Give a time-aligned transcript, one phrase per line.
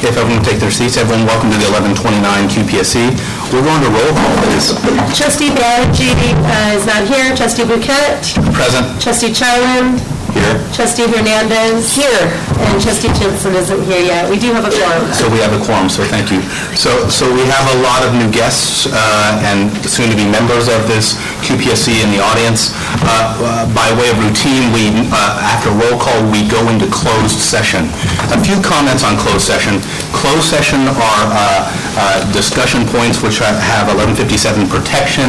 [0.00, 3.12] If everyone would take their seats, everyone, welcome to the 1129 QPSC.
[3.52, 4.72] We're going to roll call, please.
[5.12, 7.36] Trustee Banerjee uh, is not here.
[7.36, 8.16] Trustee Bouquet.
[8.56, 8.88] Present.
[8.96, 10.00] Trustee Charlin.
[10.32, 10.56] Here.
[10.72, 11.92] Trustee Hernandez.
[11.92, 12.32] Here.
[12.60, 14.28] And Trustee Jensen isn't here yet.
[14.28, 15.08] We do have a quorum.
[15.16, 16.40] So we have a quorum, so thank you.
[16.76, 21.16] So, so we have a lot of new guests uh, and soon-to-be members of this
[21.40, 22.76] QPSC in the audience.
[23.00, 27.40] Uh, uh, By way of routine, we, uh, after roll call, we go into closed
[27.40, 27.88] session.
[28.32, 29.80] A few comments on closed session.
[30.12, 31.64] Closed session are uh,
[31.96, 35.26] uh, discussion points which have have 1157 protection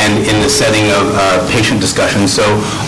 [0.00, 1.12] and in the setting of
[1.50, 2.26] patient discussion.
[2.26, 2.44] So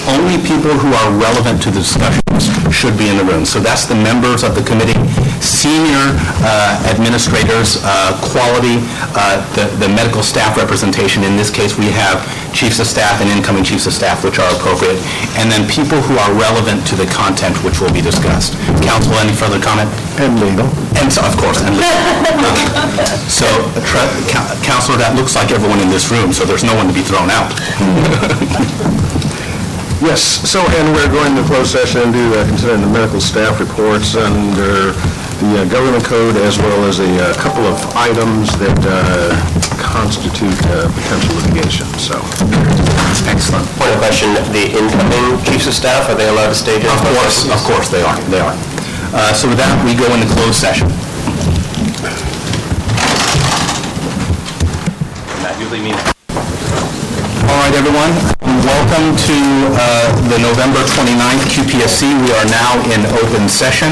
[0.09, 3.45] only people who are relevant to the discussions should be in the room.
[3.51, 4.95] So that's the members of the committee,
[5.43, 6.15] senior
[6.47, 8.79] uh, administrators, uh, quality,
[9.19, 11.27] uh, the the medical staff representation.
[11.27, 12.23] In this case, we have
[12.55, 15.03] chiefs of staff and incoming chiefs of staff, which are appropriate,
[15.35, 18.55] and then people who are relevant to the content which will be discussed.
[18.87, 19.91] Council, any further comment?
[20.23, 20.71] And legal.
[21.03, 21.91] And so, of course, and legal.
[23.27, 23.47] So,
[23.83, 26.95] Tre- Coun- Counselor, that looks like everyone in this room, so there's no one to
[26.95, 27.51] be thrown out.
[30.01, 34.17] Yes, so, and we're going to close session to uh, consider the medical staff reports
[34.17, 34.97] under
[35.45, 39.29] the uh, government code as well as a uh, couple of items that uh,
[39.77, 42.17] constitute uh, potential litigation, so.
[43.29, 43.69] Excellent.
[43.77, 46.89] Point of question, the incoming chiefs of staff, are they allowed to stay here?
[46.89, 47.53] Of course, session?
[47.53, 48.57] of course, they are, they are.
[49.13, 50.89] Uh, So with that, we go into closed session.
[55.29, 56.20] And that usually means...
[57.51, 58.15] All right, everyone,
[58.63, 59.37] welcome to
[59.75, 62.07] uh, the November 29th QPSC.
[62.23, 63.91] We are now in open session.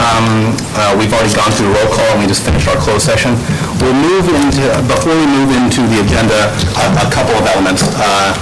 [0.00, 3.36] Um, uh, We've already gone through roll call, and we just finished our closed session.
[3.84, 6.48] We'll move into, before we move into the agenda,
[6.80, 7.84] a- a couple of elements.
[7.84, 8.32] Uh,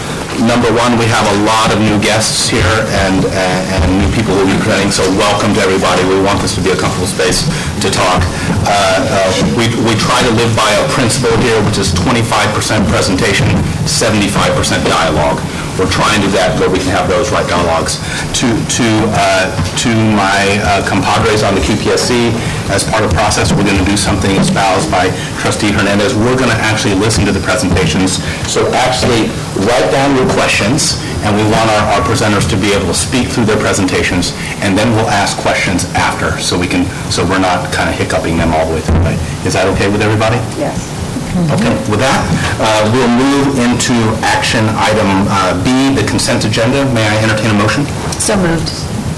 [0.43, 2.75] Number one, we have a lot of new guests here
[3.07, 6.03] and, uh, and new people who be presenting, so welcome to everybody.
[6.11, 7.47] We want this to be a comfortable space
[7.79, 8.19] to talk.
[8.67, 13.47] Uh, uh, We, we try to live by a principle here, which is 25% presentation,
[13.87, 15.39] 75% dialogue.
[15.75, 17.99] We're trying to do that where we can have those right dialogues.
[18.39, 19.51] To, to, uh,
[19.83, 22.31] to my uh, compadres on the QPSC,
[22.71, 25.11] as part of the process, we're going to do something espoused by
[25.43, 26.15] trustee Hernandez.
[26.15, 28.23] We're going to actually listen to the presentations.
[28.47, 29.27] So actually,
[29.67, 33.27] write down your questions, and we want our, our presenters to be able to speak
[33.27, 34.31] through their presentations,
[34.63, 38.39] and then we'll ask questions after, so we can, so we're not kind of hiccuping
[38.39, 39.03] them all the way through.
[39.03, 39.19] right?
[39.43, 40.39] Is that okay with everybody?
[40.55, 40.94] Yes.
[41.35, 42.23] Okay, with that,
[42.63, 43.91] uh, we'll move into
[44.23, 46.87] action item uh, B, the consent agenda.
[46.95, 47.83] May I entertain a motion?
[48.23, 48.71] So moved.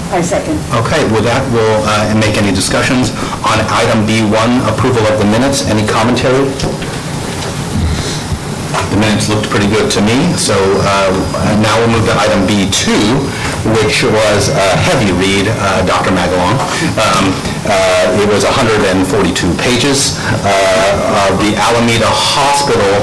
[0.09, 0.57] I second.
[0.81, 3.13] Okay, with that, we'll uh, make any discussions
[3.45, 4.33] on item B1,
[4.65, 5.69] approval of the minutes.
[5.69, 6.49] Any commentary?
[8.89, 11.13] The minutes looked pretty good to me, so uh,
[11.61, 12.97] now we'll move to item B2,
[13.77, 16.11] which was a heavy read, uh, Dr.
[16.11, 16.55] Magalong.
[16.97, 17.25] Um,
[17.65, 22.93] uh, It was 142 pages uh, of the Alameda Hospital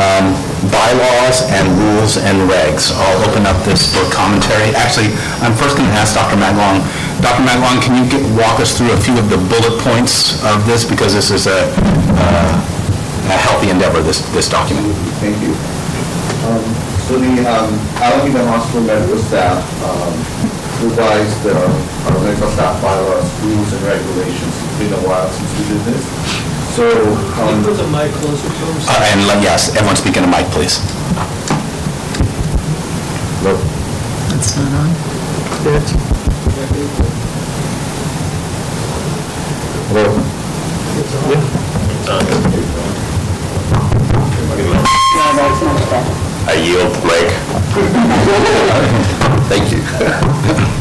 [0.00, 0.34] um,
[0.72, 2.90] bylaws and rules and regs.
[2.94, 4.72] I'll open up this for commentary.
[4.74, 5.12] Actually,
[5.44, 6.36] I'm first going to ask Dr.
[6.40, 6.80] Maglong.
[7.20, 7.42] Dr.
[7.44, 10.84] Maglong, can you get- walk us through a few of the bullet points of this?
[10.84, 11.68] Because this is a
[12.16, 12.52] uh,
[13.24, 14.84] a healthy endeavor, this this document.
[15.20, 15.73] Thank you.
[17.14, 17.70] So the um,
[18.02, 20.18] Alameda Hospital medical staff um,
[20.82, 24.50] revised uh, our medical staff bylaws, rules and regulations.
[24.50, 26.02] It's been a while since we did this.
[26.74, 26.90] So,
[27.38, 28.74] Can um, you put the mic closer to him?
[28.90, 30.82] Uh, And let- yes, everyone speak in the mic, please.
[33.46, 33.54] No
[34.34, 34.74] That's not
[45.94, 46.33] on.
[46.46, 47.28] I yield mic.
[49.48, 49.80] Thank you.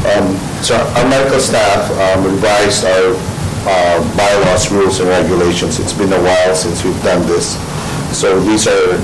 [0.09, 3.11] Um, So our medical staff um, revised our
[3.67, 5.79] uh, bylaws, rules, and regulations.
[5.79, 7.59] It's been a while since we've done this.
[8.15, 8.95] So these are,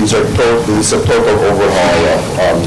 [0.00, 0.24] these are,
[0.64, 2.60] this is a total overhaul of um,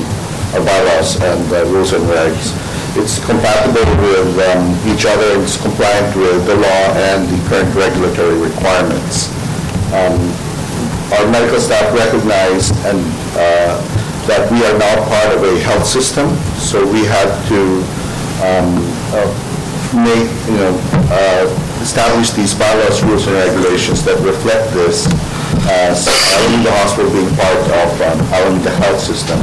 [0.54, 2.54] our bylaws and uh, rules and regs.
[3.02, 8.38] It's compatible with um, each other, it's compliant with the law and the current regulatory
[8.38, 9.34] requirements
[9.94, 10.18] Um,
[11.18, 13.00] our medical staff recognized and
[13.36, 13.76] uh,
[14.28, 17.62] that we are now part of a health system, so we had to
[18.42, 18.82] um,
[19.14, 19.30] uh,
[19.94, 20.74] make, you know,
[21.14, 21.46] uh,
[21.82, 25.06] establish these bylaws, rules, and regulations that reflect this
[25.70, 29.40] as Alameda Hospital being part of um, Alameda Health System.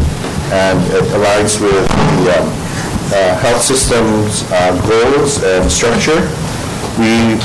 [0.50, 2.48] And it aligns with the um,
[3.14, 6.20] uh, health system's uh, goals and structure.
[6.98, 7.38] We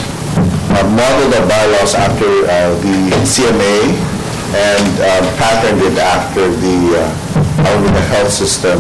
[0.74, 4.17] uh, modeled our bylaws after uh, the CMA
[4.56, 8.80] and um, patterned it after the uh, Alameda Health System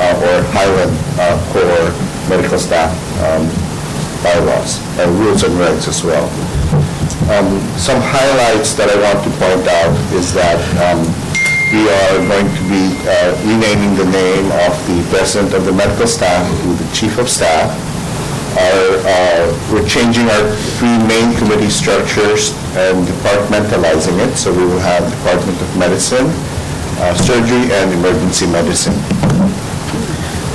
[0.00, 1.92] uh, or Highland uh, Core
[2.28, 2.90] Medical Staff
[3.22, 3.46] um,
[4.22, 6.26] bylaws, and rules and regs as well.
[7.30, 11.00] Um, Some highlights that I want to point out is that um,
[11.70, 16.06] we are going to be uh, renaming the name of the president of the medical
[16.06, 17.70] staff to the chief of staff.
[18.56, 20.44] Uh, We're changing our
[20.78, 26.26] three main committee structures and departmentalizing it, so we will have Department of Medicine,
[26.98, 28.98] uh, Surgery, and Emergency Medicine.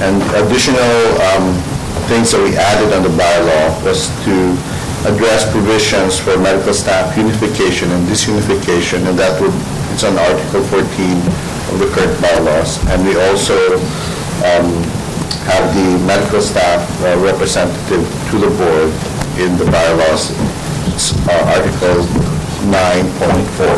[0.03, 0.91] And additional
[1.31, 1.55] um,
[2.11, 4.35] things that we added on the bylaw was to
[5.07, 9.55] address provisions for medical staff unification and disunification, and that would,
[9.95, 10.83] it's on Article 14
[11.71, 12.83] of the current bylaws.
[12.91, 13.55] And we also
[14.43, 14.67] um,
[15.43, 18.89] have the medical staff uh, representative to the board
[19.39, 20.31] in the bylaws,
[21.27, 22.03] uh, Article
[22.71, 23.75] 9.4.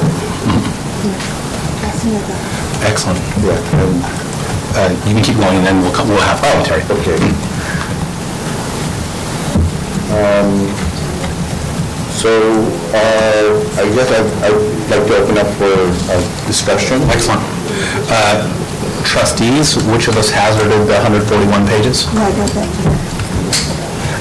[2.86, 3.20] Excellent.
[3.44, 4.04] Yeah, and
[4.78, 6.84] Uh, You can keep going, and then we'll come- we'll have commentary.
[6.92, 7.18] Okay.
[10.14, 10.70] Um,
[12.18, 12.32] So,
[12.98, 16.18] uh, I guess I'd I'd like to open up for uh,
[16.48, 16.98] discussion.
[17.14, 17.42] Excellent.
[18.10, 18.42] Uh,
[19.06, 22.06] Trustees, which of us hazarded the 141 pages?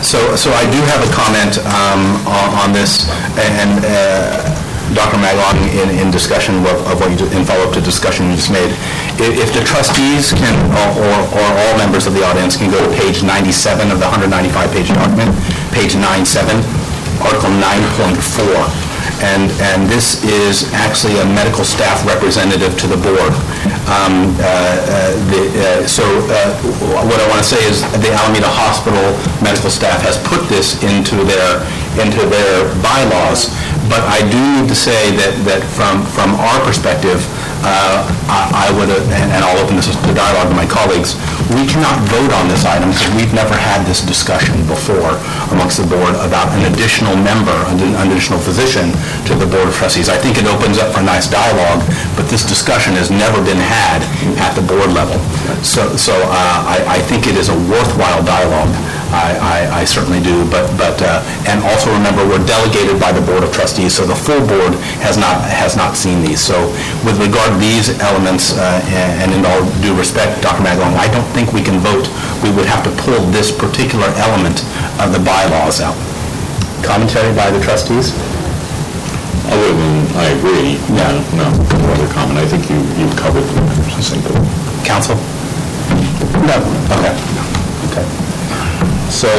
[0.05, 4.39] So, so I do have a comment um, on on this, and uh,
[4.95, 5.19] Dr.
[5.19, 8.71] Maglon, in, in discussion of of what you, in follow-up to discussion you just made,
[9.19, 12.79] i- if the trustees can, or, or- or all members of the audience can go
[12.79, 15.35] to page 97 of the 195-page document,
[15.75, 16.55] page 97,
[17.27, 18.86] Article 9.4,
[19.23, 23.33] and, and this is actually a medical staff representative to the board.
[23.89, 26.53] Um, uh, uh, the, uh, So uh,
[27.07, 31.23] what I want to say is the Alameda Hospital medical staff has put this into
[31.25, 31.63] their,
[31.97, 33.49] into their bylaws,
[33.89, 37.23] but I do need to say that, that from, from our perspective,
[37.65, 41.17] uh, I I would, and and I'll open this to dialogue with my colleagues,
[41.55, 45.15] we cannot vote on this item because we've never had this discussion before
[45.55, 47.79] amongst the board about an additional member, an
[48.11, 48.91] additional physician
[49.31, 50.09] to the Board of Trustees.
[50.09, 51.87] I think it opens up for nice dialogue,
[52.19, 54.03] but this discussion has never been had
[54.43, 55.19] at the board level.
[55.63, 58.75] So, so uh, I, I think it is a worthwhile dialogue.
[59.13, 63.21] I, I- I certainly do, but, but, uh, and also remember, we're delegated by the
[63.23, 64.75] Board of Trustees, so the full board
[65.05, 66.41] has not, has not seen these.
[66.41, 66.57] So
[67.07, 70.63] with regard to these elements, uh, and and in all due respect, Dr.
[70.63, 72.07] Maglon, I don't think we can vote.
[72.43, 74.63] We would have to pull this particular element
[75.03, 75.97] of the bylaws out.
[76.83, 78.15] Commentary by the trustees?
[79.51, 81.07] Other than, I agree, no,
[81.39, 84.35] no, no other comment, I think you, you covered the matters succinctly.
[84.83, 85.15] Counsel?
[86.47, 86.57] No.
[86.99, 87.15] Okay.
[87.91, 88.07] Okay.
[89.11, 89.31] So,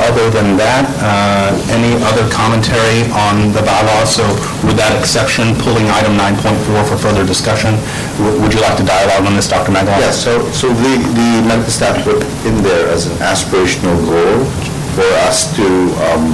[0.00, 4.08] other than that, uh, any other commentary on the bylaws?
[4.08, 4.24] So
[4.64, 7.76] with that exception, pulling item 9.4 for further discussion,
[8.16, 9.68] w- would you like to dialogue on this, Dr.
[9.68, 10.00] Magalhaes?
[10.00, 14.48] Yes, so, so the, the medical staff put in there as an aspirational goal
[14.96, 15.66] for us to
[16.08, 16.24] um,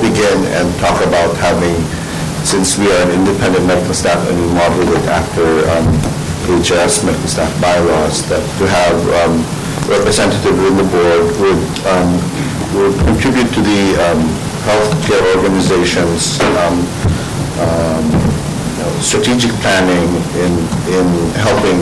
[0.00, 1.76] begin and talk about having,
[2.48, 5.44] since we are an independent medical staff and we model it after
[5.76, 5.88] um,
[6.48, 9.44] HS medical staff bylaws, that to have um,
[9.88, 12.10] representative in the board would, um,
[12.76, 14.20] would contribute to the um,
[14.66, 16.76] healthcare organizations um,
[17.58, 20.08] um, you know, strategic planning
[20.38, 20.52] in,
[20.96, 21.06] in
[21.42, 21.78] helping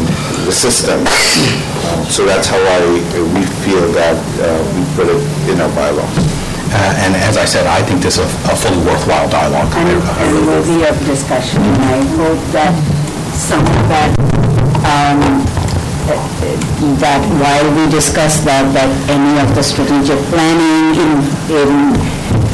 [0.46, 1.00] the system.
[1.06, 2.80] Uh, So that's how I,
[3.36, 5.20] we feel that uh, we put it
[5.50, 6.08] in our bylaw.
[6.72, 9.70] Uh, And as I said, I think this is a fully worthwhile dialogue.
[9.76, 11.62] And I and worthy of discussion.
[11.62, 12.74] And I hope that
[13.34, 14.10] some of that,
[14.88, 15.44] um,
[17.00, 21.10] that while we discuss that, that any of the strategic planning in,
[21.52, 21.70] in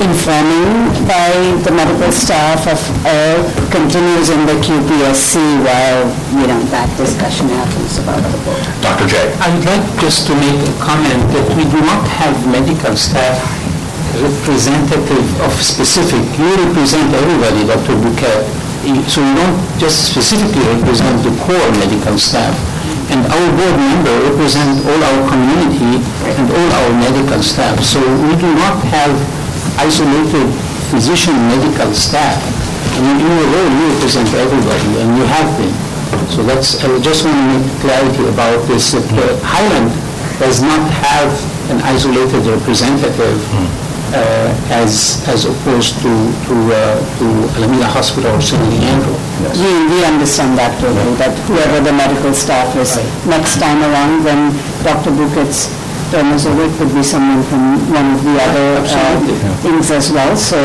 [0.02, 1.32] informing by
[1.64, 3.36] the medical staff of all
[3.72, 6.04] continues in the QPSC while,
[6.36, 8.60] you know, that discussion happens about the board.
[8.84, 9.08] Dr.
[9.08, 9.16] J.
[9.40, 13.40] I would like just to make a comment that we do not have medical staff
[14.20, 17.96] representative of specific, you represent everybody, Dr.
[18.00, 18.44] Bouquet,
[19.08, 22.54] so you don't just specifically represent the core medical staff.
[23.12, 26.02] And our board member represent all our community
[26.36, 27.78] and all our medical staff.
[27.82, 29.14] So we do not have
[29.78, 30.50] isolated
[30.90, 32.42] physician medical staff.
[32.96, 35.74] I mean, in your role, you represent everybody, and you have been.
[36.30, 39.90] So that's, I just want to make clarity about this, that Highland
[40.38, 41.30] does not have
[41.70, 43.38] an isolated representative
[44.14, 46.12] uh, as, as opposed to,
[46.46, 47.26] to, uh, to
[47.58, 49.14] Alameda Hospital or San Leandro.
[49.58, 52.96] We, we understand that totally, that whoever the medical staff is,
[53.26, 54.54] next time around, when
[54.86, 55.10] Dr.
[55.10, 55.68] Buckett's
[56.10, 59.38] term is over, it could be someone from one of the other uh, Absolutely.
[59.66, 60.58] things as well, so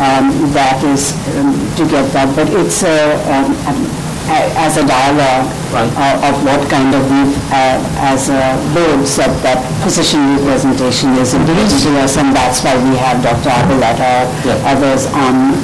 [0.00, 2.88] um, that is um, to get that, but it's, uh,
[3.28, 5.88] um, a- as a dialogue of
[6.22, 7.80] of what kind of, we, uh,
[8.12, 12.96] as a board, said that position representation is important to us, and that's why we
[12.96, 13.50] have Dr.
[13.50, 14.28] Aguilera,
[14.66, 15.54] others on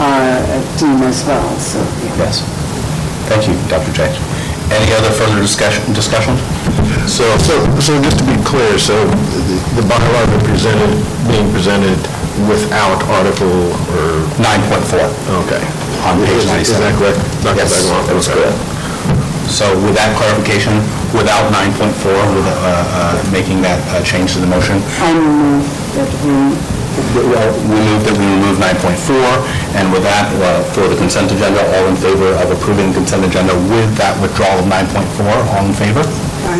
[0.00, 1.78] our uh, team as well, so.
[2.04, 2.26] yeah.
[2.28, 2.42] Yes.
[3.28, 3.92] Thank you, Dr.
[3.92, 4.10] J.
[4.72, 6.36] Any other further discussion, discussion?
[7.06, 10.92] So, so, so just to be clear, so the the bylaw that presented,
[11.28, 11.98] being presented
[12.48, 15.60] without article or, 9.4 okay.
[16.06, 16.82] On page Is- Is 97.
[16.82, 17.18] that correct?
[17.42, 17.56] Dr.
[17.56, 18.02] Yes, Bagwell?
[18.06, 18.38] that was Okay.
[18.40, 18.58] correct.
[19.50, 20.72] So with that clarification,
[21.12, 25.66] without 9.4, with uh, uh, making that uh, change to the motion, I move
[25.98, 26.56] that we
[27.16, 29.16] well, we move that we remove 9.4,
[29.80, 33.54] and with that, uh, for the consent agenda, all in favor of approving consent agenda
[33.72, 35.24] with that withdrawal of 9.4,
[35.56, 36.04] all in favor?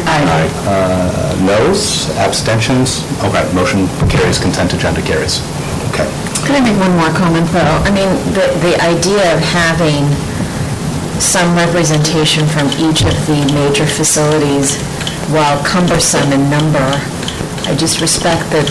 [0.08, 0.48] Aye.
[0.64, 3.04] Uh, Noes, abstentions?
[3.24, 5.40] Okay, motion carries, consent agenda carries.
[6.52, 7.80] Could I make one more comment, though?
[7.80, 10.04] I mean, the, the idea of having
[11.16, 14.76] some representation from each of the major facilities,
[15.32, 16.84] while cumbersome in number,
[17.64, 18.68] I just respect that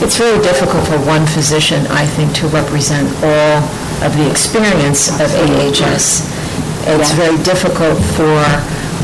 [0.00, 3.60] it's very difficult for one physician, I think, to represent all
[4.00, 6.24] of the experience of AHS.
[6.88, 8.32] It's very difficult for,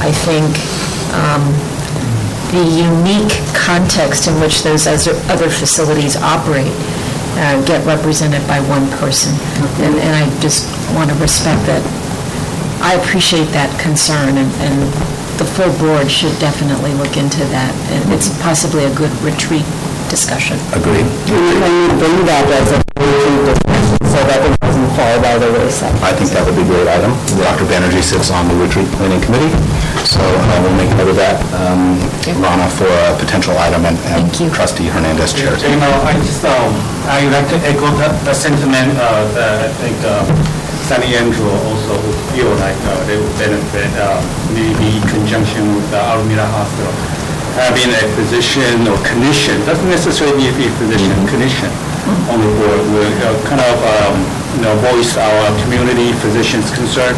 [0.00, 0.48] I think,
[1.20, 1.44] um,
[2.48, 6.72] the unique context in which those other other facilities operate
[7.38, 9.32] uh, get represented by one person.
[9.82, 11.82] And and I just want to respect that.
[12.82, 14.76] I appreciate that concern, and and
[15.38, 17.72] the full board should definitely look into that.
[17.94, 19.64] And It's possibly a good retreat
[20.12, 20.60] discussion.
[20.76, 21.08] Agreed?
[21.32, 25.34] And when we bring that as a weekly discussion, so that it doesn't fall by
[25.40, 25.94] the wayside.
[26.04, 27.16] I think that would be a great item.
[27.40, 27.64] Dr.
[27.64, 29.48] Banerjee sits on the retreat planning committee,
[30.04, 31.96] so uh, we'll make note of that, um,
[32.42, 34.48] Rana, for a potential item, and and Thank you.
[34.50, 35.62] trustee Hernandez chairs.
[35.62, 36.74] You know, I just, um,
[37.08, 40.26] I would like to echo the the sentiment, uh, that I think, uh,
[40.88, 44.18] San Leandro also would feel like, uh, they would benefit, uh,
[44.50, 46.92] maybe in conjunction with the Alameda Hospital.
[47.54, 51.70] Having a physician or clinician, doesn't necessarily need to be a physician, clinician
[52.32, 54.16] on the board will uh, kind of, um,
[54.58, 57.14] you know, voice our community physicians' concern.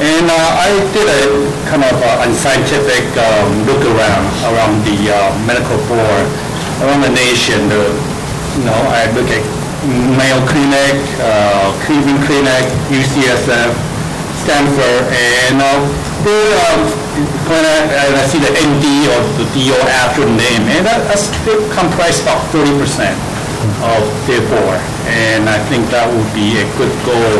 [0.00, 1.22] And uh, I did a
[1.68, 6.26] kind of uh, unscientific um, look around, around the uh, medical board,
[6.84, 7.68] around the nation.
[7.68, 7.94] The-
[8.50, 9.44] You know, I look at
[10.18, 13.70] Mayo Clinic, uh, Cleveland Clinic, UCSF,
[14.42, 15.78] Stanford, and uh,
[16.26, 16.80] they, um,
[17.46, 17.78] when I
[18.10, 21.54] and I see the ND or the DO after the name, and that- that's, they
[21.70, 23.14] comprise about 30%
[23.94, 24.80] of their board.
[25.06, 27.38] And I think that would be a good goal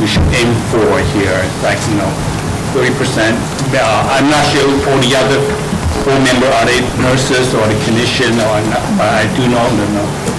[0.00, 2.10] we should aim for here, like, you know,
[2.72, 3.34] 30%.
[3.74, 5.40] Uh, I'm not sure for the other
[6.04, 9.86] board member, are they nurses or the clinician or not, but I do know the,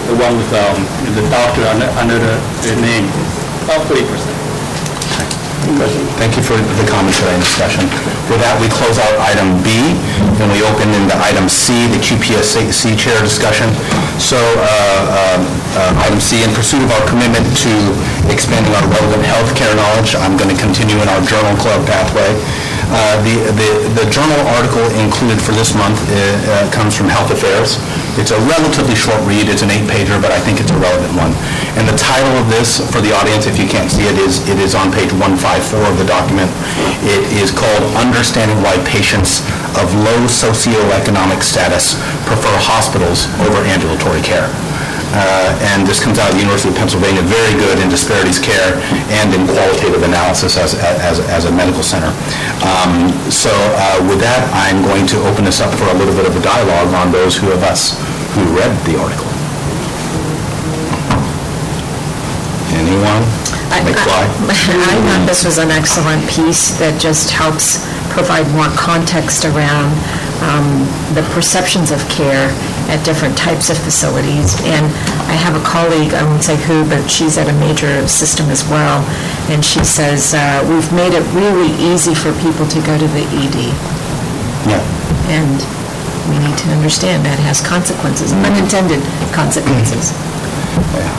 [0.10, 0.80] the one with, um,
[1.16, 3.06] the doctor under, under the, the name,
[3.66, 3.86] about
[5.62, 6.18] 30%.
[6.18, 7.86] Thank you for the commentary and discussion.
[8.30, 9.94] With that, we close out item B,
[10.42, 13.70] and we open into item C, the QPSC chair discussion.
[14.18, 15.38] So, uh,
[15.78, 17.74] uh, item C, in pursuit of our commitment to
[18.30, 22.30] expanding our relevant healthcare knowledge, I'm going to continue in our journal club pathway.
[22.92, 23.70] Uh, The the
[24.04, 27.80] the journal article included for this month uh, uh, comes from Health Affairs.
[28.20, 31.32] It's a relatively short read, it's an eight-pager, but I think it's a relevant one.
[31.80, 34.60] And the title of this, for the audience, if you can't see it, is, it
[34.60, 36.52] is on page 154 of the document.
[37.08, 39.40] It is called Understanding Why Patients
[39.80, 41.96] of Low Socioeconomic Status
[42.28, 44.52] Prefer Hospitals Over Ambulatory Care.
[45.14, 48.80] Uh, And this comes out of the University of Pennsylvania, very good in disparities care
[49.20, 52.12] and in qualitative analysis as, as, as a medical center.
[52.64, 56.26] Um, So uh, with that, I'm going to open this up for a little bit
[56.26, 58.00] of a dialogue on those who of us
[58.36, 59.28] who read the article.
[62.72, 63.24] Anyone?
[63.72, 64.24] I- McFly?
[64.48, 67.84] I thought this was an excellent piece that just helps
[68.16, 69.92] provide more context around
[70.42, 72.50] um, the perceptions of care
[72.90, 74.58] at different types of facilities.
[74.66, 74.86] And
[75.30, 78.68] I have a colleague, I won't say who, but she's at a major system as
[78.68, 79.06] well,
[79.50, 83.26] and she says, uh, we've made it really easy for people to go to the
[83.38, 83.58] ED.
[84.68, 84.82] Yeah.
[85.30, 85.58] And
[86.30, 89.02] we need to understand that has consequences, unintended
[89.34, 90.14] consequences.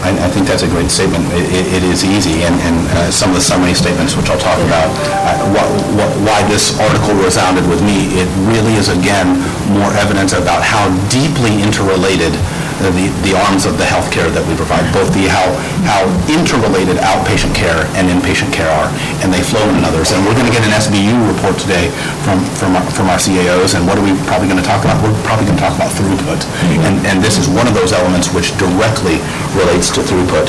[0.04, 1.24] I, I think that's a great statement.
[1.32, 4.38] It, it- it is easy, and, and uh, some of the summary statements, which I'll
[4.38, 4.92] talk about,
[5.24, 9.40] uh, what, what, why this article resounded with me, it really is, again,
[9.72, 12.36] more evidence about how deeply interrelated
[12.80, 12.90] the
[13.26, 15.44] the arms of the healthcare that we provide, both the, how
[15.84, 16.00] how
[16.30, 18.88] interrelated outpatient care and inpatient care are,
[19.22, 20.12] and they flow in others.
[20.12, 21.90] And we're going to get an SBU report today
[22.24, 24.96] from from our- from our CAOs, and what are we probably going to talk about?
[25.02, 26.40] We're probably going to talk about throughput.
[26.86, 29.18] And and this is one of those elements which directly
[29.56, 30.48] relates to throughput.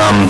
[0.00, 0.28] Um,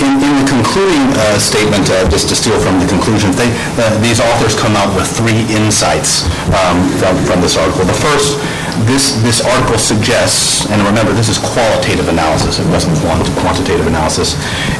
[0.00, 3.96] In in the concluding uh, statement, uh, just to steal from the conclusion, they, uh,
[4.00, 6.24] these authors come out with three insights
[6.60, 7.84] um, from from this article.
[7.84, 8.38] The first,
[8.86, 14.34] this this article suggests, and remember, this is qualitative analysis, it wasn't quant- quantitative analysis,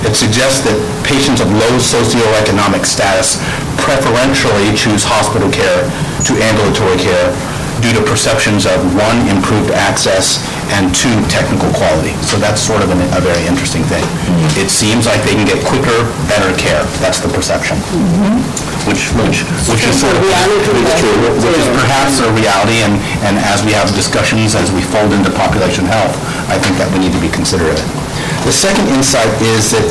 [0.07, 3.39] it suggests that patients of low socioeconomic status
[3.81, 5.85] preferentially choose hospital care
[6.27, 7.33] to ambulatory care
[7.81, 10.41] due to perceptions of, one, improved access,
[10.77, 12.13] and two, technical quality.
[12.23, 14.05] So that's sort of an- a very interesting thing.
[14.61, 16.85] It seems like they can get quicker, better care.
[17.03, 17.77] That's the perception.
[18.89, 20.23] Which, which, which is sort of...
[21.01, 22.97] True, Which is perhaps a reality, and,
[23.27, 26.17] and as we have discussions, as we fold into population health,
[26.49, 27.81] I think that we need to be considerate.
[28.49, 29.85] The second insight is that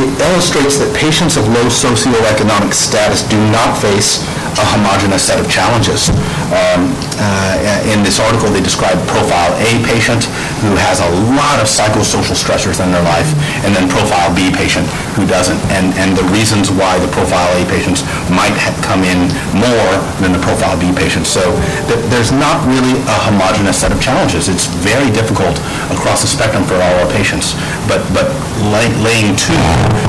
[0.00, 4.24] it illustrates that patients of low socioeconomic status do not face
[4.56, 6.08] a homogenous set of challenges.
[6.50, 6.90] Um,
[7.22, 10.26] uh, In this article, they describe Profile A patient
[10.66, 13.30] who has a lot of psychosocial stressors in their life,
[13.64, 17.62] and then Profile B patient who doesn't, and, and the reasons why the Profile A
[17.70, 19.90] patients might come in more
[20.22, 21.30] than the Profile B patients.
[21.30, 21.42] So
[21.86, 24.48] th- there's not really a homogenous set of challenges.
[24.50, 25.54] It's very difficult
[25.94, 27.54] across the spectrum for all our patients,
[27.86, 28.26] but, but
[28.74, 29.54] lay- laying to,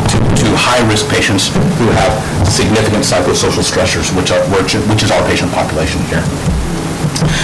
[0.09, 2.11] to, to high-risk patients who have
[2.49, 6.23] significant psychosocial stressors, which are, which which is our patient population here.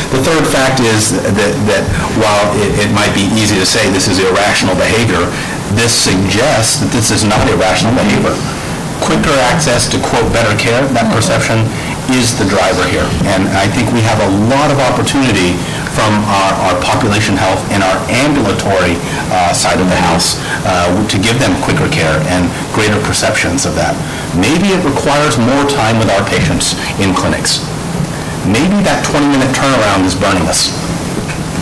[0.10, 1.84] The third fact is that, that
[2.18, 5.28] while it, it might be easy to say this is irrational behavior,
[5.76, 8.34] this suggests that this is not irrational behavior.
[9.04, 11.68] Quicker access to quote better care, that perception
[12.18, 13.06] is the driver here.
[13.30, 15.54] And I think we have a lot of opportunity
[15.94, 18.98] from our, our population health and our ambulatory
[19.30, 23.76] uh, side of the house uh, to give them quicker care and greater perceptions of
[23.76, 23.94] that.
[24.34, 27.62] Maybe it requires more time with our patients in clinics
[28.46, 30.70] maybe that 20-minute turnaround is burning us.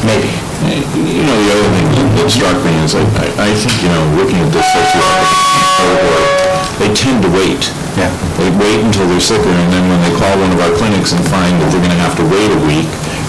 [0.04, 0.30] Maybe.
[0.66, 4.02] You know, the other thing that struck me is, I, I I think, you know,
[4.18, 5.30] looking at this socioeconomic
[5.78, 6.32] cohort,
[6.80, 7.70] they tend to wait.
[8.00, 8.10] Yeah.
[8.40, 11.22] They wait until they're sicker, and then when they call one of our clinics and
[11.32, 12.88] find that they're gonna have to wait a week,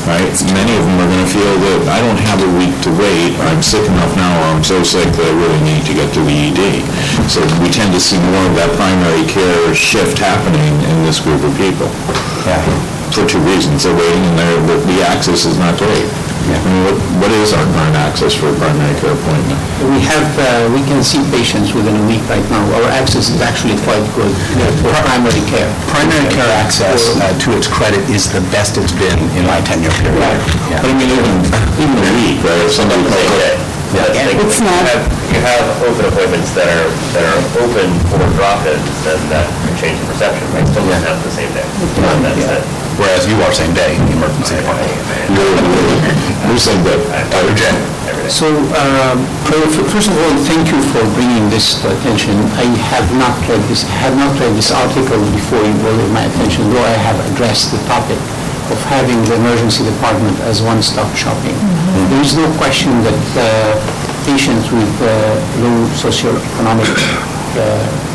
[0.08, 3.36] right, many of them are gonna feel that, I don't have a week to wait,
[3.46, 6.22] I'm sick enough now, or I'm so sick that I really need to get to
[6.24, 6.82] the ED.
[7.30, 11.42] So we tend to see more of that primary care shift happening in this group
[11.42, 11.90] of people.
[12.48, 12.95] Yeah.
[13.14, 16.04] For two reasons, they're waiting, and they're, the- the access is not great.
[16.46, 16.94] I mean, what,
[17.26, 19.58] what is our current access for a primary care appointment?
[19.90, 22.62] We have, uh, we can see patients within a week right now.
[22.78, 24.30] Our access is actually quite good
[24.78, 25.66] for primary care.
[25.90, 29.90] Primary care access, uh, to its credit, is the best it's been in my tenure
[29.98, 30.22] period.
[30.70, 30.78] Yeah.
[30.86, 31.34] But I mean, even,
[31.82, 33.58] even a week, right, if somebody calls up,
[34.46, 35.02] It's not, You have,
[35.34, 39.98] you have open appointments that are, that are open for drop-ins, then that can change
[39.98, 40.62] the perception, right?
[40.70, 41.66] Still doesn't have the same day.
[42.22, 42.85] That's it.
[42.96, 44.88] Whereas you are same day, emergency department.
[46.48, 46.56] we're
[47.12, 47.52] that, Dr.
[47.52, 47.76] Jen?
[48.32, 49.20] So, um,
[49.92, 52.34] first of all, thank you for bringing this to attention.
[52.56, 56.14] I have not read this, have not read this article before you brought it to
[56.16, 58.18] my attention, though I have addressed the topic
[58.72, 61.54] of having the emergency department as one-stop shopping.
[62.10, 63.46] There is no question that uh,
[64.26, 66.90] patients with uh, low socioeconomic
[67.60, 68.06] uh,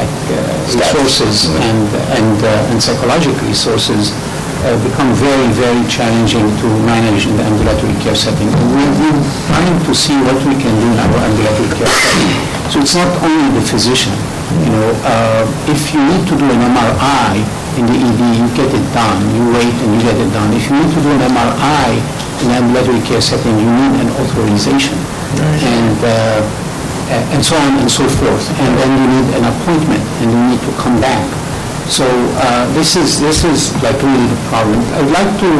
[0.00, 0.38] like uh,
[0.74, 1.86] resources and
[2.18, 4.12] and uh, and psychological resources
[4.64, 8.48] uh, become very, very challenging to manage in the ambulatory care setting.
[8.48, 9.20] And we- We're
[9.52, 12.32] trying to see what we can do in our ambulatory care setting.
[12.72, 14.14] So it's not only the physician,
[14.64, 17.36] you know, uh, if you need to do an MRI
[17.76, 20.48] in the ED, you get it done, you wait and you get it done.
[20.56, 21.90] If you need to do an MRI
[22.40, 24.96] in the ambulatory care setting, you need an authorization.
[25.60, 26.40] And uh,
[27.10, 28.44] and so on and so forth.
[28.60, 31.24] And then you need an appointment, and you need to come back.
[31.90, 32.08] So
[32.40, 34.80] uh, this is, this is like really the problem.
[34.96, 35.50] I'd like to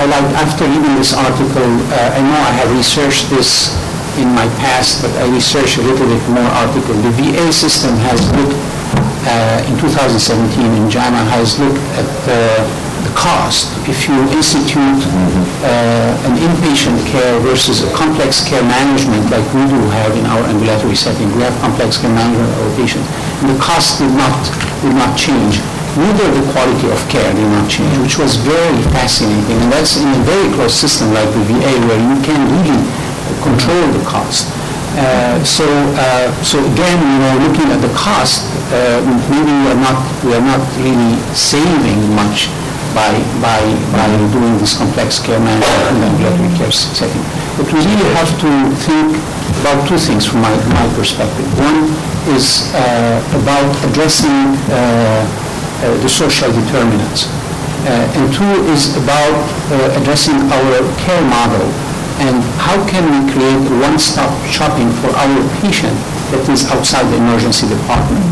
[0.00, 3.76] highlight, after reading this article, uh, I know I have researched this
[4.16, 6.94] in my past, but I researched a little bit more article.
[7.04, 8.56] The VA system has looked,
[9.28, 13.70] uh, in 2017 in JAMA, has looked at uh, the cost.
[13.88, 15.00] If you institute
[15.64, 20.42] uh, an inpatient care versus a complex care management like we do have in our
[20.48, 23.06] ambulatory setting, we have complex care management of our patients,
[23.42, 24.36] and the cost did not,
[24.82, 25.60] did not change.
[25.98, 29.56] Neither the quality of care did not change, which was very fascinating.
[29.66, 32.78] And that's in a very closed system like the VA where you can really
[33.42, 34.46] control the cost.
[34.94, 35.64] Uh, So,
[35.98, 40.34] uh, so again, you know, looking at the cost, uh, maybe we are not, we
[40.34, 42.50] are not really saving much
[42.94, 43.60] by, by,
[43.92, 47.22] by doing this complex care management in ambulatory care setting.
[47.56, 48.50] But we really have to
[48.86, 49.16] think
[49.60, 51.46] about two things from my, my perspective.
[51.58, 51.90] One
[52.34, 57.26] is uh, about addressing uh, uh, the social determinants.
[57.86, 59.38] Uh, and two is about
[59.70, 61.66] uh, addressing our care model
[62.18, 65.94] and how can we create one-stop shopping for our patient
[66.34, 68.26] that is outside the emergency department?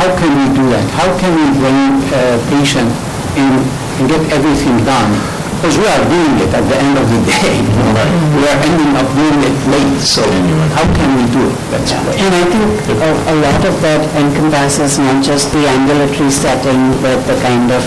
[0.00, 0.84] How can we do that?
[0.96, 2.88] How can we bring a patient
[3.36, 3.52] in
[4.00, 5.12] and get everything done?
[5.60, 7.60] Because we are doing it at the end of the day.
[7.60, 8.06] you know.
[8.40, 10.24] We are ending up doing it late, so
[10.72, 11.56] how can we do it?
[11.68, 12.16] That's what.
[12.16, 17.20] And I think a a lot of that encompasses not just the ambulatory setting, but
[17.28, 17.84] the kind of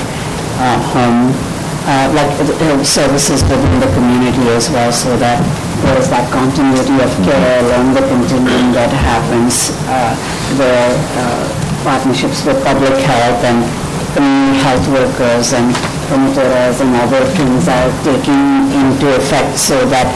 [0.62, 1.34] uh, home,
[1.90, 5.42] uh, like uh, services within the community as well, so that
[5.82, 10.14] there is that continuity of care along the continuum that happens, uh,
[10.62, 11.42] where uh,
[11.82, 13.66] partnerships with public health and
[14.14, 15.74] community health workers and
[16.08, 20.08] promoters and other things are taking into effect so that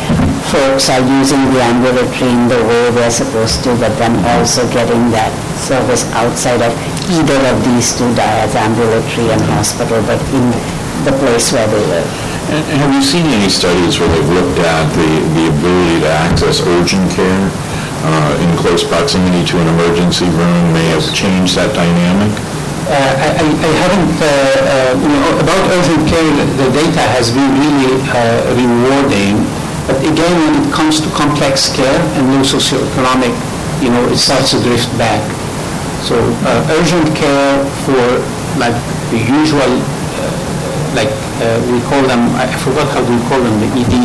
[0.53, 5.09] folks are using the ambulatory in the way they're supposed to, but then also getting
[5.11, 6.71] that service outside of
[7.09, 10.45] either of these two dyads, ambulatory and hospital, but in
[11.03, 12.09] the place where they live.
[12.47, 16.63] And have you seen any studies where they've looked at the, the ability to access
[16.63, 17.51] urgent care
[18.07, 22.31] uh, in close proximity to an emergency room may have changed that dynamic?
[22.87, 22.93] Uh,
[23.25, 27.27] I I- I haven't, uh, uh, you know, about urgent care, the- the data has
[27.35, 29.35] been really uh, rewarding,
[29.87, 33.33] but again, when it comes to complex care and low socioeconomic,
[33.83, 35.19] you know, it starts to drift back.
[36.07, 36.15] So
[36.47, 37.99] uh, urgent care for
[38.55, 38.77] like
[39.11, 39.71] the usual,
[40.17, 40.31] uh,
[40.95, 41.11] like
[41.43, 43.95] uh, we call them, I I forgot how do we call them, the ED,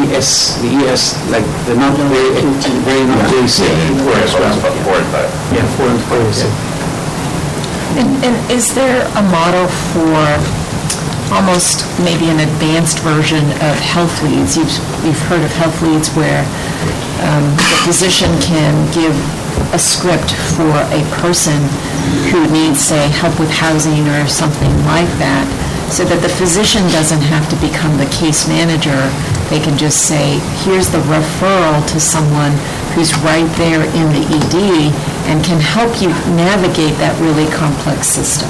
[0.00, 2.32] ES, the ES, like the not very,
[2.88, 3.68] very not very sick.
[4.00, 5.28] Four and five, four and five.
[5.52, 6.79] Yeah, four and five, yeah.
[7.98, 10.14] And and is there a model for
[11.32, 14.56] almost maybe an advanced version of health leads?
[14.56, 14.70] You've,
[15.04, 16.42] you've heard of health leads where
[17.22, 19.14] um, the physician can give
[19.72, 21.58] a script for a person
[22.30, 25.46] who needs, say, help with housing or something like that,
[25.90, 29.10] so that the physician doesn't have to become the case manager.
[29.50, 32.54] They can just say, here's the referral to someone
[32.94, 34.94] who's right there in the ED
[35.26, 38.46] and can help you navigate that really complex system.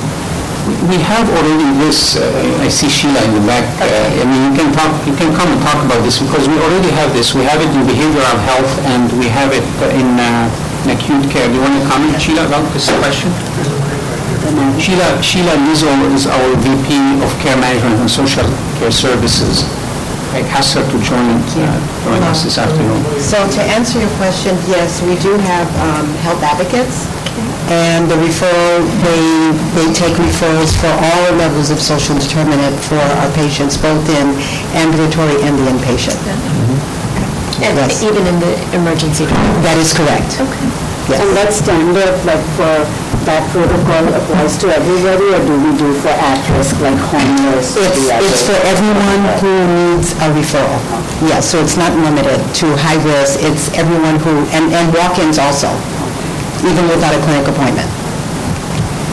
[0.92, 2.28] We have already this, uh,
[2.60, 5.48] I see Sheila in the back, uh, I mean, you can talk, you can come
[5.48, 7.32] and talk about this, because we already have this.
[7.32, 9.64] We have it in behavioral health, and we have it
[9.96, 10.52] in uh,
[10.84, 11.48] in acute care.
[11.48, 13.79] Do you want to comment, Sheila, about this question?
[14.80, 16.90] Sheila, Sheila Lizzo is our VP
[17.22, 18.46] of Care Management and Social
[18.82, 19.62] Care Services.
[20.34, 21.26] I asked her to join,
[21.58, 22.98] uh, join us this afternoon.
[23.18, 27.06] So to answer your question, yes, we do have um, health advocates,
[27.70, 29.22] and the referral, they,
[29.78, 34.34] they take referrals for all levels of social determinant for our patients, both in
[34.74, 36.18] ambulatory and the inpatient.
[37.62, 38.02] And Yes.
[38.02, 39.62] even in the emergency department.
[39.62, 40.40] That is correct.
[40.40, 40.66] Okay.
[41.12, 41.20] Yes.
[41.20, 42.72] And that standard, like for
[43.30, 47.78] that protocol applies to everybody, or do we do for at-risk, like homeless?
[47.78, 50.82] It's, it's for everyone who needs a referral.
[51.22, 55.70] Yes, so it's not limited to high risk, it's everyone who, and, and walk-ins also,
[56.66, 57.86] even without a clinic appointment.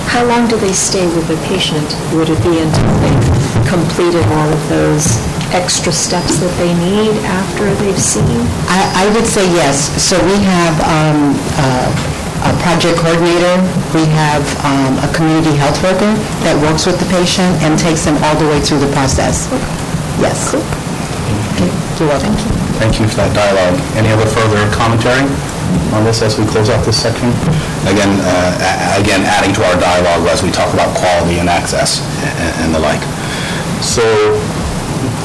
[0.09, 1.85] How long do they stay with the patient?
[2.17, 3.29] Would it be until they've
[3.69, 5.05] completed all of those
[5.53, 8.41] extra steps that they need after they've seen?
[8.65, 9.93] I, I would say yes.
[10.01, 13.57] So we have um, uh, a project coordinator,
[13.95, 16.11] we have um, a community health worker
[16.45, 19.49] that works with the patient and takes them all the way through the process.
[20.21, 20.53] Yes.
[20.53, 22.33] Okay, You're welcome.
[22.77, 23.77] Thank you for that dialogue.
[23.97, 25.25] Any other further commentary
[25.97, 27.33] on this as we close out this section?
[27.89, 32.05] Again, uh, a- again, adding to our dialogue as we talk about quality and access
[32.21, 33.01] a- and the like.
[33.81, 34.05] So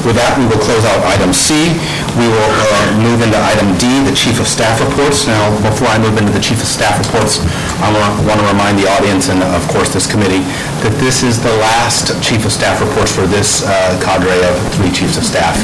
[0.03, 1.73] with that, we will close out item C.
[2.19, 5.25] We will uh, move into item D, the Chief of Staff reports.
[5.25, 7.41] Now, before I move into the Chief of Staff reports,
[7.79, 10.43] I want to remind the audience and, of course, this committee,
[10.85, 14.91] that this is the last Chief of Staff reports for this uh, cadre of three
[14.91, 15.57] Chiefs of Staff.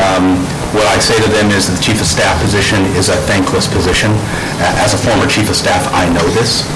[0.00, 0.42] Um,
[0.74, 3.70] What I say to them is that the Chief of Staff position is a thankless
[3.70, 4.10] position.
[4.82, 6.66] As a former Chief of Staff, I know this,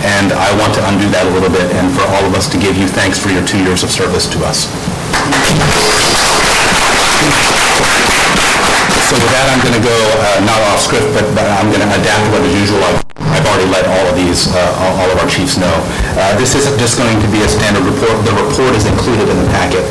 [0.00, 2.56] and I want to undo that a little bit, and for all of us to
[2.56, 4.72] give you thanks for your two years of service to us.
[9.08, 11.82] So with that, I'm going to go, uh, not off script, but but I'm going
[11.82, 12.78] to adapt what is usual.
[12.86, 15.72] I've- I've already let all of these, uh, all of our chiefs know.
[16.18, 18.12] Uh, This isn't just going to be a standard report.
[18.26, 19.82] The report is included in the packet.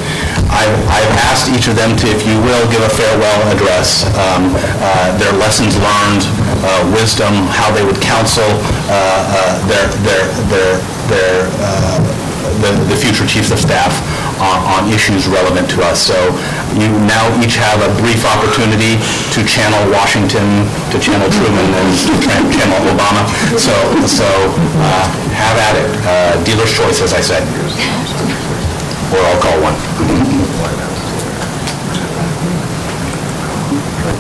[0.52, 4.56] I've I've asked each of them to, if you will, give a farewell address, um,
[4.56, 6.24] uh, their lessons learned,
[6.64, 8.48] uh, wisdom, how they would counsel
[8.90, 10.72] uh, their their their
[11.12, 11.36] their
[12.64, 13.94] the the future chiefs of staff
[14.40, 16.00] on issues relevant to us.
[16.00, 16.16] So
[16.80, 18.96] you now each have a brief opportunity
[19.36, 22.16] to channel Washington, to channel Truman, and to
[22.56, 23.28] channel Obama.
[23.60, 23.74] So,
[24.08, 24.28] so
[24.80, 25.90] uh, have at it.
[26.08, 27.44] Uh, Dealer's choice, as I said.
[29.12, 29.76] Or I'll call one.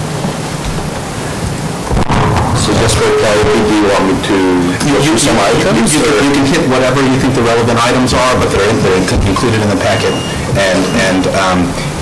[2.65, 4.37] So just for clarity, do you want me to
[4.89, 5.93] go through some items?
[5.93, 8.73] You or- can- you can hit whatever you think the relevant items are, but they're
[8.81, 10.17] they're included in the packet.
[10.57, 11.59] And, and um,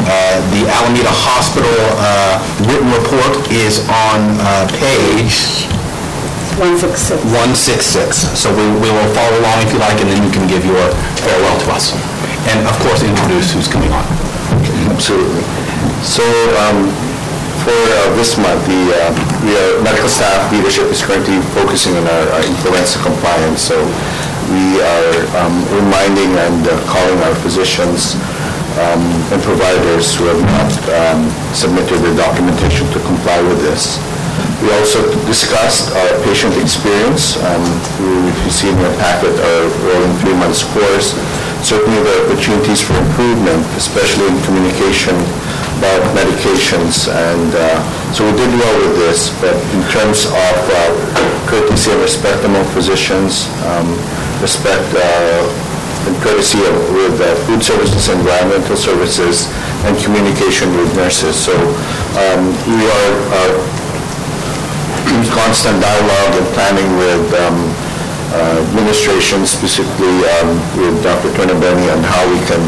[0.07, 1.67] uh, the Alameda Hospital
[1.99, 2.39] uh,
[2.71, 5.67] written report is on uh, page
[6.63, 7.11] 166.
[7.27, 8.39] 166.
[8.39, 10.85] So we we will follow along if you like, and then you can give your
[11.27, 11.91] farewell to us.
[12.47, 14.05] And of course, introduce who's coming on.
[14.95, 15.43] Absolutely.
[16.07, 16.23] So
[16.63, 16.87] um,
[17.65, 19.11] for uh, this month, the uh,
[19.47, 23.61] we are- medical staff leadership is currently focusing on our our influenza compliance.
[23.71, 23.77] So
[24.51, 28.19] we are um, reminding and uh, calling our physicians
[28.83, 31.21] um, and providers who have not um,
[31.55, 33.99] submitted their documentation to comply with this.
[34.63, 37.37] We also discussed our patient experience.
[37.43, 37.63] Um,
[38.31, 41.15] If you see in your packet, our rolling three-month scores,
[41.63, 45.15] certainly there are opportunities for improvement, especially in communication
[45.83, 47.11] about medications.
[47.11, 47.83] And uh,
[48.15, 50.79] so we did well with this, but in terms of uh,
[51.51, 53.91] courtesy and respect among physicians, um,
[54.39, 55.43] respect uh,
[56.07, 59.51] and courtesy of- with uh, food services, environmental services,
[59.83, 61.35] and communication with nurses.
[61.35, 63.53] So um, we are uh,
[65.11, 67.59] in constant dialogue and planning with um,
[68.31, 71.35] uh, administration, specifically um, with Dr.
[71.35, 72.63] Tornabene, on how we can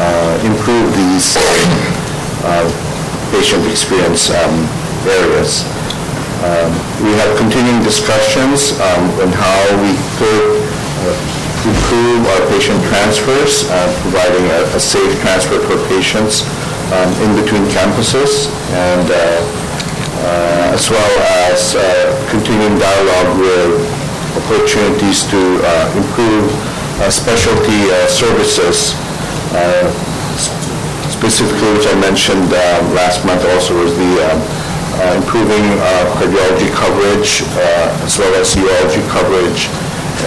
[0.00, 1.36] uh, improve these
[3.30, 4.54] patient experience um,
[5.06, 5.64] areas.
[6.46, 6.70] Um,
[7.04, 10.62] We have continuing discussions um, on how we could
[11.04, 16.44] uh, improve our patient transfers, uh, providing a a safe transfer for patients
[17.24, 19.16] in between campuses, and uh,
[20.26, 21.12] uh, as well
[21.50, 21.82] as uh,
[22.30, 23.74] continuing dialogue with
[24.40, 26.46] opportunities to uh, improve
[27.10, 28.94] specialty services,
[31.18, 34.40] specifically, which I mentioned uh, last month also, was the um,
[35.00, 39.68] uh, improving uh, cardiology coverage, uh, as well as urology coverage,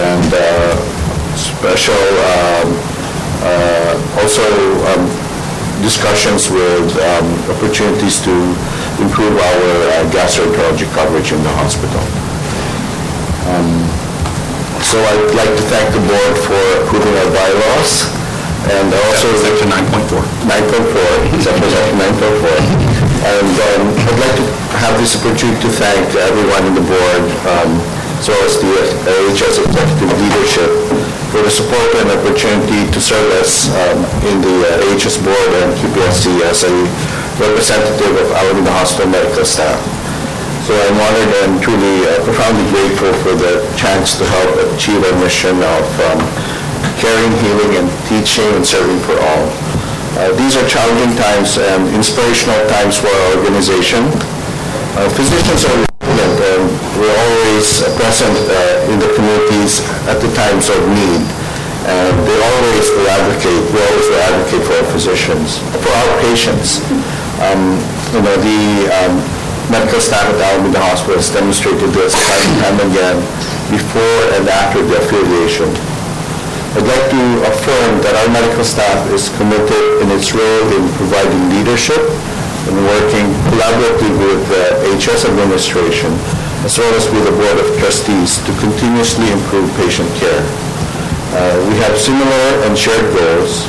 [0.01, 0.73] and uh,
[1.37, 2.67] special, um,
[3.45, 4.43] uh, also
[4.91, 5.05] um,
[5.81, 8.33] discussions with um, opportunities to
[8.99, 12.03] improve our uh, gastroenterology coverage in the hospital.
[13.53, 13.69] Um,
[14.79, 18.07] So I'd like to thank the board for approving our bylaws,
[18.69, 19.27] and also...
[19.41, 20.21] Section 9.4.
[20.45, 22.99] 9.4, except for section 9.4.
[23.19, 24.45] And um, I'd like to
[24.79, 27.69] have this opportunity to thank everyone in the board, um,
[28.21, 28.71] as well as the
[29.09, 30.71] AHS executive leadership,
[31.33, 35.69] for the support and opportunity to serve as um, in the uh, AHS board and
[35.77, 36.73] QPSC as a
[37.37, 39.77] representative of Alameda Hospital medical staff.
[40.65, 45.17] So I'm honored and truly uh, profoundly grateful for the chance to help achieve our
[45.17, 46.21] mission of um,
[46.99, 49.45] caring, healing, and teaching and serving for all.
[50.17, 54.03] Uh, These are challenging times and inspirational times for our organization.
[54.97, 56.63] Uh, Physicians are resilient and
[56.99, 61.23] we're always present uh, in the communities at the times of need.
[61.89, 66.83] And they always will advocate, we always will advocate for our physicians, for our patients.
[67.39, 69.21] Um, You know, the um,
[69.69, 73.17] medical staff at Alameda Hospital has demonstrated this time and time again
[73.69, 75.69] before and after the affiliation.
[76.77, 81.49] I'd like to affirm that our medical staff is committed in its role in providing
[81.49, 86.13] leadership and working collaboratively with the HS administration,
[86.61, 90.45] as well as with the Board of Trustees to continuously improve patient care.
[91.33, 93.65] Uh, We have similar and shared goals.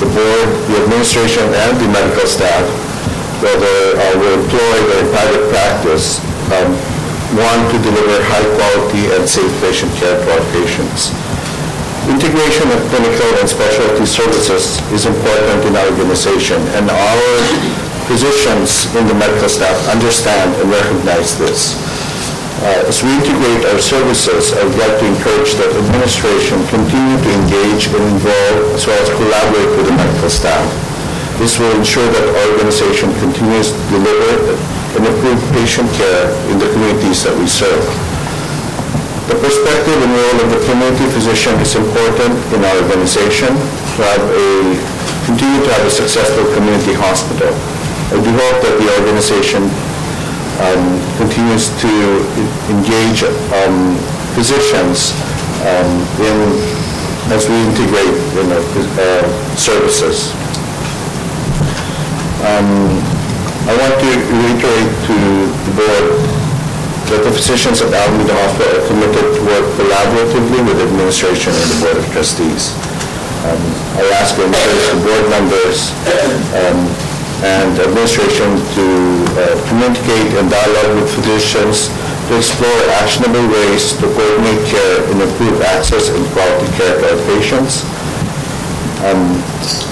[0.00, 2.64] The board, the administration, and the medical staff,
[3.44, 6.16] whether uh, we're employed or in private practice,
[6.56, 6.72] um,
[7.36, 11.12] want to deliver high-quality and safe patient care to our patients.
[12.08, 17.20] Integration of clinical and specialty services is important in our organization, and our
[18.08, 21.76] physicians in the medical staff understand and recognize this.
[22.64, 27.30] Uh, As we integrate our services, I would like to encourage that administration continue to
[27.44, 30.64] engage and involve as well as collaborate with the medical staff.
[31.36, 34.56] This will ensure that our organization continues to deliver
[34.96, 38.07] and improve patient care in the communities that we serve.
[39.28, 44.24] The perspective and role of the community physician is important in our organization to have
[44.24, 44.48] a,
[45.28, 47.52] continue to have a successful community hospital.
[48.08, 49.68] I do hope that the organization
[50.64, 51.92] um, continues to
[52.72, 54.00] engage um,
[54.32, 55.12] physicians
[55.60, 55.92] um,
[56.24, 56.36] in,
[57.28, 58.64] as we integrate, you know,
[58.96, 59.28] uh,
[59.60, 60.32] services.
[62.48, 62.96] Um,
[63.68, 65.16] I want to reiterate to
[65.68, 66.37] the board
[67.16, 71.96] the physicians at Alameda Hospital are committed to work collaboratively with administration and the Board
[71.96, 72.76] of Trustees.
[73.48, 73.56] Um,
[73.96, 75.88] I ask the board members
[76.52, 76.84] um,
[77.48, 78.84] and administration to
[79.40, 81.88] uh, communicate and dialogue with physicians
[82.28, 87.20] to explore actionable ways to coordinate care and improve access and quality care to our
[87.24, 87.88] patients.
[89.06, 89.38] Um,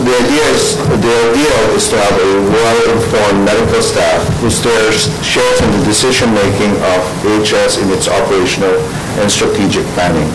[0.03, 5.59] The idea is, the ideal is to have a well-informed medical staff who shares shares
[5.65, 8.77] in the decision-making of HS in its operational
[9.23, 10.29] and strategic planning.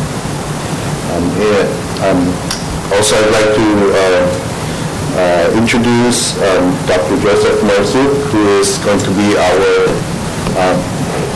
[1.13, 1.23] Um,
[2.07, 2.21] um,
[2.91, 4.23] Also, I'd like to uh,
[5.15, 7.15] uh, introduce um, Dr.
[7.23, 9.62] Joseph Marzuk, who is going to be our
[10.60, 10.77] um,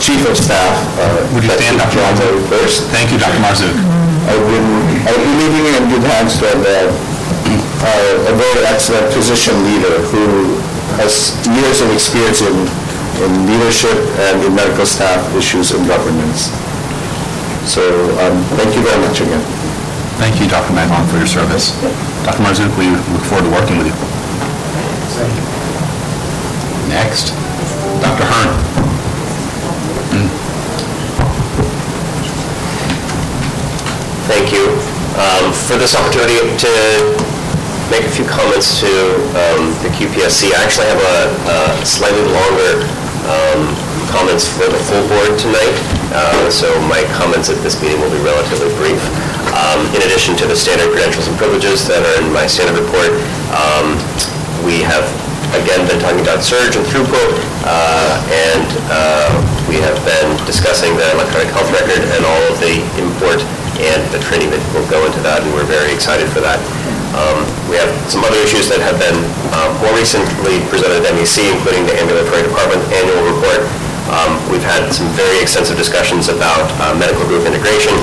[0.00, 0.76] Chief of Staff.
[1.00, 1.96] uh, Would you stand, Dr.
[2.00, 2.20] Marzuk?
[2.20, 2.76] January 1st.
[2.92, 3.40] Thank you, Dr.
[3.40, 3.76] Marzuk.
[4.28, 4.68] I've been,
[5.08, 6.60] I've been leaving in good hands with
[7.82, 10.56] uh, a very excellent position leader who
[10.96, 12.56] has years of experience in,
[13.20, 13.96] in leadership
[14.28, 16.48] and in medical staff issues and governance.
[17.68, 17.82] So,
[18.22, 19.42] um, thank you very much again.
[20.16, 20.72] Thank you, Dr.
[20.72, 21.76] Maglon, for your service.
[22.24, 22.40] Dr.
[22.40, 23.96] Marzuk, we look forward to working with you.
[26.88, 27.34] Next,
[28.00, 28.24] Dr.
[28.24, 28.76] Hearn.
[34.26, 34.66] Thank you
[35.20, 37.25] um, for this opportunity to
[37.90, 38.90] make a few comments to
[39.38, 40.50] um, the QPSC.
[40.50, 42.82] I actually have a a slightly longer
[43.30, 43.60] um,
[44.10, 45.74] comments for the full board tonight,
[46.14, 48.98] uh, so my comments at this meeting will be relatively brief.
[49.54, 53.14] Um, In addition to the standard credentials and privileges that are in my standard report,
[53.54, 53.94] um,
[54.66, 55.06] we have
[55.54, 57.30] again been talking about surge and throughput,
[57.66, 58.18] uh,
[58.50, 59.30] and uh,
[59.70, 63.42] we have been discussing the electronic health record and all of the import
[63.78, 66.58] and the training that will go into that, and we're very excited for that.
[67.16, 69.16] Um, We have some other issues that have been
[69.56, 73.64] um, more recently presented at MEC, including the ambulatory department annual report.
[74.12, 77.96] Um, We've had some very extensive discussions about uh, medical group integration,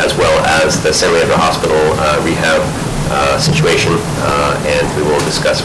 [0.00, 2.62] as well as the San Leandro Hospital uh, rehab
[3.10, 5.60] uh, situation, uh, and we will discuss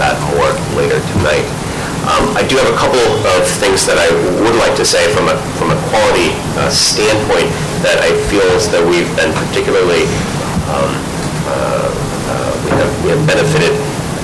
[0.00, 1.44] that more later tonight.
[2.08, 4.06] Um, I do have a couple of things that I
[4.40, 7.50] would like to say from a, from a quality uh, standpoint
[7.82, 10.06] that I feel as though we've been particularly,
[10.70, 10.90] um,
[11.50, 11.90] uh,
[12.64, 13.74] we have we have benefited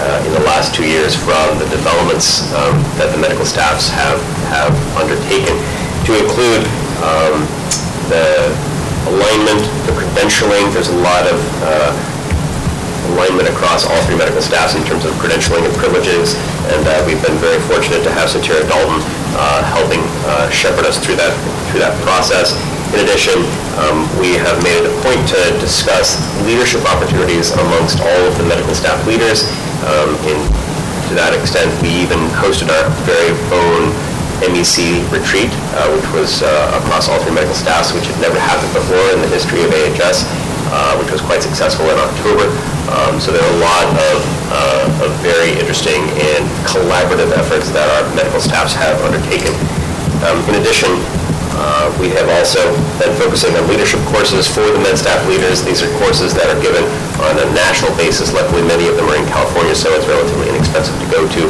[0.03, 4.19] uh, in the last two years from the developments um, that the medical staffs have,
[4.51, 5.55] have undertaken,
[6.03, 6.67] to include
[7.07, 7.47] um,
[8.11, 8.51] the
[9.15, 11.95] alignment, the credentialing, there's a lot of uh,
[13.15, 16.35] alignment across all three medical staffs in terms of credentialing and privileges,
[16.75, 18.99] and uh, we've been very fortunate to have Satira Dalton
[19.38, 21.31] uh, helping uh, shepherd us through that,
[21.71, 22.59] through that process.
[22.93, 23.41] In addition,
[23.81, 28.45] um, we have made it a point to discuss leadership opportunities amongst all of the
[28.45, 29.49] medical staff leaders.
[29.89, 30.37] Um, In,
[31.09, 33.97] to that extent, we even hosted our very own
[34.45, 38.77] MEC retreat, uh, which was uh, across all three medical staffs, which had never happened
[38.77, 40.29] before in the history of AHS,
[40.69, 42.45] uh, which was quite successful in October.
[42.93, 44.17] Um, So there are a lot of,
[44.53, 49.57] uh, of very interesting and collaborative efforts that our medical staffs have undertaken.
[50.29, 50.93] Um, In addition,
[51.55, 52.61] uh, we have also
[52.97, 55.61] been focusing on leadership courses for the med staff leaders.
[55.62, 56.83] These are courses that are given
[57.21, 58.33] on a national basis.
[58.33, 61.43] Luckily, many of them are in California, so it's relatively inexpensive to go to.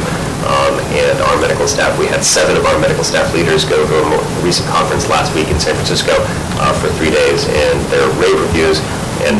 [0.43, 3.93] Um, And our medical staff, we had seven of our medical staff leaders go to
[3.97, 6.13] a more recent conference last week in San Francisco
[6.59, 8.83] uh, for three days, and they're rave reviews.
[9.23, 9.39] And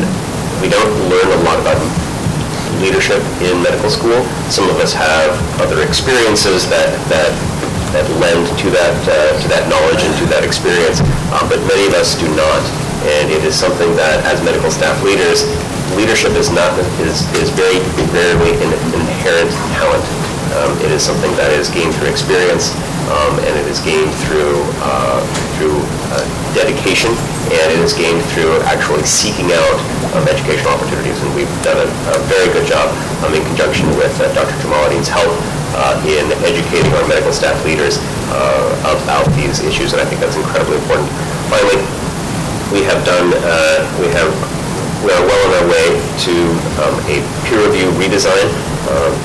[0.63, 1.75] we don't learn a lot about
[2.79, 4.23] leadership in medical school.
[4.49, 7.31] Some of us have other experiences that, that,
[7.93, 11.85] that lend to that, uh, to that knowledge and to that experience, uh, but many
[11.85, 12.61] of us do not.
[13.05, 15.45] And it is something that, as medical staff leaders,
[15.93, 16.73] leadership is not,
[17.05, 17.77] is, is very
[18.09, 20.03] rarely an inherent talent.
[20.57, 22.73] Um, It is something that is gained through experience,
[23.11, 25.19] um, and it is gained through, uh,
[25.57, 25.79] through
[26.13, 26.23] uh,
[26.55, 27.11] dedication,
[27.51, 29.77] and it is gained through actually seeking out
[30.15, 31.19] um, educational opportunities.
[31.19, 32.93] And we've done a a very good job
[33.25, 34.53] um, in conjunction with uh, Dr.
[34.61, 35.31] Jamaladine's help
[35.73, 37.97] uh, in educating our medical staff leaders
[38.29, 41.09] uh, about these issues, and I think that's incredibly important.
[41.49, 41.81] Finally,
[42.69, 44.29] we have done, uh, we have,
[45.01, 45.87] we are well on our way
[46.27, 46.33] to
[46.85, 48.49] um, a peer review redesign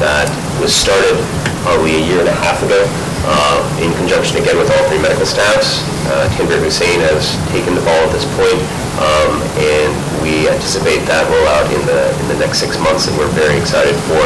[0.00, 1.18] that was started
[1.62, 2.86] probably a year and a half ago
[3.28, 5.84] uh, in conjunction again with all three medical staffs.
[6.08, 8.56] Uh, Tanvir Hussain has taken the ball at this point,
[8.96, 9.92] um, and
[10.24, 13.92] we anticipate that rollout in the, in the next six months, and we're very excited
[14.08, 14.20] for,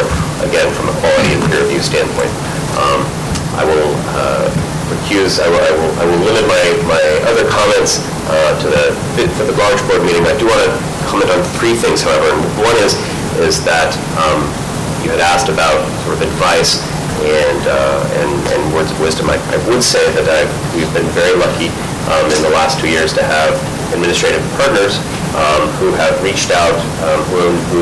[0.46, 2.30] again, from a quality and peer review standpoint.
[2.78, 3.02] Um,
[3.58, 4.46] I will uh,
[4.94, 8.00] recuse, I will, I will- I will limit my, my other comments
[8.30, 8.84] uh, to the,
[9.36, 10.24] for the large board meeting.
[10.24, 10.70] I do want to
[11.10, 12.30] comment on three things, however.
[12.62, 12.94] One is,
[13.42, 14.40] is that um,
[15.04, 15.76] you had asked about
[16.06, 16.80] sort of advice
[17.22, 19.30] and, uh, and and words of wisdom.
[19.30, 21.70] I I would say that I've, we've been very lucky
[22.10, 23.54] um, in the last two years to have
[23.94, 24.98] administrative partners
[25.38, 26.74] um, who have reached out,
[27.06, 27.80] um, who who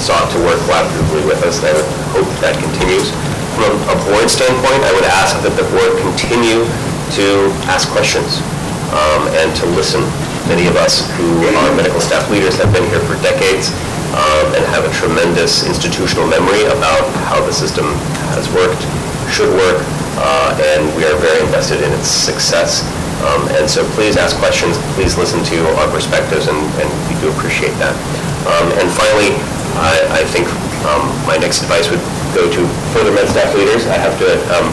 [0.00, 1.62] sought to work collaboratively with us.
[1.62, 3.12] I would hope that continues.
[3.54, 6.66] From a board standpoint, I would ask that the board continue
[7.14, 7.26] to
[7.70, 8.42] ask questions
[8.90, 10.02] um, and to listen.
[10.50, 13.70] Many of us who are medical staff leaders have been here for decades
[14.14, 17.84] um, and have a tremendous institutional memory about how the system
[18.38, 18.80] has worked,
[19.30, 19.82] should work,
[20.22, 22.86] uh, and we are very invested in its success.
[23.26, 27.30] Um, And so please ask questions, please listen to our perspectives, and and we do
[27.34, 27.94] appreciate that.
[28.46, 29.30] Um, And finally,
[29.78, 30.46] I I think
[30.86, 32.02] um, my next advice would
[32.38, 32.60] go to
[32.94, 33.86] further med staff leaders.
[33.86, 34.66] I have to um,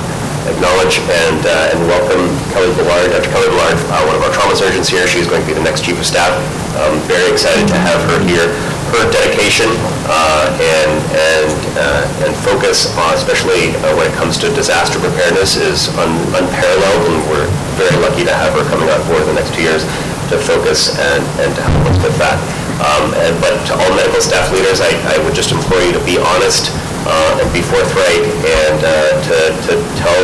[0.52, 2.24] acknowledge and uh, and welcome
[2.54, 3.30] Kelly Ballard, Dr.
[3.34, 5.06] Kelly Ballard, uh, one of our trauma surgeons here.
[5.08, 6.34] She's going to be the next chief of staff.
[6.82, 8.48] Um, Very excited to have her here.
[8.92, 9.72] Her dedication
[10.12, 15.56] uh, and and uh, and focus, uh, especially uh, when it comes to disaster preparedness,
[15.56, 17.48] is un- unparalleled, and we're
[17.80, 19.88] very lucky to have her coming on board in the next two years
[20.28, 22.36] to focus and and to help us with that.
[22.84, 26.04] Um, and- But to all medical staff leaders, I I would just implore you to
[26.04, 26.68] be honest
[27.08, 28.92] uh, and be forthright and uh,
[29.32, 29.38] to
[29.72, 29.74] to
[30.04, 30.22] tell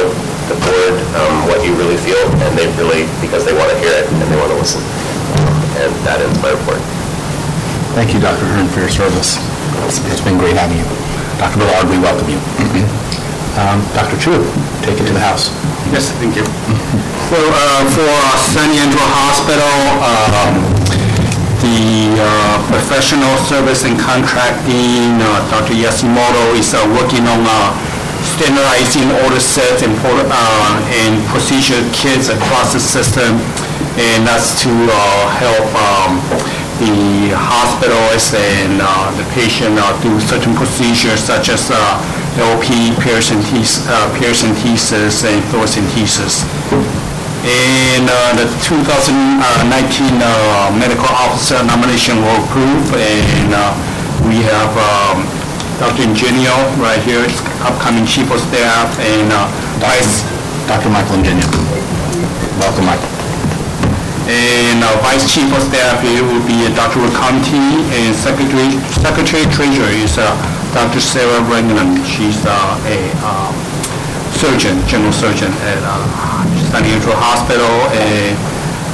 [0.51, 3.91] the board um, what you really feel, and they really, because they want to hear
[3.95, 4.84] it and they want to listen.
[5.80, 6.80] And that ends my report.
[7.98, 8.45] Thank you, Dr.
[8.54, 9.41] Hearn, for your service.
[9.89, 10.86] It's it's been great having you.
[11.41, 11.58] Dr.
[11.58, 12.38] Ballard, we welcome you.
[13.58, 14.14] Um, Dr.
[14.22, 14.38] Chu,
[14.86, 15.50] take it to the house.
[15.89, 16.45] Yes, thank you.
[16.45, 18.14] So uh, for
[18.54, 20.62] San Leandro Hospital, um,
[21.66, 25.74] the uh, professional service and contracting, uh, Dr.
[25.74, 27.74] Yasimoto is uh, working on uh,
[28.38, 33.41] standardizing all the sets and uh, and procedure kits across the system,
[33.98, 36.22] and that's to uh, help um,
[36.78, 41.78] the hospitals and uh, the patient uh, do certain procedures such as uh,
[42.38, 46.45] LP, paracentesis, uh, paracentesis, and thoracentesis.
[47.41, 53.73] And uh, the 2019 uh, medical officer nomination will approve, and uh,
[54.30, 55.25] we have um,
[55.82, 56.05] Dr.
[56.05, 57.25] Ingenio right here,
[57.65, 59.49] upcoming chief of staff, and uh,
[59.82, 60.21] vice
[60.69, 60.89] Dr.
[60.89, 61.47] Michael Ingenio.
[62.61, 63.26] Welcome, Michael.
[64.28, 66.99] And uh, Vice Chief of Staff here will be Dr.
[66.99, 70.28] Raconti, and Secretary Secretary Treasurer is uh,
[70.75, 70.99] Dr.
[70.99, 72.03] Sarah Ragland.
[72.03, 72.51] She's uh,
[72.91, 73.55] a um,
[74.36, 75.95] surgeon, general surgeon at uh,
[76.75, 78.36] San Leandro Hospital, and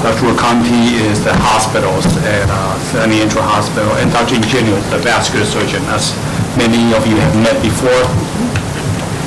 [0.06, 0.30] Dr.
[0.30, 4.38] Raconti is the hospitals at uh, San Leandro Hospital, and Dr.
[4.38, 6.14] Ingenio is the vascular surgeon, as
[6.62, 8.06] many of you have met before.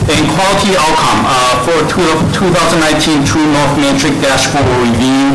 [0.06, 5.34] And quality outcome, uh, for two- 2019 True North Metric Dashboard review,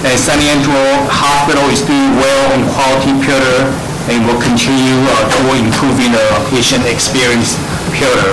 [0.00, 0.80] and San Leandro
[1.12, 3.68] Hospital is doing well on quality period
[4.08, 7.60] and will continue uh, toward improving the patient experience
[7.92, 8.32] period.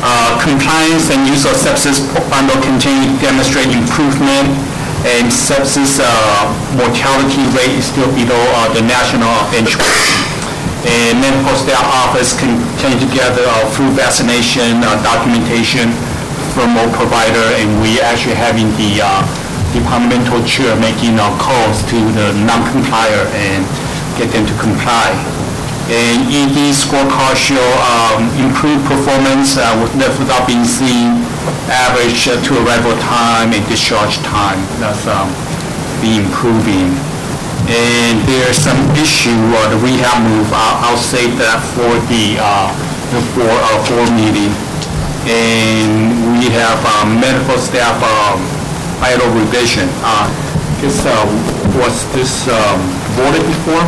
[0.00, 2.00] Uh, Compliance and use of sepsis
[2.32, 4.48] bundle continue to demonstrate improvement,
[5.04, 6.08] and sepsis uh,
[6.72, 9.84] mortality rate is still below uh, the national benchmark
[10.88, 15.92] and medical staff office continue to gather uh, flu vaccination uh, documentation
[16.56, 19.20] from all provider, and we actually having the uh,
[19.72, 23.62] departmental chair making uh, calls to the non-complier and
[24.18, 25.10] get them to comply.
[25.90, 31.18] And ED scorecard show um, improved performance uh, with- without being seen,
[31.66, 34.58] average uh, to arrival time and discharge time.
[34.78, 35.30] That's um,
[35.98, 36.94] be improving
[37.68, 42.66] and there's some issue, uh, the rehab move, I'll, save that for the, uh,
[43.14, 44.50] the for, uh, for meeting.
[45.28, 48.42] And we have, um, medical staff, um,
[49.00, 49.88] IDO revision.
[50.04, 50.28] Uh, ah.
[50.80, 51.24] this uh,
[51.80, 52.80] was this um,
[53.16, 53.84] voted before?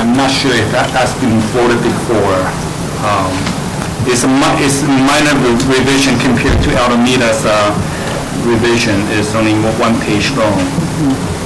[0.00, 2.40] I'm not sure if that has been voted before.
[3.04, 3.32] Um,
[4.08, 4.30] it's a
[4.64, 5.36] it's minor
[5.68, 7.70] revision compared to Alameda's uh,
[8.48, 8.96] revision.
[9.14, 10.56] It's only one page long.
[10.56, 11.42] Mm-hmm.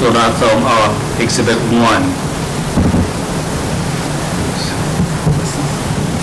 [0.00, 0.88] So that's um, uh,
[1.20, 2.29] Exhibit 1.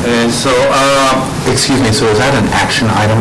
[0.08, 3.20] Uh, so, uh, excuse me, so is that an action item?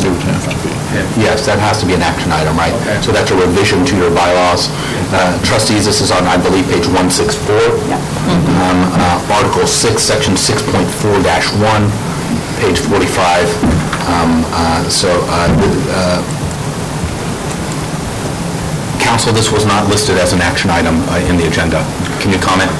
[0.00, 0.72] It would have to be.
[1.20, 2.72] Yes, that has to be an action item, right?
[2.72, 2.96] Okay.
[3.04, 4.72] So that's a revision to your bylaws.
[5.12, 7.52] Uh, trustees, this is on, I believe, page 164.
[7.52, 10.80] Um, uh, Article 6, Section 6.4-1,
[12.56, 13.52] page 45.
[14.08, 14.40] Um,
[14.88, 15.12] so,
[18.96, 21.84] council, this was not listed as an action item in the agenda.
[22.24, 22.72] Can you comment?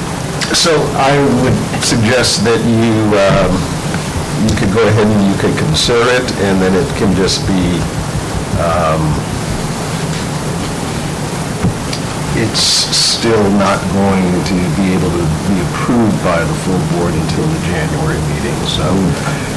[0.51, 3.55] So I would suggest that you um,
[4.43, 7.79] you could go ahead and you could consider it, and then it can just be,
[8.59, 8.99] um,
[12.35, 17.47] it's still not going to be able to be approved by the full board until
[17.47, 18.57] the January meeting.
[18.67, 18.83] So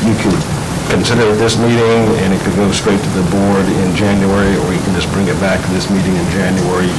[0.07, 0.39] you could
[0.87, 4.70] consider it this meeting, and it could go straight to the board in January, or
[4.70, 6.95] you can just bring it back to this meeting in January,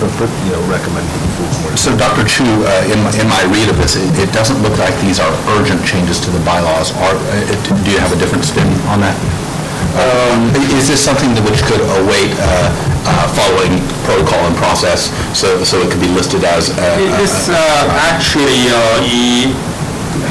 [0.00, 1.78] but, but, you know, recommend to the full board.
[1.78, 2.24] So Dr.
[2.24, 5.18] Chu, uh, in my- in my read of this, it it doesn't look like these
[5.20, 6.92] are urgent changes to the bylaws.
[7.04, 9.16] Are, uh, do you have a different spin on that?
[10.04, 12.70] Um, Is this something that which could await uh,
[13.10, 16.70] uh, following protocol and process, so so it could be listed as...
[16.70, 19.50] uh, It- uh, It's uh, actually, uh, it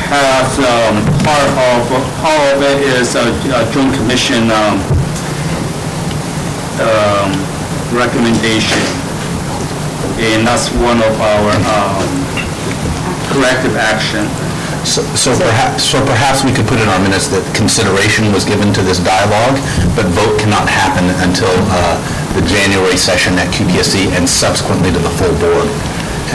[0.10, 0.96] has, um,
[1.28, 1.82] part of,
[2.24, 3.26] part of it is a
[3.60, 4.78] a joint commission um,
[6.80, 7.30] um,
[7.92, 8.86] recommendation,
[10.20, 12.08] and that's one of our um,
[13.32, 14.28] corrective action.
[14.84, 18.72] So so perhaps, so perhaps we could put in our minutes that consideration was given
[18.76, 19.60] to this dialogue,
[19.96, 21.96] but vote cannot happen until uh,
[22.36, 25.68] the January session at QPSC and subsequently to the full board.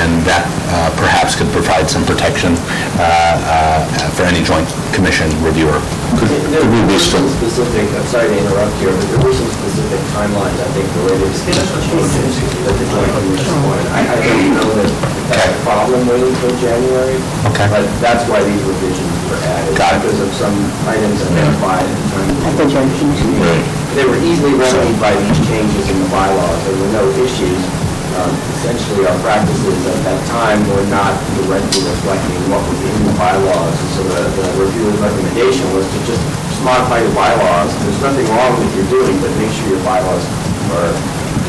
[0.03, 0.43] And that
[0.75, 2.59] uh, perhaps could provide some protection
[2.99, 5.79] uh, uh, for any joint commission reviewer.
[6.19, 9.23] Could There could we be were some specific, I'm sorry to interrupt here, but there
[9.23, 12.35] were some specific timelines, I think, related to changes
[12.67, 13.87] that the joint commission wanted.
[13.95, 14.91] I, I don't know that
[15.31, 17.19] that's a problem waiting until January.
[17.55, 17.67] Okay.
[17.71, 19.79] But that's why these revisions were added.
[19.79, 20.03] Got it.
[20.03, 20.55] Because of some
[20.91, 22.31] items identified at the time.
[22.51, 23.31] At the joint commission.
[23.39, 23.65] Right.
[23.95, 26.59] They were easily remedied by these changes in the bylaws.
[26.67, 27.84] There were no issues.
[28.15, 28.31] Um,
[28.65, 33.77] Essentially, our practices at that time were not directly reflecting what was in the bylaws.
[33.77, 37.69] And so the the reviewer's recommendation was to just just modify your bylaws.
[37.85, 40.25] There's nothing wrong with your doing, but make sure your bylaws
[40.73, 40.93] are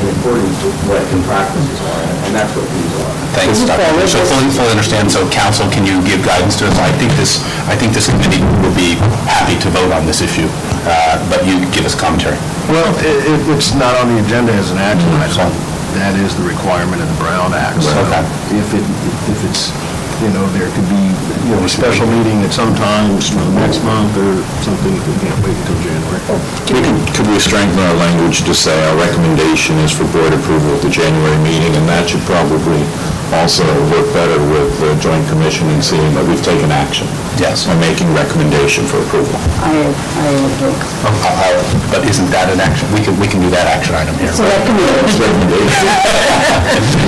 [0.04, 2.04] in accordance with what the practices are.
[2.28, 3.14] And that's what these are.
[3.40, 3.88] Thanks, Dr.
[4.12, 6.76] So fully, fully understand, so council, can you give guidance to us?
[6.84, 7.40] I think this,
[7.72, 9.00] I think this committee will be
[9.32, 10.48] happy to vote on this issue,
[10.84, 12.36] uh, but you give us commentary.
[12.68, 15.48] Well, it, it- it's not on the agenda as an action item.
[15.96, 17.82] That is the requirement of the Brown Act.
[17.82, 18.20] So Okay.
[18.60, 18.84] if it,
[19.32, 19.72] if it's,
[20.24, 21.04] you know, there could be,
[21.50, 25.04] you know, a special meeting at some time, you know, next month or something, if
[25.08, 26.22] we can't wait until January.
[26.72, 30.76] We could, could we strengthen our language to say our recommendation is for board approval
[30.76, 32.80] at the January meeting, and that should probably
[33.34, 37.10] also work better with the joint commission and seeing that we've taken action.
[37.42, 37.66] Yes.
[37.68, 39.34] And making recommendation for approval.
[39.66, 40.72] I, I agree.
[41.04, 44.32] Uh, But isn't that an action, we can, we can do that action item here.
[44.32, 44.86] So that can be,
[45.20, 45.90] recommendation.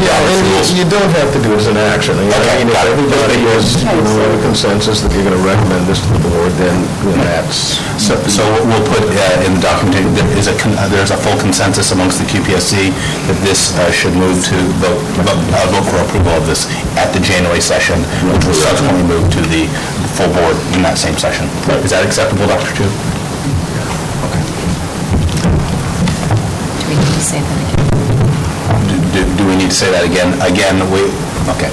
[0.04, 2.18] Yeah, and you- you don't have to do it as an action.
[2.18, 2.97] I Okay, mean, if got it.
[2.98, 6.22] Everybody is, you know, in a consensus that you're going to recommend this to the
[6.34, 6.74] board, then
[7.06, 10.90] you that's, So, so we'll put uh, in the documentation, there is a, con- uh,
[10.90, 12.90] there's a full consensus amongst the QPSC
[13.30, 16.66] that this uh, should move to vote, vote uh, vote for approval of this
[16.98, 18.02] at the January session,
[18.34, 19.70] which will subsequently move to the
[20.18, 21.46] full board in that same session.
[21.86, 22.74] Is that acceptable, Dr.
[22.82, 22.86] Chu?
[26.82, 27.78] Do we need to say that again?
[28.90, 30.34] Do- Do do we need to say that again?
[30.42, 31.06] Again, we,
[31.54, 31.70] okay.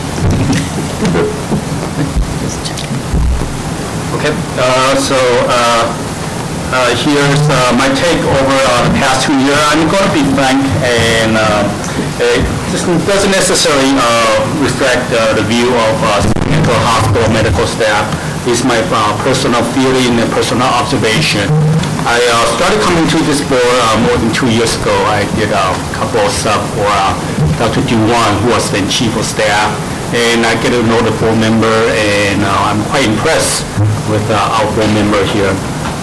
[4.15, 5.21] Okay, uh, so
[5.53, 5.85] uh,
[6.73, 9.61] uh, here's uh, my take over uh, the past two years.
[9.69, 11.69] I'm going to be frank, and uh,
[12.19, 12.41] it
[12.73, 13.93] doesn't necessarily
[14.65, 16.25] reflect the view of uh,
[16.89, 18.09] hospital medical staff.
[18.49, 18.81] It's my
[19.21, 21.45] personal feeling and personal observation.
[22.09, 22.17] I
[22.57, 23.61] started coming to this board
[24.09, 24.97] more than two years ago.
[25.13, 26.89] I did a couple of stuff for
[27.61, 27.85] Dr.
[27.87, 29.69] Duwan, who was then chief of staff,
[30.13, 33.65] and I get to know the board member, and uh, I'm quite impressed
[34.13, 35.55] with uh, our board member here.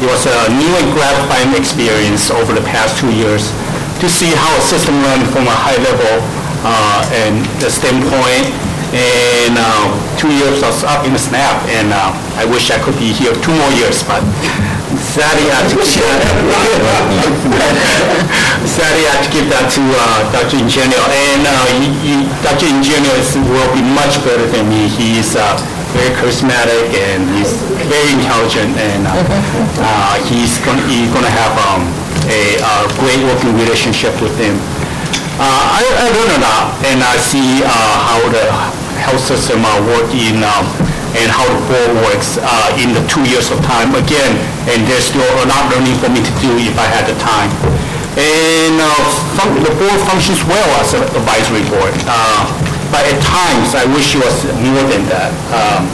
[0.02, 3.54] It was a new and gratifying experience over the past two years
[4.02, 6.26] to see how a system run from a high level
[6.66, 8.50] uh, and the standpoint.
[8.92, 9.88] And uh,
[10.18, 13.32] two years was up in the snap, and uh, I wish I could be here
[13.40, 14.20] two more years, but
[15.12, 15.84] sadly I have to
[18.66, 20.58] sadly I have to give that to uh, Dr.
[20.64, 21.02] Ingenio.
[21.12, 22.68] And uh, he- he- Dr.
[22.72, 23.12] Ingenio
[23.52, 24.88] will be much better than me.
[24.88, 25.44] He is uh,
[25.92, 27.52] very charismatic and he's
[27.92, 29.12] very intelligent, and uh,
[29.84, 31.84] uh, he's going he's to have um,
[32.64, 34.56] a great working relationship with him.
[35.36, 37.68] Uh, I, I learned a lot, and I see uh,
[38.08, 38.46] how the
[39.04, 40.64] health system uh, work in, um,
[41.18, 43.92] and how the board works uh, in the two years of time.
[43.96, 44.38] Again,
[44.72, 47.18] and there's still a lot of learning for me to do if I had the
[47.20, 47.52] time.
[48.20, 48.92] And uh,
[49.40, 52.44] fun- the board functions well as an advisory board, uh,
[52.92, 55.32] but at times I wish it was more than that.
[55.56, 55.88] Um,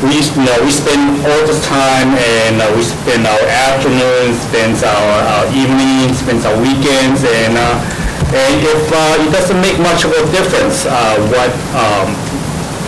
[0.00, 4.80] we, you know, we spend all this time and uh, we spend our afternoons, spend
[4.80, 7.76] our uh, evenings, spend our weekends, and uh,
[8.32, 10.88] and if uh, it doesn't make much of a difference,
[11.28, 12.16] what um,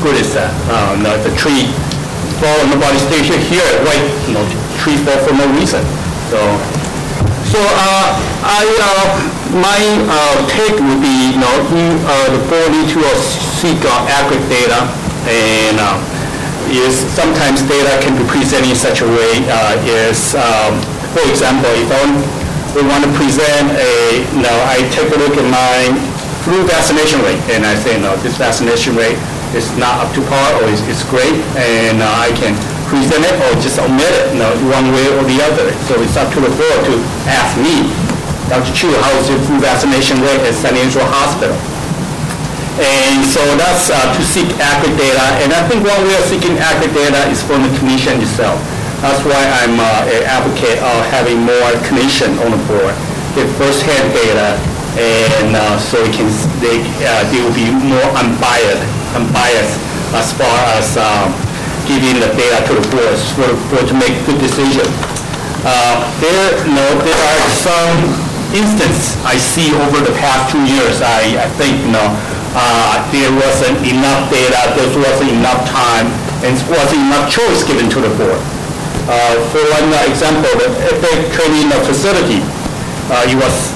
[0.03, 0.51] good is that?
[0.67, 1.71] Uh, no, the tree
[2.43, 4.43] fall, nobody stay here, here, white, you know,
[4.83, 5.79] tree fall for no reason.
[6.27, 6.43] So,
[7.47, 9.07] so, uh, I, uh,
[9.63, 9.79] my,
[10.11, 13.15] uh, take would be, you know, uh, the board need to uh,
[13.63, 14.91] seek uh, accurate data,
[15.31, 15.95] and, uh,
[16.75, 20.75] is, sometimes data can be presented in such a way, uh, is, um,
[21.15, 22.03] for example, if I
[22.73, 25.93] we want to present a, you know, I take a look at my
[26.43, 29.21] flu vaccination rate, and I say, no, this vaccination rate
[29.55, 32.57] is not up to par, or it's, it's great, and uh, I can
[32.89, 35.73] present it or just omit it, you know, one way or the other.
[35.89, 36.95] So it's up to the board to
[37.29, 37.89] ask me,
[38.53, 38.73] Dr.
[38.77, 41.57] Chu, how is your flu vaccination rate at San Leandro Hospital?
[42.81, 46.57] And so that's uh, to seek accurate data, and I think one way of seeking
[46.57, 48.57] accurate data is from the commission itself.
[49.05, 52.97] That's why I'm uh, an advocate of having more commission on the board,
[53.37, 54.57] get first-hand data,
[54.97, 56.29] and uh, so it can,
[56.61, 58.85] they, uh, they will be more unbiased,
[59.15, 59.77] unbiased
[60.17, 61.33] as far as um,
[61.89, 64.85] giving the data to the board, for board to make good decision.
[65.65, 67.95] Uh, There, know, there are some
[68.53, 72.09] instances I see over the past two years, I, I think, you know,
[72.53, 76.13] uh, there wasn't enough data, there wasn't enough time,
[76.45, 78.41] and wasn't enough choice given to the board.
[79.09, 82.45] Uh, For one example, the EPIC training facility,
[83.09, 83.73] uh, it was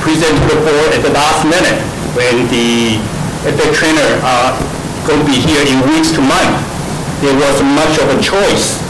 [0.00, 1.78] presented to the board at the last minute
[2.16, 2.96] when the
[3.44, 4.56] EPIC trainer uh,
[5.04, 6.64] going to be here in weeks to months.
[7.20, 8.80] There wasn't much of a choice,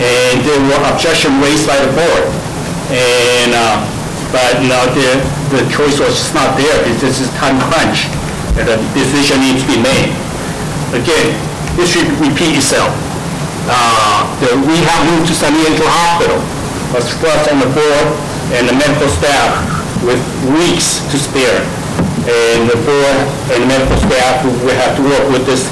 [0.00, 2.24] and there were objection raised by the board.
[2.92, 3.84] And, uh,
[4.32, 5.20] but, know, the,
[5.52, 8.06] the choice was just not there, this is time crunch,
[8.58, 10.10] and a decision needs to be made.
[10.94, 11.34] Again,
[11.78, 12.90] this should repeat itself.
[13.70, 16.38] Uh, the rehab moved to San Leandro Hospital,
[16.90, 18.06] was thrust on the board
[18.58, 19.62] and the medical staff
[20.02, 20.18] with
[20.50, 21.62] weeks to spare.
[22.28, 23.16] And the board
[23.56, 25.64] and medical staff will have to work with this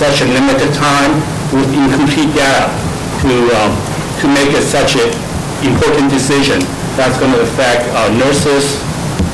[0.00, 1.20] such a limited time
[1.52, 2.72] with incomplete data
[3.20, 3.72] to, um,
[4.22, 5.12] to make it such an
[5.60, 6.62] important decision
[6.96, 8.80] that's going to affect uh, nurses,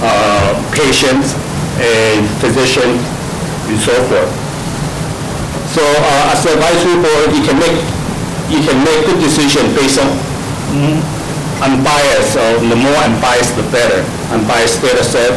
[0.03, 1.39] uh, patients,
[1.79, 2.99] and physicians,
[3.71, 4.31] and so forth.
[5.71, 7.79] So uh, as an advisory board, you can make,
[8.51, 10.09] you can make good decision based on
[10.75, 10.99] mm,
[11.63, 14.03] unbiased, so the more unbiased, the better.
[14.33, 15.37] Unbiased data set,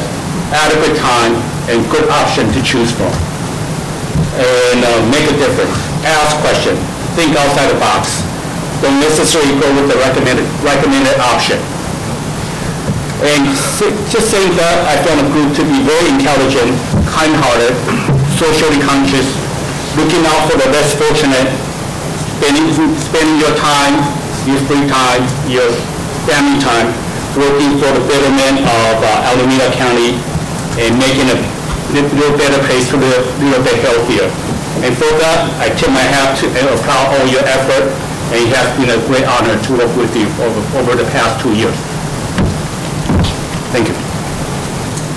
[0.53, 1.37] adequate time,
[1.69, 3.13] and good option to choose from.
[4.41, 5.75] And uh, make a difference.
[6.01, 6.73] Ask question.
[7.13, 8.25] Think outside the box.
[8.81, 11.59] Don't necessarily go with the recommended, recommended option.
[13.19, 13.51] And
[14.07, 16.71] just saying that, I found a group to be very intelligent,
[17.11, 17.75] kind-hearted,
[18.39, 19.27] socially conscious,
[19.99, 21.51] looking out for the less fortunate,
[22.39, 23.99] spending, spending your time,
[24.47, 25.67] your free time, your
[26.23, 26.87] family time,
[27.35, 30.15] working for the betterment of uh, Alameda County
[30.79, 31.37] and making a
[31.91, 34.31] little better place to live, a little bit healthier.
[34.79, 37.91] And for that, I tip my hat to, and applaud all your effort,
[38.31, 41.43] and it has been a great honor to work with you over, over the past
[41.43, 41.75] two years.
[43.75, 43.95] Thank you.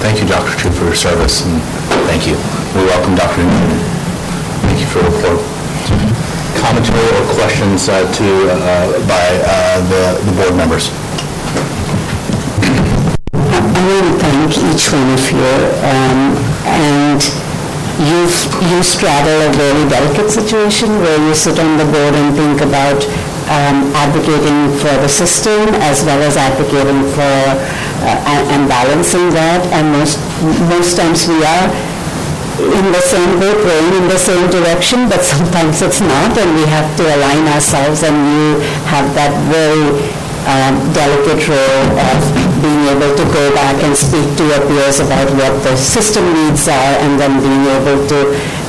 [0.02, 0.50] Thank you, Dr.
[0.58, 1.62] Chu, for your service, and
[2.10, 2.34] thank you.
[2.74, 3.46] We welcome Dr.
[3.46, 3.78] Newman.
[4.66, 5.38] Thank you for report.
[6.58, 10.90] Commentary or questions uh, to, uh, by uh, the the board members?
[13.82, 13.88] To
[14.22, 15.52] thank each one of you,
[15.82, 16.38] um,
[16.70, 17.18] and
[17.98, 18.38] you've,
[18.70, 23.02] you straddle a very delicate situation where you sit on the board and think about
[23.50, 27.34] um, advocating for the system as well as advocating for,
[28.06, 30.22] uh, and balancing that, and most,
[30.70, 31.66] most times we are
[32.62, 36.62] in the same boat, rowing in the same direction, but sometimes it's not, and we
[36.70, 42.18] have to align ourselves, and you have that very um, delicate role of
[42.62, 46.66] being able to go back and speak to your peers about what the system needs
[46.66, 48.20] are, and then being able to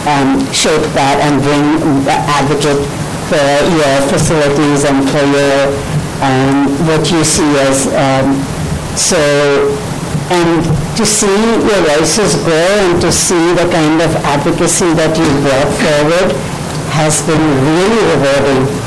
[0.09, 2.81] um, shape that and bring, advocate
[3.29, 5.73] for your facilities and for your,
[6.21, 8.37] um, what you see as, um,
[8.97, 9.17] so,
[10.29, 10.61] and
[10.97, 11.33] to see
[11.65, 16.29] your voices grow and to see the kind of advocacy that you brought forward
[16.93, 18.82] has been really rewarding.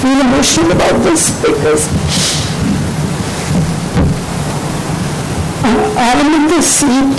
[0.00, 1.88] Feel emotional about this because
[5.96, 7.18] I am in this seat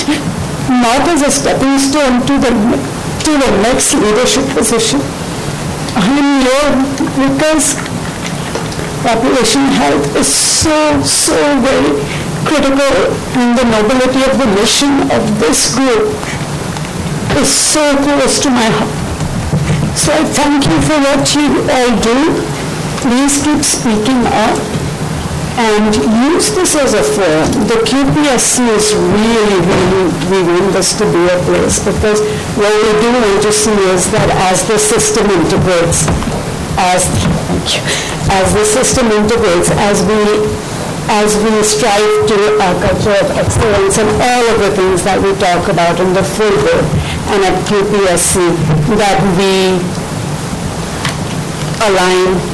[0.69, 2.51] not as a stepping stone to the,
[3.23, 4.99] to the next leadership position.
[5.95, 6.71] I am here
[7.23, 7.75] because
[9.03, 11.93] population health is so, so very
[12.43, 12.93] critical
[13.39, 16.11] and the nobility of the mission of this group
[17.39, 19.03] is so close to my heart.
[19.97, 22.52] So I thank you for what you all do.
[23.03, 24.55] Please keep speaking up
[25.59, 25.91] and
[26.31, 27.67] use this as a forum.
[27.67, 32.23] The QPSC is really, really, we want this to be a place because
[32.55, 36.07] what we do want to see is that as the system integrates,
[36.79, 37.03] as,
[38.31, 40.47] as the system integrates, as we,
[41.11, 45.35] as we strive to a culture of excellence and all of the things that we
[45.43, 46.87] talk about in the full board
[47.35, 48.47] and at QPSC,
[48.95, 49.75] that we
[51.83, 52.52] align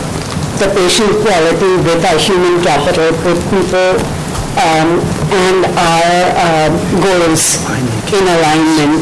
[0.60, 3.96] the patient quality with our human capital, with people
[4.60, 5.00] um,
[5.32, 7.64] and our um, goals
[8.12, 9.00] in alignment,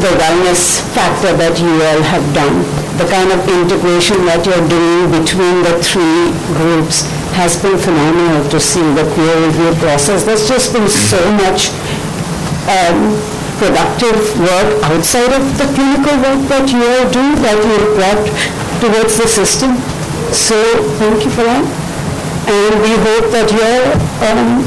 [0.00, 2.64] the wellness factor that you all have done,
[2.96, 7.04] the kind of integration that you're doing between the three groups
[7.36, 10.24] has been phenomenal to see the peer review process.
[10.24, 11.76] There's just been so much
[12.72, 13.12] um,
[13.60, 18.24] productive work outside of the clinical work that you all do, that you brought
[18.80, 19.76] towards the system.
[20.36, 20.54] So
[21.00, 21.64] thank you for that.
[22.46, 23.80] And we hope that your,
[24.22, 24.62] um,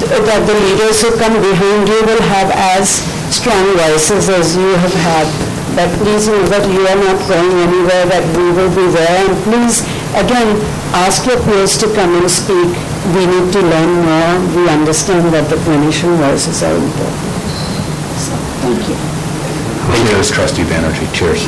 [0.00, 4.72] th- that the leaders who come behind you will have as strong voices as you
[4.80, 5.26] have had.
[5.76, 9.28] But please know that you are not going anywhere, that we will be there.
[9.28, 9.82] And please,
[10.16, 10.56] again,
[10.94, 12.70] ask your peers to come and speak.
[13.12, 14.32] We need to learn more.
[14.56, 17.34] We understand that the clinician voices are important.
[18.16, 18.32] So,
[18.64, 18.96] thank you.
[19.92, 21.10] Thank you, Trustee Banerjee.
[21.12, 21.44] Cheers.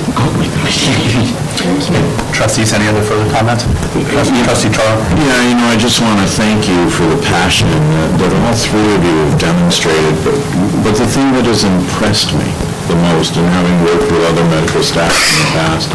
[2.37, 3.65] Trustees, any other further comments?
[4.13, 5.01] Trustee Trustee Charles?
[5.17, 8.53] Yeah, you know, I just want to thank you for the passion that that all
[8.53, 10.37] three of you have demonstrated, but,
[10.85, 12.45] but the thing that has impressed me
[12.93, 15.89] the most in having worked with other medical staff in the past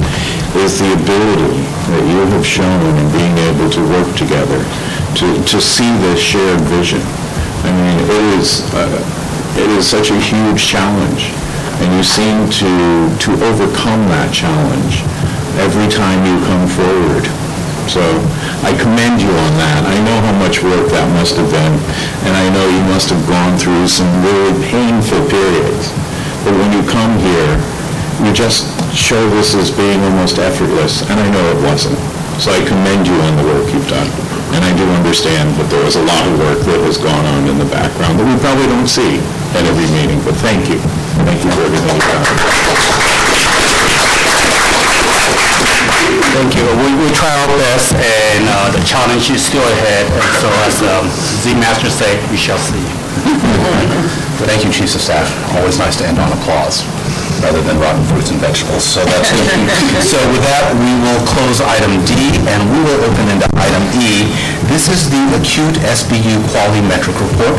[0.66, 1.62] is the ability
[1.94, 4.58] that you have shown in being able to work together,
[5.22, 7.06] to, to see the shared vision.
[7.62, 8.98] I mean, it is, uh,
[9.62, 11.30] it is such a huge challenge,
[11.86, 12.72] and you seem to,
[13.14, 15.06] to overcome that challenge
[15.60, 17.26] every time you come forward.
[17.90, 18.00] So
[18.64, 19.84] I commend you on that.
[19.84, 21.76] I know how much work that must have been,
[22.24, 25.92] and I know you must have gone through some really painful periods.
[26.46, 27.60] But when you come here,
[28.24, 31.98] you just show this as being almost effortless, and I know it wasn't.
[32.40, 34.08] So I commend you on the work you've done.
[34.52, 37.48] And I do understand that there was a lot of work that has gone on
[37.48, 39.20] in the background that we probably don't see
[39.56, 40.80] at every meeting, but thank you.
[41.24, 43.11] Thank you for everything you've done.
[46.32, 46.64] Thank you.
[46.64, 50.08] We we try our best, and uh, the challenge is still ahead.
[50.08, 51.06] And so as um,
[51.44, 52.80] the master said, we shall see.
[54.48, 55.28] Thank you, Chiefs of Staff.
[55.56, 57.01] Always nice to end on applause
[57.42, 58.86] rather than rotten fruits and vegetables.
[58.86, 59.50] So that's good.
[60.12, 64.28] So with that, we will close item D and we will open into item E.
[64.68, 67.56] This is the acute SBU quality metric report.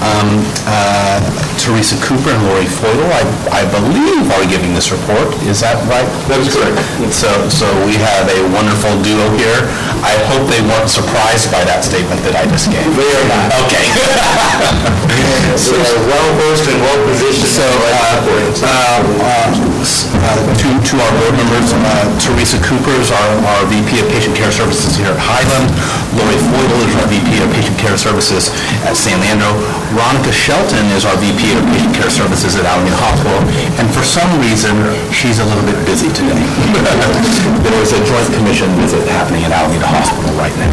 [0.00, 1.20] Um, uh,
[1.60, 3.22] Teresa Cooper and Lori Foyle, I
[3.52, 5.28] I believe, are giving this report.
[5.44, 6.08] Is that right?
[6.28, 6.80] That's correct.
[7.12, 9.60] So, so we have a wonderful duo here.
[10.00, 12.86] I hope they weren't surprised by that statement that I just gave.
[12.96, 13.48] They are not.
[13.68, 13.86] Okay.
[15.60, 17.50] We are well-versed and well-positioned.
[17.50, 18.30] So, uh,
[18.64, 19.99] uh, uh,
[20.30, 24.52] to to our board members, uh, Teresa Cooper is our our VP of Patient Care
[24.54, 25.66] Services here at Highland.
[26.14, 28.54] Lori Foyle is our VP of Patient Care Services
[28.86, 29.50] at San Leandro.
[29.90, 33.38] Veronica Shelton is our VP of Patient Care Services at Alameda Hospital.
[33.82, 34.74] And for some reason,
[35.10, 36.38] she's a little bit busy today.
[37.60, 40.72] There is a joint commission visit happening at Alameda Hospital right now.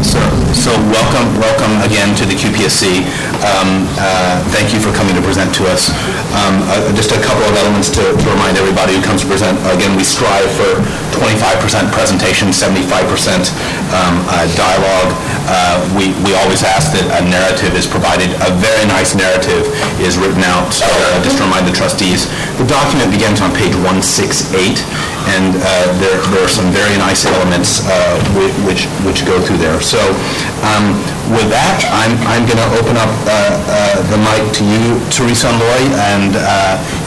[0.00, 0.20] So,
[0.56, 3.04] so welcome, welcome again to the QPSC.
[3.44, 5.92] Um, uh, Thank you for coming to present to us.
[6.32, 9.58] Um, uh, Just a couple of elements to to remind everybody who comes to present.
[9.70, 10.80] Again, we strive for
[11.14, 13.50] 25% presentation, 75%
[13.92, 15.10] um, uh, dialogue.
[15.50, 19.66] Uh, We we always ask that a narrative is provided, a very nice narrative
[20.00, 20.70] is written out.
[20.72, 22.26] So uh, just to remind the trustees,
[22.56, 24.78] the document begins on page 168,
[25.34, 25.62] and uh,
[25.98, 28.16] there there are some very nice elements uh,
[28.64, 29.80] which which go through there.
[29.82, 29.98] So
[30.62, 30.94] um,
[31.34, 35.58] with that, I'm I'm going to open up uh, the mic to you, Teresa and
[35.58, 36.32] Lori, and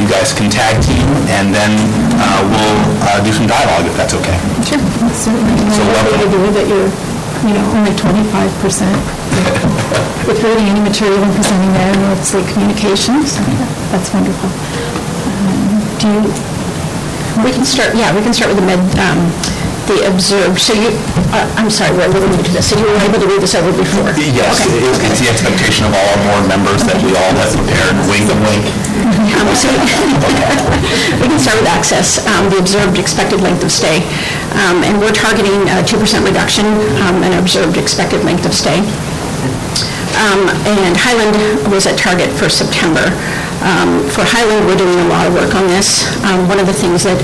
[0.01, 4.13] you guys can tag team, and then uh, we'll uh, do some dialogue, if that's
[4.13, 4.38] okay.
[4.65, 5.55] Sure, certainly.
[5.74, 6.91] So I idea that you're,
[7.47, 8.95] you know, only twenty-five percent
[10.28, 13.36] with creating any material and presenting that, and it's like communications.
[13.91, 14.49] That's wonderful.
[14.49, 16.21] Um, Do you,
[17.43, 19.19] We can start, yeah, we can start with the med, um,
[19.88, 20.89] the observed, so you,
[21.36, 23.41] uh, I'm sorry, we're a little new to this, so you were able to read
[23.41, 24.11] this over before?
[24.15, 24.79] Yes, Okay.
[24.79, 28.27] it it's the expectation of all our board members that we all have prepared, wink,
[28.47, 28.63] wink.
[29.34, 29.67] Um, so
[31.21, 34.03] We can start with access, um, the observed expected length of stay.
[34.53, 36.65] Um, And we're targeting a 2% reduction
[37.03, 38.79] um, in observed expected length of stay.
[40.21, 41.36] Um, And Highland
[41.71, 43.09] was at target for September.
[43.65, 46.05] Um, For Highland, we're doing a lot of work on this.
[46.23, 47.17] Um, One of the things that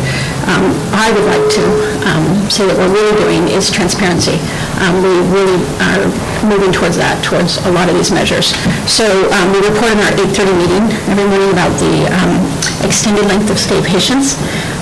[0.49, 1.63] um, I would like to
[2.09, 4.41] um, say that we're really doing is transparency.
[4.81, 6.03] Um, We really are
[6.43, 8.51] moving towards that, towards a lot of these measures.
[8.89, 9.05] So
[9.37, 12.33] um, we report in our 8:30 meeting every morning about the um,
[12.81, 14.35] extended length of stay patients,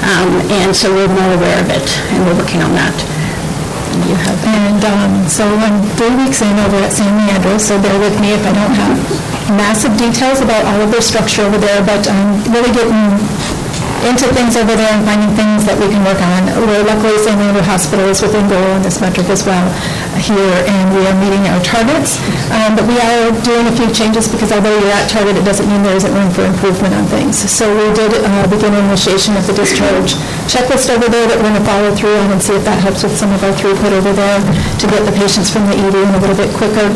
[0.07, 0.30] Um,
[0.61, 2.93] and so we're more aware of it, and we're working on that.
[4.05, 7.97] You have And um, so I'm three weeks in over at San Leandro, so bear
[7.99, 8.95] with me if I don't have
[9.57, 13.17] massive details about all of their structure over there, but I'm really getting
[14.06, 16.45] into things over there and finding things that we can work on.
[16.68, 19.66] We're luckily San Leandro Hospital is within goal on this metric as well
[20.18, 22.22] here, and we are meeting our targets.
[22.54, 25.66] Um, But we are doing a few changes because although you're at target, it doesn't
[25.66, 27.38] mean there isn't room for improvement on things.
[27.38, 30.14] So we did uh, begin an initiation of the discharge
[30.45, 33.04] checklist over there that we're going to follow through on and see if that helps
[33.04, 34.39] with some of our throughput over there
[34.80, 36.88] to get the patients from the ED in a little bit quicker.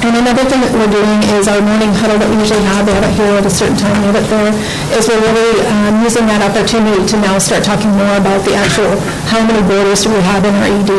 [0.00, 2.96] And another thing that we're doing is our morning huddle that we usually have, they
[2.96, 4.50] have it here at a certain time, we have it there,
[4.96, 8.88] is we're really um, using that opportunity to now start talking more about the actual,
[9.28, 10.92] how many boarders do we have in our ED?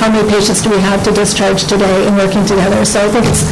[0.00, 2.82] How many patients do we have to discharge today and working together?
[2.88, 3.46] So I think it's,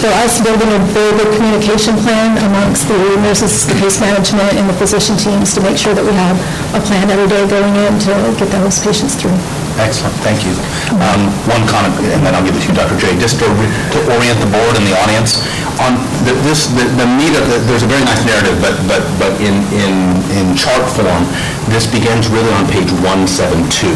[0.00, 4.76] for us, building a good communication plan amongst the nurses, the case management, and the
[4.76, 6.36] physician teams to make sure that we have
[6.76, 9.34] a plan every day going in to get those patients through.
[9.80, 10.54] Excellent, thank you.
[11.02, 12.98] Um, One comment, and then I'll give it to you, Dr.
[12.98, 15.38] J, just to to orient the board and the audience,
[15.82, 15.94] on
[16.26, 19.32] the- this, the the meat of, the- there's a very nice narrative, but, but, but
[19.42, 19.94] in, in,
[20.34, 21.22] in chart form,
[21.70, 23.86] this begins really on page 172.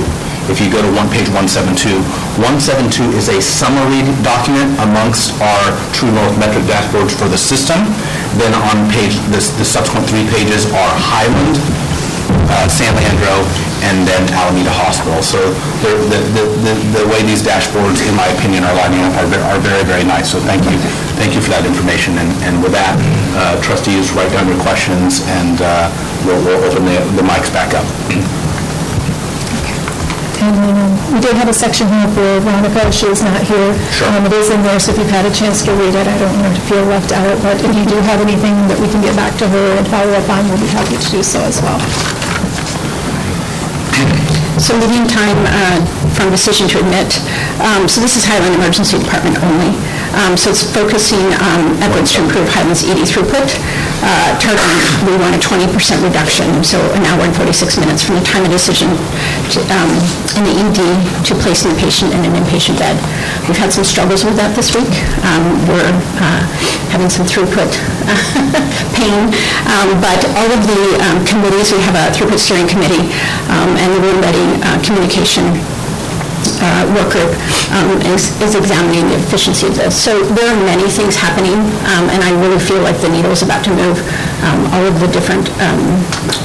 [0.51, 2.03] If you go to one, page 172,
[2.43, 5.65] 172 is a summary document amongst our
[5.95, 7.79] True North metric dashboards for the system.
[8.43, 11.63] Then on page, the subsequent three pages are Highland,
[12.51, 13.47] uh, San Leandro,
[13.87, 15.23] and then Alameda Hospital.
[15.23, 15.39] So
[15.83, 19.61] the, the, the the way these dashboards, in my opinion, are lining up are are
[19.63, 20.35] very, very nice.
[20.35, 20.75] So thank you,
[21.23, 22.19] thank you for that information.
[22.19, 22.99] And and with that,
[23.39, 25.87] uh, trustees, write down your questions, and uh,
[26.27, 27.87] we'll we'll open the the mics back up.
[30.43, 33.71] And um, we did have a section here for Veronica, she is not here.
[33.95, 34.11] Sure.
[34.11, 36.19] Um, It is in there, so if you've had a chance to read it, I
[36.19, 38.91] don't want her to feel left out, but if you do have anything that we
[38.91, 41.39] can get back to her and follow up on, we'll be happy to do so
[41.47, 41.79] as well.
[44.59, 45.79] So meeting time uh,
[46.15, 47.19] from decision to admit,
[47.63, 49.75] um, so this is Highland Emergency Department only.
[50.15, 53.49] Um, So it's focusing um, efforts to improve Highland's ED throughput,
[54.05, 55.69] uh, targeting, we want a 20%
[56.05, 58.91] reduction, so an hour and 46 minutes from the time of decision
[59.55, 59.91] to, um,
[60.37, 60.81] in the ED
[61.25, 62.97] to placing the patient in an inpatient bed.
[63.49, 64.91] We've had some struggles with that this week.
[65.25, 66.43] Um, We're uh,
[66.93, 67.73] having some throughput
[68.99, 69.33] pain,
[69.73, 73.09] Um, but all of the um, committees, we have a throughput steering committee
[73.49, 75.45] and the room ready uh, communication
[76.61, 77.33] uh, group
[77.77, 79.95] um, is is examining the efficiency of this.
[79.95, 81.59] So there are many things happening,
[81.93, 83.99] um, and I really feel like the needle is about to move.
[84.47, 85.83] Um, All of the different um,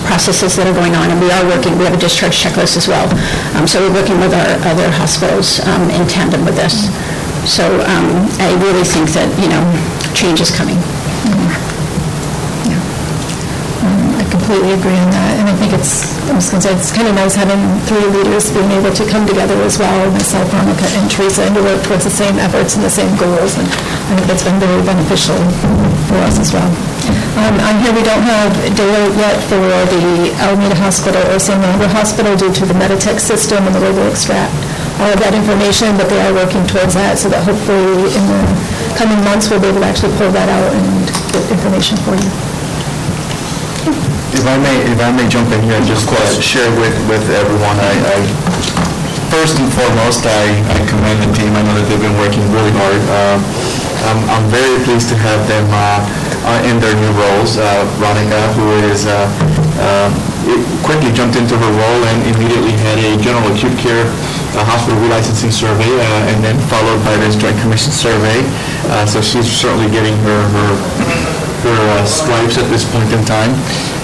[0.05, 2.87] processes that are going on, and we are working, we have a discharge checklist as
[2.87, 3.07] well.
[3.55, 6.89] Um, So we're working with our other hospitals um, in tandem with this.
[7.47, 9.63] So I really think that, you know,
[10.13, 10.75] change is coming.
[13.87, 16.73] Um, I completely agree on that, and I think it's, I was going to say,
[16.79, 20.47] it's kind of nice having three leaders being able to come together as well, myself,
[20.55, 23.67] Monica, and Teresa, and to work towards the same efforts and the same goals, and
[23.67, 25.35] I think that's been very beneficial
[26.07, 26.71] for us as well.
[27.43, 31.91] Um, On here, we don't have data yet for the Alameda Hospital or San Leandro
[31.91, 34.55] Hospital due to the Meditech system and the way they extract
[35.03, 38.41] all of that information, but they are working towards that, so that hopefully in the
[38.95, 40.87] coming months, we'll be able to actually pull that out and
[41.35, 42.31] get information for you.
[44.37, 47.25] If I may, if I may jump in here and just uh, share with, with
[47.33, 48.17] everyone, I, I,
[49.33, 51.57] first and foremost, I, I commend the team.
[51.57, 53.01] I know that they've been working really hard.
[53.09, 53.41] Uh,
[54.13, 56.05] I'm, I'm very pleased to have them uh,
[56.53, 57.57] uh, in their new roles.
[57.57, 59.25] Uh, Veronica, who is, uh,
[59.81, 60.07] uh,
[60.85, 64.05] quickly jumped into her role and immediately had a general acute care
[64.55, 68.45] uh, hospital relicensing survey uh, and then followed by this joint commission survey.
[68.93, 70.69] Uh, So she's certainly getting her, her
[71.63, 73.53] her uh, stripes at this point in time.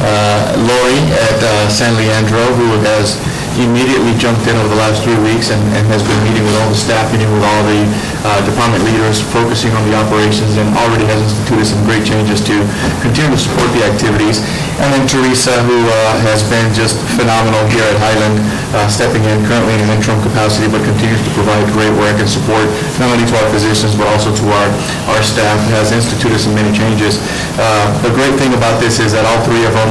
[0.01, 3.17] Uh, Lori at uh, San Leandro, who has
[3.59, 6.69] immediately jumped in over the last three weeks and and has been meeting with all
[6.69, 7.81] the staff, meeting with all the
[8.25, 12.55] uh, department leaders, focusing on the operations, and already has instituted some great changes to
[13.01, 14.41] continue to support the activities.
[14.81, 15.93] And then Teresa, who uh,
[16.25, 18.41] has been just phenomenal here at Highland,
[18.73, 22.27] uh, stepping in currently in an interim capacity, but continues to provide great work and
[22.27, 22.65] support,
[22.97, 24.69] not only to our physicians, but also to our,
[25.13, 27.21] our staff, has instituted some many changes.
[27.57, 29.89] Uh, The great thing about this is that all three of them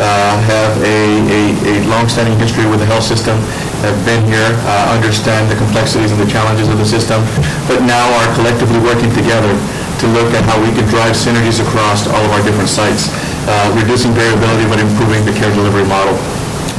[0.00, 3.36] uh, have a, a, a longstanding history with the health system,
[3.82, 7.20] have been here, uh, understand the complexities and the challenges of the system,
[7.66, 9.52] but now are collectively working together
[10.00, 13.10] to look at how we can drive synergies across all of our different sites,
[13.46, 16.14] uh, reducing variability but improving the care delivery model.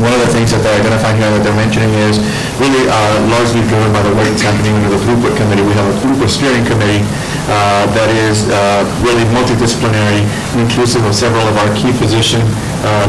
[0.01, 2.17] One of the things that they're identifying here that they're mentioning is
[2.57, 2.97] really uh,
[3.29, 5.61] largely driven by the work that's happening under the throughput committee.
[5.61, 7.05] We have a throughput steering committee
[7.45, 10.25] uh, that is uh, really multidisciplinary,
[10.57, 12.41] inclusive of several of our key physician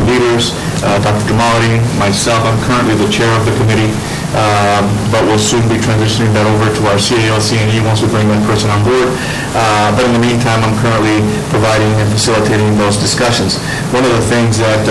[0.06, 0.54] leaders,
[0.86, 1.24] uh, Dr.
[1.34, 3.90] Jamality, myself, I'm currently the chair of the committee,
[4.34, 8.26] um, but we'll soon be transitioning that over to our CAO, CNE, once we bring
[8.30, 9.10] that person on board.
[9.54, 13.58] Uh, But in the meantime, I'm currently providing and facilitating those discussions.
[13.94, 14.82] One of the things that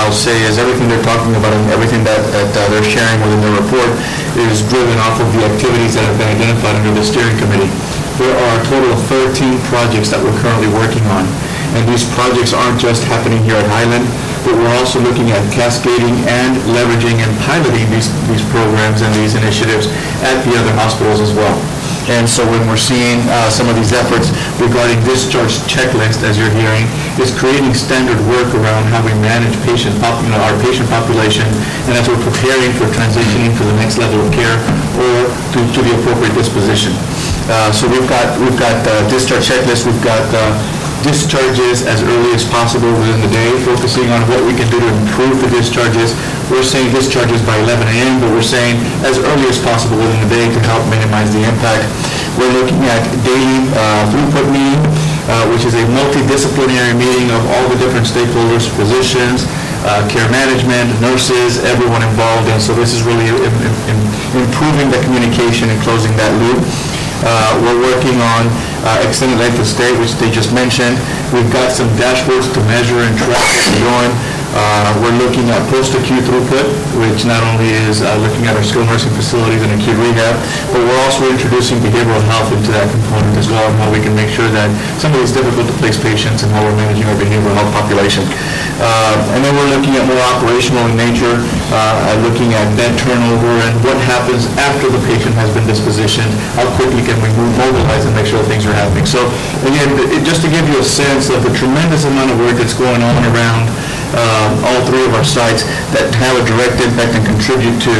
[0.00, 3.40] I'll say is everything they're talking about and everything that that, uh, they're sharing within
[3.44, 3.90] their report
[4.48, 7.68] is driven off of the activities that have been identified under the steering committee.
[8.16, 11.24] There are a total of 13 projects that we're currently working on.
[11.76, 14.06] And these projects aren't just happening here at Highland,
[14.42, 19.38] but we're also looking at cascading and leveraging and piloting these, these programs and these
[19.38, 19.86] initiatives
[20.26, 21.54] at the other hospitals as well.
[22.08, 26.50] And so when we're seeing uh, some of these efforts regarding discharge checklist, as you're
[26.58, 26.88] hearing,
[27.22, 31.46] is creating standard work around how we manage patient, pop- you know, our patient population,
[31.86, 34.58] and as we're preparing for transitioning to the next level of care
[34.98, 36.90] or to, to the appropriate disposition.
[37.46, 40.56] Uh, So we've got, we've got uh, discharge checklist, we've got uh,
[41.02, 44.90] discharges as early as possible within the day, focusing on what we can do to
[45.04, 46.12] improve the discharges.
[46.52, 48.76] We're saying discharges by 11 a.m., but we're saying
[49.06, 51.86] as early as possible within the day to help minimize the impact.
[52.36, 54.80] We're looking at daily uh, throughput meeting,
[55.30, 59.46] uh, which is a multidisciplinary meeting of all the different stakeholders, physicians,
[59.86, 64.08] uh, care management, nurses, everyone involved, and so this is really im- im- im-
[64.44, 66.60] improving the communication and closing that loop.
[67.24, 68.48] Uh, We're working on
[68.84, 70.96] uh, extended length of stay, which they just mentioned.
[71.32, 74.39] We've got some dashboards to measure and track what we're doing.
[74.50, 76.66] Uh, We're looking at post-acute throughput,
[76.98, 80.34] which not only is uh, looking at our skilled nursing facilities and acute rehab,
[80.74, 84.10] but we're also introducing behavioral health into that component as well, and how we can
[84.18, 84.66] make sure that
[84.98, 88.26] some of these difficult-to-place patients and how we're managing our behavioral health population.
[88.82, 91.38] Uh, And then we're looking at more operational in nature,
[91.70, 96.66] uh, looking at bed turnover and what happens after the patient has been dispositioned, how
[96.74, 99.06] quickly can we mobilize and make sure things are happening.
[99.06, 99.22] So
[99.62, 102.74] again, it- just to give you a sense of the tremendous amount of work that's
[102.74, 103.70] going on around
[104.16, 105.62] um, all three of our sites
[105.94, 107.94] that have a direct impact and contribute to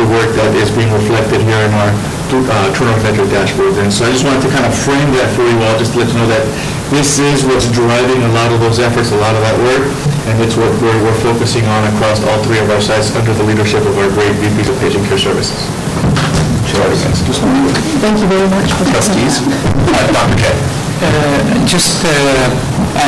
[0.00, 1.92] the work that is being reflected here in our
[2.30, 3.74] uh, turnover metric dashboard.
[3.82, 6.04] And so I just wanted to kind of frame that for you all, just to
[6.04, 6.46] let you know that
[6.94, 9.84] this is what's driving a lot of those efforts, a lot of that work,
[10.30, 13.44] and it's what we're, we're focusing on across all three of our sites under the
[13.46, 15.58] leadership of our great VPs of Patient Care Services.
[17.98, 20.38] Thank you very much Trustees, Uh, Dr.
[20.38, 20.89] Kay.
[21.00, 22.10] Uh, Just, uh,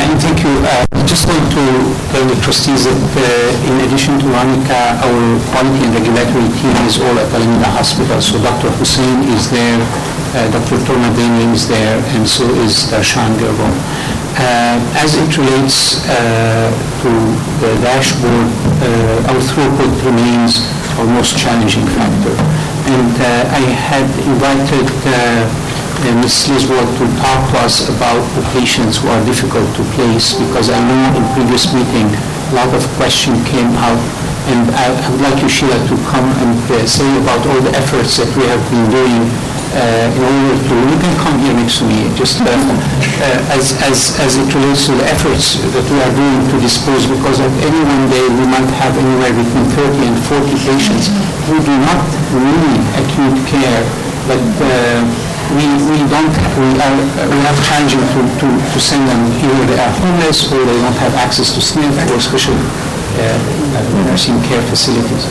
[0.01, 1.63] and thank you, Uh, just want to
[2.11, 5.21] tell the trustees that uh, in addition to Anika, our
[5.51, 8.17] quality and regulatory team is all at Alameda Hospital.
[8.21, 8.69] So Dr.
[8.79, 9.77] Hussein is there,
[10.33, 10.77] uh, Dr.
[10.87, 13.67] Tornadeni is there, and so is Darshan Gerbo.
[14.41, 16.73] Uh, As it relates uh,
[17.03, 17.11] to
[17.61, 18.49] the dashboard,
[18.81, 20.65] uh, our throughput remains
[20.97, 22.33] our most challenging factor.
[22.89, 24.87] And uh, I had invited
[26.03, 26.51] uh, Ms.
[26.51, 30.79] Lisworth to talk to us about the patients who are difficult to place, because I
[30.83, 32.07] know in previous meeting,
[32.51, 33.99] a lot of question came out,
[34.51, 37.73] and I I would like you, Sheila, to come and uh, say about all the
[37.75, 39.23] efforts that we have been doing
[39.73, 43.73] uh, in order to, you can come here next to me, just uh, uh, as
[43.81, 47.53] as as it relates to the efforts that we are doing to dispose, because at
[47.63, 51.09] any one day, we might have anywhere between 30 and 40 patients
[51.49, 52.05] who do not
[52.37, 53.81] need acute care,
[54.29, 55.01] but uh,
[55.53, 56.95] we, we don't, we are,
[57.29, 60.97] we have challenging to, to, to send them, either they are homeless or they don't
[60.97, 63.37] have access to SNF or special uh,
[64.09, 65.25] nursing care facilities.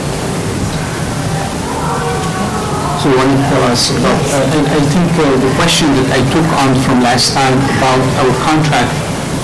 [3.03, 6.09] So what do you tell us about, uh, and I think uh, the question that
[6.15, 8.95] I took on from last time about our contract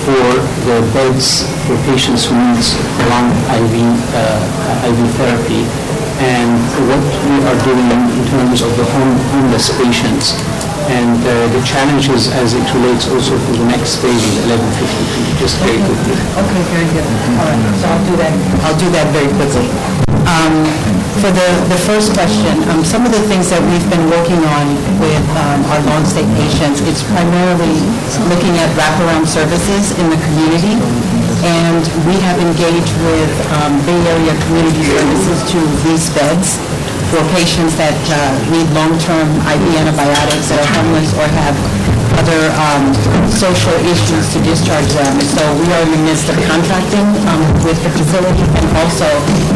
[0.07, 0.31] for
[0.63, 2.71] the beds for patients who needs
[3.11, 3.75] long IV,
[4.15, 5.67] uh, IV therapy,
[6.23, 6.55] and
[6.87, 10.39] what we are doing in terms of the home- homeless patients,
[10.89, 15.55] and uh, the challenges as it relates also to the next stage of 1152, just
[15.61, 16.17] very quickly.
[16.17, 17.05] Okay, very good.
[17.37, 18.33] All right, so I'll do that,
[18.65, 19.69] I'll do that very quickly.
[20.25, 20.65] Um,
[21.19, 24.65] For the, the first question, um, some of the things that we've been working on
[25.03, 27.75] with um, our long-stay patients, it's primarily
[28.31, 30.79] looking at wraparound services in the community,
[31.43, 36.55] and we have engaged with um, Bay Area Community Services to lease beds
[37.09, 38.17] for patients that uh,
[38.53, 41.57] need long-term IV antibiotics that are homeless or have
[42.21, 42.93] other um,
[43.33, 45.17] social issues to discharge them.
[45.25, 49.09] So we are in the midst of contracting um, with the facility and also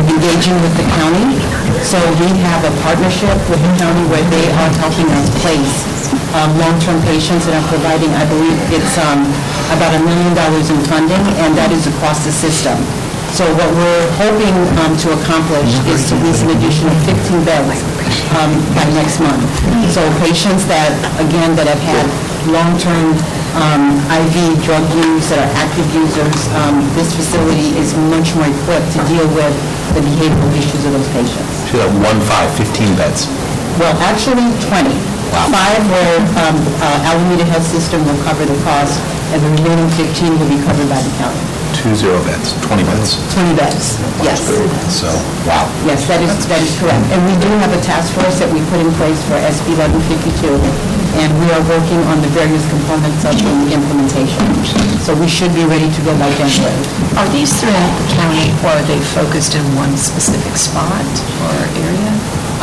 [0.10, 1.38] engaging with the county.
[1.86, 5.94] So we have a partnership with the county where they are helping us place
[6.34, 9.30] um, long-term patients and are providing, I believe it's um,
[9.78, 12.82] about a million dollars in funding, and that is across the system.
[13.34, 17.82] So what we're hoping um, to accomplish is to lease an additional 15 beds
[18.38, 19.42] um, by next month.
[19.90, 22.06] So patients that, again, that have had
[22.46, 23.18] long-term
[23.58, 28.94] um, IV drug use, that are active users, um, this facility is much more equipped
[28.94, 29.54] to deal with
[29.98, 31.50] the behavioral issues of those patients.
[31.74, 32.70] So you one, five, 15
[33.02, 33.26] beds.
[33.82, 34.94] Well, actually, 20.
[35.34, 35.50] Wow.
[35.50, 39.02] Five where um, uh, Alameda Health System will cover the cost,
[39.34, 41.63] and the remaining 15 will be covered by the county.
[41.74, 43.20] Two zero beds, 20 beds.
[43.36, 44.40] 20 beds, yes.
[44.88, 45.10] So,
[45.44, 45.68] wow.
[45.84, 47.04] Yes, that is, that is correct.
[47.12, 50.48] And we do have a task force that we put in place for SB 1152,
[51.20, 54.40] and we are working on the various components of the implementation.
[55.04, 56.72] So we should be ready to go by January.
[57.20, 61.04] Are these throughout the county, or are they focused in one specific spot
[61.44, 62.12] or area?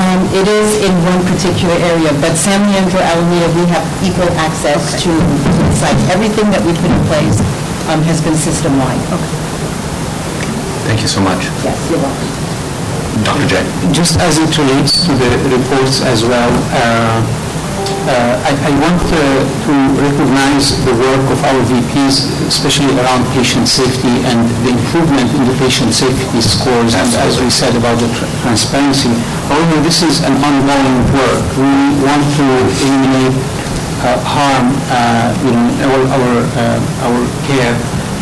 [0.01, 4.97] Um, It is in one particular area, but San Leandro, Alameda, we have equal access
[5.05, 5.99] to to the site.
[6.09, 7.37] Everything that we put in place
[7.91, 9.03] um, has been system-wide.
[9.11, 9.35] Okay.
[10.87, 11.51] Thank you so much.
[11.67, 12.31] Yes, you're welcome.
[13.27, 13.47] Dr.
[13.51, 13.55] J.
[13.93, 17.21] Just as it relates to the reports as well, uh,
[18.07, 19.19] uh, I I want uh,
[19.67, 25.43] to recognize the work of our VPs, especially around patient safety and the improvement in
[25.45, 29.13] the patient safety scores, and as we said about the tr- transparency.
[29.51, 31.45] However, this is an ongoing work.
[31.59, 31.75] We
[32.07, 32.47] want to
[32.87, 33.37] eliminate
[34.25, 37.77] harm, uh, you know, in our our uh, our care.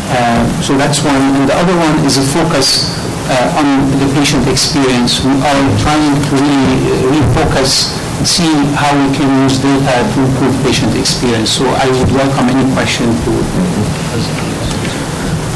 [0.09, 1.21] Uh, So that's one.
[1.37, 2.89] And the other one is a focus
[3.29, 3.67] uh, on
[4.01, 5.21] the patient experience.
[5.23, 10.17] We are trying to really uh, refocus, and see how we can use data to
[10.25, 11.49] improve patient experience.
[11.53, 13.31] So I would welcome any question to...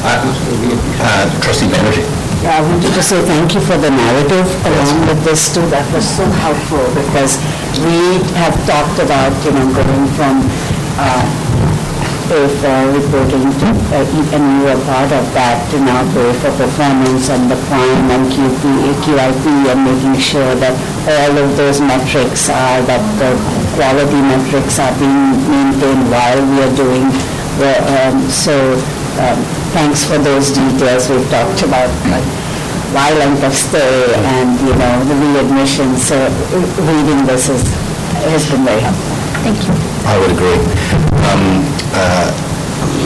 [0.03, 2.03] Uh, Trustee Banerjee.
[2.43, 5.63] Yeah, I wanted to say thank you for the narrative along with this too.
[5.71, 7.39] That was so helpful because
[7.81, 10.43] we have talked about, you know, going from
[10.99, 11.43] uh,
[12.33, 17.29] for reporting to, uh, and you were part of that, to now pay for performance
[17.29, 18.63] and the prime and QP,
[19.05, 20.73] QIP and making sure that
[21.05, 23.37] all of those metrics are, that the
[23.77, 27.05] quality metrics are being maintained while we are doing
[27.61, 28.73] the, um, so,
[29.21, 29.37] um,
[29.77, 31.09] thanks for those details.
[31.09, 31.91] We've talked about
[32.93, 35.97] why length of stay and, you know, the readmission.
[35.97, 36.15] So
[36.85, 37.63] reading this is,
[38.29, 39.17] has been very helpful.
[39.43, 39.73] Thank you.
[40.05, 40.59] I would agree.
[41.27, 41.65] Um,
[41.97, 42.29] uh,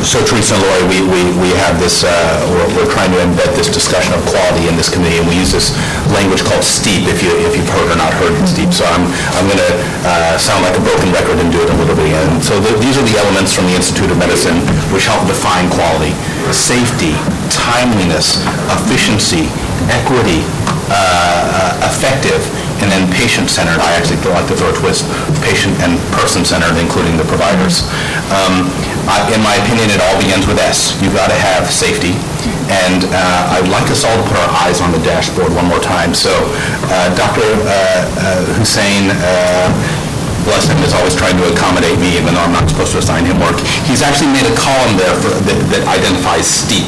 [0.04, 2.10] So Teresa and Lori, we, we, we have this, uh,
[2.54, 5.52] we're, we're trying to embed this discussion of quality in this committee, and we use
[5.52, 5.74] this
[6.14, 8.72] language called STEEP, if you, if you've heard or not heard of STEEP.
[8.74, 9.04] So I'm,
[9.36, 9.74] I'm going to
[10.38, 12.30] sound like a broken record and do it a little bit again.
[12.42, 14.58] So th- these are the elements from the Institute of Medicine
[14.94, 16.14] which help define quality.
[16.54, 17.12] Safety,
[17.52, 18.40] timeliness,
[18.80, 19.50] efficiency,
[19.90, 20.42] equity,
[20.90, 22.42] uh, uh, effective,
[22.82, 23.80] and then patient-centered.
[23.82, 25.06] I actually like to throw a twist,
[25.42, 27.82] patient and person-centered, including the providers.
[28.30, 28.70] Um,
[29.10, 30.94] I- In my opinion, it all begins with S.
[31.02, 32.12] You've got to have safety,
[32.70, 35.80] and uh, I'd like us all to put our eyes on the dashboard one more
[35.80, 36.14] time.
[36.14, 36.30] So
[36.92, 37.48] uh, Dr.
[37.48, 39.10] uh, uh, Hussein,
[40.48, 43.28] bless him, is always trying to accommodate me, even though I'm not supposed to assign
[43.28, 43.60] him work.
[43.84, 46.88] He's actually made a column there for- that that identifies steep.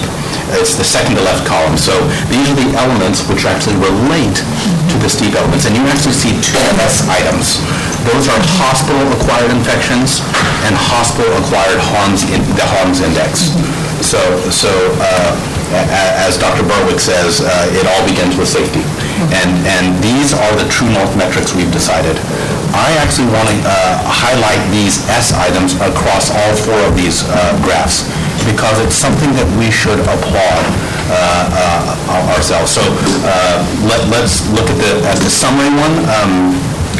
[0.57, 1.77] It's the second to left column.
[1.77, 1.93] So
[2.33, 4.41] these are the elements which actually relate
[4.89, 5.69] to the steep elements.
[5.69, 7.61] And you actually see two S items.
[8.09, 10.25] Those are hospital-acquired infections
[10.65, 13.53] and hospital-acquired harms, in the harms index.
[14.01, 14.17] So,
[14.49, 15.35] so uh,
[15.71, 16.65] as Dr.
[16.65, 18.81] Berwick says, uh, it all begins with safety.
[19.35, 22.17] And, and these are the true north metrics we've decided.
[22.73, 23.57] I actually want to
[24.05, 28.05] highlight these S items across all four of these uh, graphs
[28.45, 30.63] because it's something that we should applaud
[31.11, 31.13] uh,
[32.09, 32.71] uh, ourselves.
[32.71, 32.81] So
[33.25, 35.95] uh, let- let's look at the, at the summary one.
[36.07, 36.55] Um,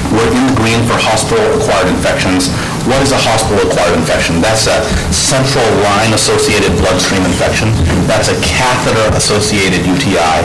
[0.10, 2.50] We're in the green for hospital-acquired infections.
[2.90, 4.42] What is a hospital-acquired infection?
[4.42, 4.82] That's a
[5.14, 7.70] central line-associated bloodstream infection.
[8.10, 10.38] That's a catheter-associated UTI,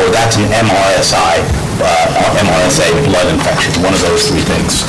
[0.00, 1.44] or that's an MRSI,
[1.84, 4.84] uh, MRSA blood infection, one of those three things.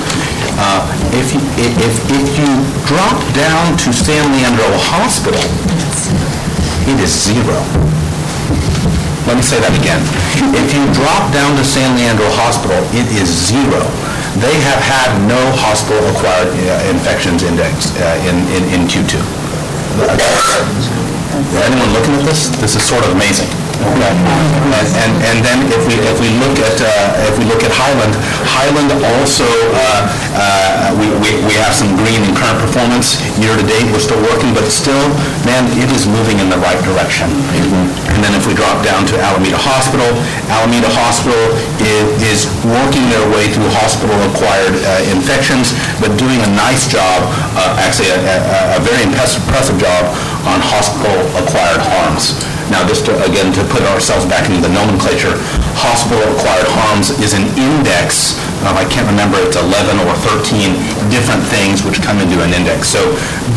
[0.57, 2.51] Uh, If you- if if you
[2.87, 5.43] drop down to San Leandro Hospital,
[6.87, 7.59] it is zero.
[9.27, 9.99] Let me say that again.
[10.55, 13.83] If you drop down to San Leandro Hospital, it is zero.
[14.39, 19.19] They have had no hospital-acquired uh, infections index uh, in in in Q2.
[21.67, 22.47] Anyone looking at this?
[22.63, 23.49] This is sort of amazing.
[23.81, 24.13] Okay.
[25.01, 28.13] And and then if we, if we look at, uh, if we look at Highland,
[28.45, 30.05] Highland also, uh,
[30.37, 33.17] uh, we we we have some green in current performance.
[33.41, 35.01] Year-to-date, we're still working, but still,
[35.47, 37.29] man, it is moving in the right direction.
[38.13, 40.07] And then if we drop down to Alameda Hospital,
[40.51, 41.41] Alameda Hospital
[41.81, 47.23] i- is working their way through hospital-acquired uh, infections, but doing a nice job,
[47.57, 50.03] uh, actually, a- a a very impressive impressive job
[50.45, 52.35] on hospital-acquired harms.
[52.71, 55.35] Now, just to, again, to put ourselves back into the nomenclature,
[55.75, 60.71] hospital-acquired harms is an index, of, I can't remember, it's 11 or 13
[61.11, 62.87] different things which come into an index.
[62.87, 63.03] So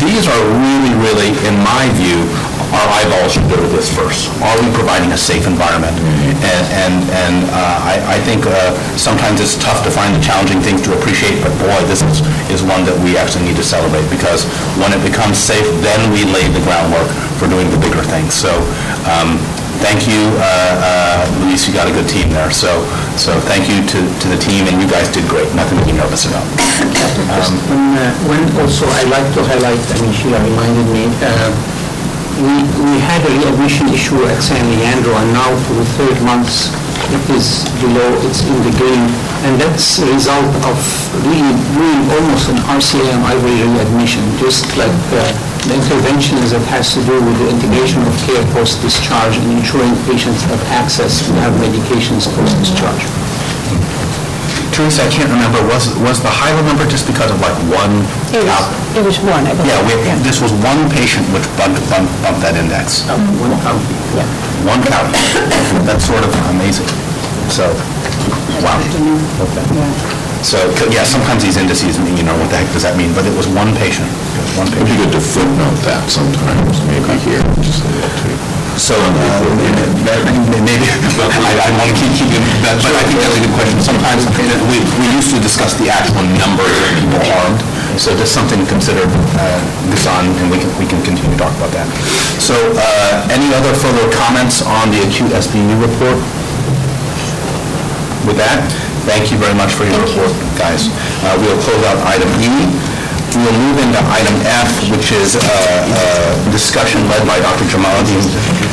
[0.03, 2.27] these are really, really, in my view,
[2.73, 4.31] our eyeballs should go to this first.
[4.41, 5.93] Are we providing a safe environment?
[6.41, 10.61] And, and, and uh, I, I think uh, sometimes it's tough to find the challenging
[10.61, 14.05] things to appreciate, but boy, this is, is one that we actually need to celebrate,
[14.09, 14.45] because
[14.81, 18.33] when it becomes safe, then we lay the groundwork for doing the bigger things.
[18.33, 18.51] So,
[19.05, 19.37] um,
[19.83, 22.49] thank you, uh, uh, Luis, you got a good team there.
[22.51, 22.83] So,
[23.19, 25.93] so thank you to, to the team, and you guys did great, nothing to be
[25.93, 26.45] nervous about.
[27.35, 31.51] Just One, uh, one also I like to highlight, I mean, Sheila reminded me, uh,
[32.35, 32.51] we,
[32.83, 36.67] we had a readmission issue at San Leandro, and now for the third month,
[37.15, 39.07] it is below, it's in the green,
[39.47, 40.75] and that's a result of
[41.23, 45.23] really doing almost an RCM ivory readmission, just like uh,
[45.69, 50.43] the interventions that has to do with the integration of care post-discharge and ensuring patients
[50.51, 53.07] have access to have medications post-discharge.
[54.73, 58.03] Teresa, I can't remember, was, was the higher number just because of like one?
[58.33, 58.63] It was,
[58.97, 59.71] it was one, I believe.
[59.71, 59.93] Yeah, we,
[60.25, 63.05] this was one patient which bumped, bumped, bumped that index.
[63.07, 63.63] Oh, one mm-hmm.
[63.63, 63.95] county.
[64.65, 65.15] One county.
[65.87, 66.87] That's sort of amazing.
[67.51, 67.69] So,
[68.65, 68.81] wow.
[68.81, 70.15] Okay.
[70.41, 73.13] So, c- yeah, sometimes these indices, you know, what the heck does that mean?
[73.13, 74.05] But it was one patient.
[74.05, 75.09] It was one It'd be patient.
[75.09, 78.35] good to footnote that sometimes, maybe here, just a little too.
[78.75, 79.39] So, uh,
[80.67, 82.43] maybe, I, I want to keep, keep, it-
[82.83, 83.79] but I think that's a good question.
[83.79, 84.27] Sometimes,
[84.67, 87.63] we, we used to discuss the actual numbers of people harmed,
[87.95, 89.07] so just something to consider,
[89.39, 89.59] uh,
[89.95, 91.87] Ghassan, and we can, we can continue to talk about that.
[92.37, 96.19] So, uh, any other further comments on the acute SBU report?
[98.27, 98.59] With that,
[99.07, 100.91] thank you very much for your report, guys.
[101.23, 102.51] Uh, We'll close out item E.
[103.35, 107.67] We'll move into item F, which is uh, uh, discussion led by Dr.
[107.67, 108.23] Jamaluddin.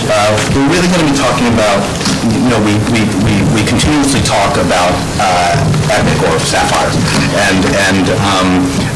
[0.06, 0.14] Uh,
[0.54, 1.82] We're really going to be talking about,
[2.30, 5.58] you know, we we we we continuously talk about uh,
[5.90, 6.94] EPIC or Sapphire,
[7.50, 7.60] and
[7.90, 8.48] and um,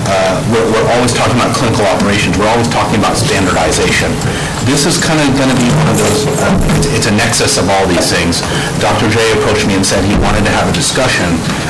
[0.08, 4.10] uh, we're we're always talking about clinical operations, we're always talking about standardization.
[4.66, 7.58] This is kind of going to be one of those, uh, it's- it's a nexus
[7.58, 8.40] of all these things.
[8.82, 9.06] Dr.
[9.10, 11.28] J approached me and said he wanted to have a discussion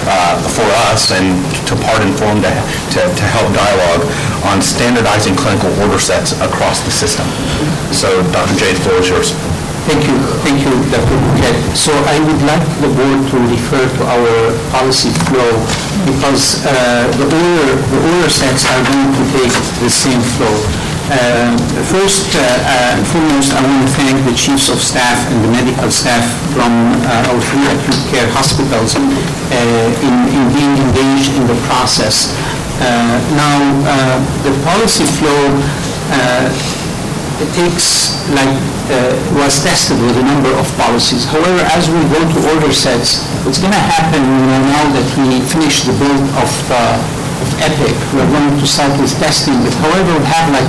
[0.09, 1.35] uh, for us and
[1.69, 2.51] to part inform, to
[2.95, 4.05] to to help dialogue
[4.49, 7.27] on standardizing clinical order sets across the system.
[7.93, 8.55] So, Dr.
[8.57, 9.29] J, the floor is yours.
[9.87, 11.15] Thank you, thank you, Dr.
[11.15, 11.55] Bhuket.
[11.79, 14.35] So I would like the board to refer to our
[14.75, 15.55] policy flow
[16.11, 20.57] because uh, the order, the order sets are going to take the same flow.
[21.07, 21.55] Um,
[21.87, 25.51] First uh, uh, and foremost, I want to thank the chiefs of staff and the
[25.55, 29.03] medical staff from uh, our three acute care hospitals uh,
[30.03, 32.35] in in being engaged in the process.
[32.83, 35.63] Uh, Now, uh, the policy flow
[36.11, 36.51] uh,
[37.41, 38.57] it takes, like,
[38.89, 41.25] uh, was tested with a number of policies.
[41.29, 44.23] However, as we go to order sets, it's going to happen,
[44.73, 46.97] now that we finish the build of uh,
[47.37, 50.69] of Epic, we're going to start with testing, but however, we have like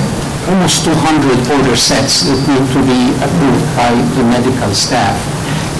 [0.51, 5.15] almost 200 order sets that need to be approved by the medical staff.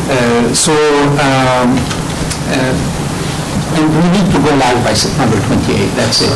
[0.08, 0.72] Uh, So,
[1.20, 1.76] um,
[2.56, 2.72] uh,
[3.76, 6.32] and we need to go live by September 28, that's it.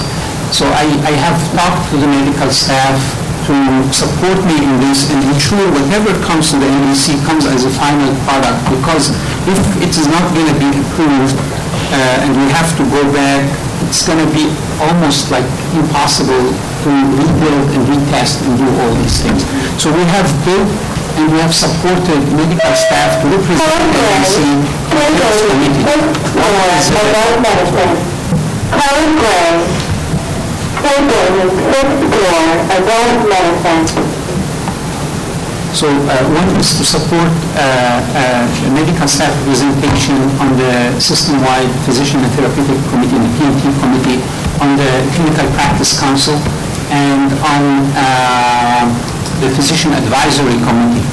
[0.52, 3.00] So I, I have talked to the medical staff
[3.52, 7.74] to support me in this and ensure whatever comes to the MEC comes as a
[7.76, 9.12] final product, because
[9.44, 11.36] if it is not going to be approved,
[11.92, 13.44] uh, and we have to go back,
[13.92, 14.48] it's going to be
[14.80, 15.44] almost like
[15.76, 16.56] impossible
[16.88, 19.44] to rebuild and retest and do all these things.
[19.76, 20.72] So we have built
[21.20, 24.40] and we have supported medical staff to represent the this
[25.44, 25.84] committee.
[25.84, 26.96] What is it?
[32.72, 33.86] Adult medicine.
[35.74, 42.20] So uh, one is to support uh, uh, medical staff representation on the system-wide physician
[42.20, 44.20] and therapeutic committee, the P&T committee,
[44.60, 46.36] on the clinical practice council,
[46.92, 47.64] and on
[47.96, 48.84] uh,
[49.40, 51.06] the physician advisory committee.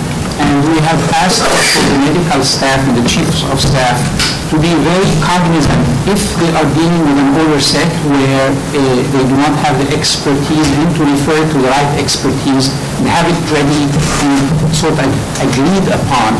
[0.43, 3.99] And we have asked for the medical staff and the chiefs of staff
[4.49, 8.81] to be very cognizant if they are dealing with an order set where uh,
[9.12, 13.29] they do not have the expertise and to refer to the right expertise and have
[13.29, 13.85] it ready
[14.25, 14.41] and
[14.73, 15.09] sort of
[15.45, 16.33] agreed upon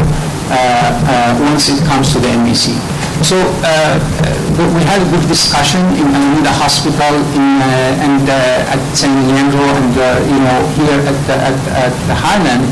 [0.49, 2.73] uh, uh, once it comes to the MEC.
[3.21, 8.73] So uh, uh, we had a good discussion in Alameda Hospital in, uh, and uh,
[8.73, 12.65] at San Leandro and, uh, you know, here at the, at, at the Highland.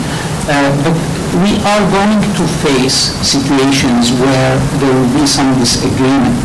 [0.46, 0.94] Uh, But
[1.42, 6.36] we are going to face situations where there will be some disagreement.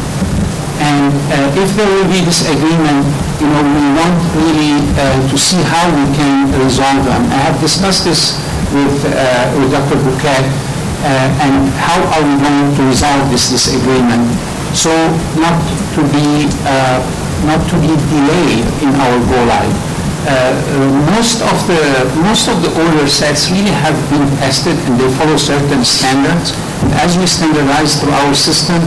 [0.82, 3.06] And uh, if there will be disagreement,
[3.40, 7.22] you know, we want really uh, to see how we can resolve them.
[7.30, 8.36] I have discussed this
[8.74, 9.96] with, uh, with Dr.
[10.02, 10.46] Bhuket,
[11.06, 14.26] uh, and how are we going to resolve this disagreement
[14.74, 14.92] so
[15.38, 15.58] not
[15.96, 17.00] to be, uh,
[17.46, 19.91] not to be delayed in our go live.
[20.22, 20.54] Uh,
[21.18, 21.82] most of the
[22.22, 26.54] most of the order sets really have been tested and they follow certain standards.
[27.02, 28.78] As we standardize through our system,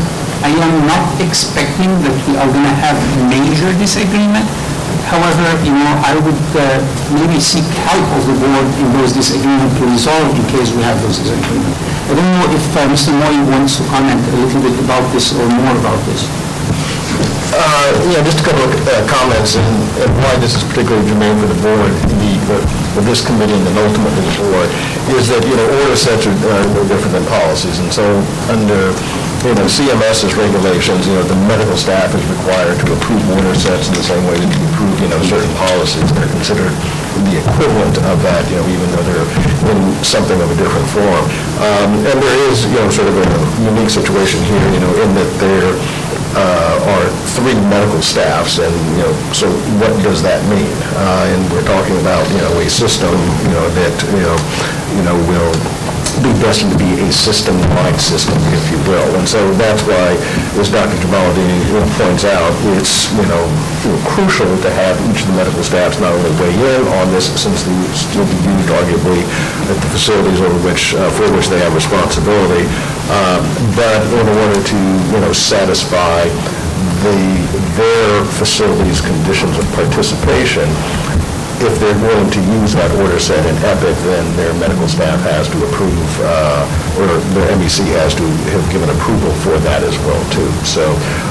[0.47, 2.95] I am not expecting that we are going to have
[3.27, 4.47] major disagreement.
[5.11, 6.79] However, you know, I would uh,
[7.19, 11.03] maybe seek help of the board in those disagreements to resolve in case we have
[11.03, 11.77] those disagreements.
[12.07, 13.11] I don't know if uh, Mr.
[13.11, 16.31] Moy wants to comment a little bit about this or more about this.
[17.55, 19.71] Uh, Yeah, just a couple of uh, comments, and
[20.03, 22.59] and why this is particularly germane for the board, the,
[22.93, 24.69] for this committee and then ultimately the board,
[25.15, 26.35] is that, you know, order sets are
[26.75, 28.03] no different than policies, and so
[28.51, 28.91] under,
[29.47, 33.87] you know, CMS's regulations, you know, the medical staff is required to approve order sets
[33.89, 36.05] in the same way that you approve, you know, certain policies.
[36.13, 36.75] They're considered
[37.31, 39.29] the equivalent of that, you know, even though they're
[39.71, 41.25] in something of a different form.
[41.63, 43.27] Um, And there is, you know, sort of a
[43.63, 45.73] unique situation here, you know, in that there
[46.37, 47.07] uh, are
[47.39, 49.47] three medical staffs, and, you know, so
[49.81, 50.75] what does that mean?
[50.99, 53.15] Uh, And we're talking about, you know, a system,
[53.47, 54.37] you know, that, you know,
[54.97, 55.55] you know, will
[56.23, 59.09] be destined to be a system-wide system, if you will.
[59.19, 60.15] And so that's why,
[60.61, 60.95] as Dr.
[61.03, 63.43] Jamaluddin you know, points out, it's, you know,
[63.83, 67.11] you know, crucial to have each of the medical staffs not only weigh in on
[67.11, 67.75] this, since they
[68.19, 69.21] will be used arguably
[69.71, 72.69] at the facilities over which, uh, for which they have responsibility,
[73.11, 73.43] um,
[73.75, 74.79] but in order to,
[75.11, 76.29] you know, satisfy
[77.05, 77.21] the,
[77.77, 80.69] their facilities' conditions of participation,
[81.65, 85.49] if they're willing to use that order set in Epic, then their medical staff has
[85.49, 90.21] to approve, uh, or their MEC has to have given approval for that as well,
[90.29, 90.49] too.
[90.69, 90.85] So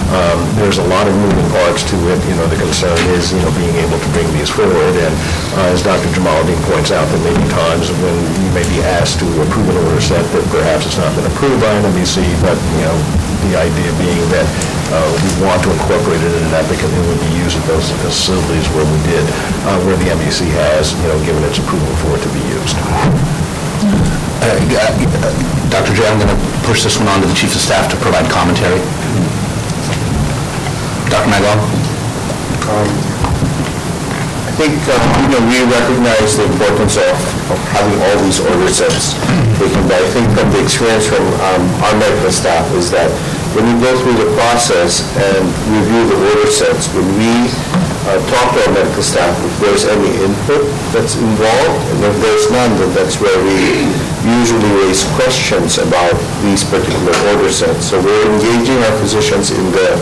[0.09, 2.17] um, there's a lot of moving parts to it.
[2.25, 4.93] You know, the concern is, you know, being able to bring these forward.
[4.97, 5.13] And
[5.53, 6.09] uh, as Dr.
[6.17, 9.77] Jamaluddin points out, there may be times when you may be asked to approve an
[9.85, 12.97] order set that perhaps it's not been approved by an MEC, but, you know,
[13.49, 14.49] the idea being that
[14.93, 17.65] uh, we want to incorporate it in an Epic and it would be used at
[17.65, 19.25] those facilities where we did,
[19.65, 22.77] uh, where the MEC has, you know, given its approval for it to be used.
[25.73, 25.93] Dr.
[25.97, 26.37] J, I'm going to
[26.69, 28.77] push this one on to the Chief of Staff to provide commentary.
[31.09, 31.29] Dr.
[31.33, 31.57] Magall?
[34.45, 34.93] I think, uh,
[35.25, 37.17] you know, we recognize the importance of,
[37.49, 39.17] of having all these order sets
[39.57, 43.09] taken, but I think from the experience from um, our medical staff is that
[43.53, 47.29] when we go through the process and review the order sets, when we
[48.09, 52.49] uh, talk to our medical staff, if there's any input that's involved, and if there's
[52.49, 53.85] none, then that's where we
[54.25, 57.93] usually raise questions about these particular order sets.
[57.93, 60.01] So we're engaging our physicians in the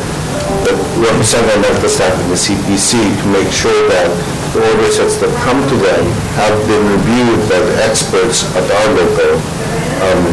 [0.62, 4.10] that represent our medical staff in the CPC to make sure that
[4.54, 6.04] the order sets that come to them
[6.38, 9.32] have been reviewed by the experts at our local
[10.04, 10.24] um,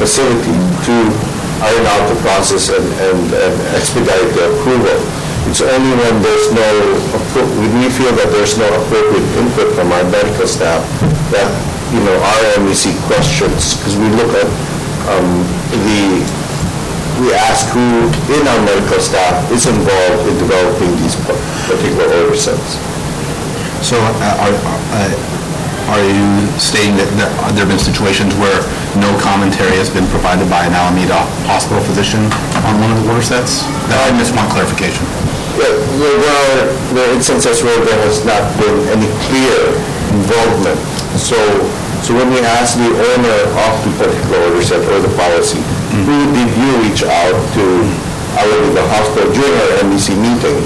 [0.00, 0.56] facility
[0.88, 0.94] to
[1.62, 4.98] iron out the process and and and expedite the approval.
[5.48, 6.68] It's only when there's no,
[7.56, 10.84] when we feel that there's no appropriate input from our medical staff
[11.32, 11.48] that,
[11.88, 14.44] you know, our MEC questions, because we look at
[15.08, 16.20] um, the
[17.24, 21.16] we ask who in our medical staff is involved in developing these
[21.64, 22.76] particular order sets.
[23.82, 25.10] So uh, are, uh,
[25.88, 26.28] are you
[26.60, 28.60] stating that there there been situations where
[29.00, 32.20] no commentary has been provided by an Alameda hospital physician
[32.68, 33.64] on one of the order sets?
[33.88, 35.02] I missed one clarification.
[35.58, 35.74] Yeah,
[36.94, 39.74] there are instances where there has not been any clear
[40.14, 40.78] involvement.
[41.18, 41.36] So,
[42.04, 45.58] so when we ask the owner of the particular order set or the policy,
[46.06, 47.64] who did you reach out to
[48.36, 50.58] Alameda Hospital during our MEC meeting?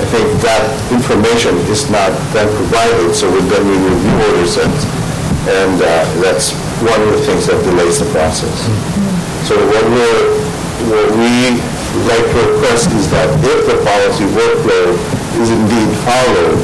[0.00, 0.62] I think that
[0.94, 4.84] information is not then provided, so we then we review order sets.
[5.48, 6.52] And uh, that's
[6.84, 8.52] one of the things that delays the process.
[9.48, 10.24] So what we're,
[10.92, 11.58] what we
[12.08, 14.94] like to request is that if the policy workflow
[15.40, 16.60] is indeed followed,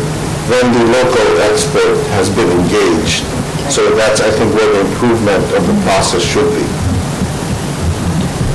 [0.53, 3.25] then the local expert has been engaged.
[3.73, 6.63] So that's, I think, where the improvement of the process should be.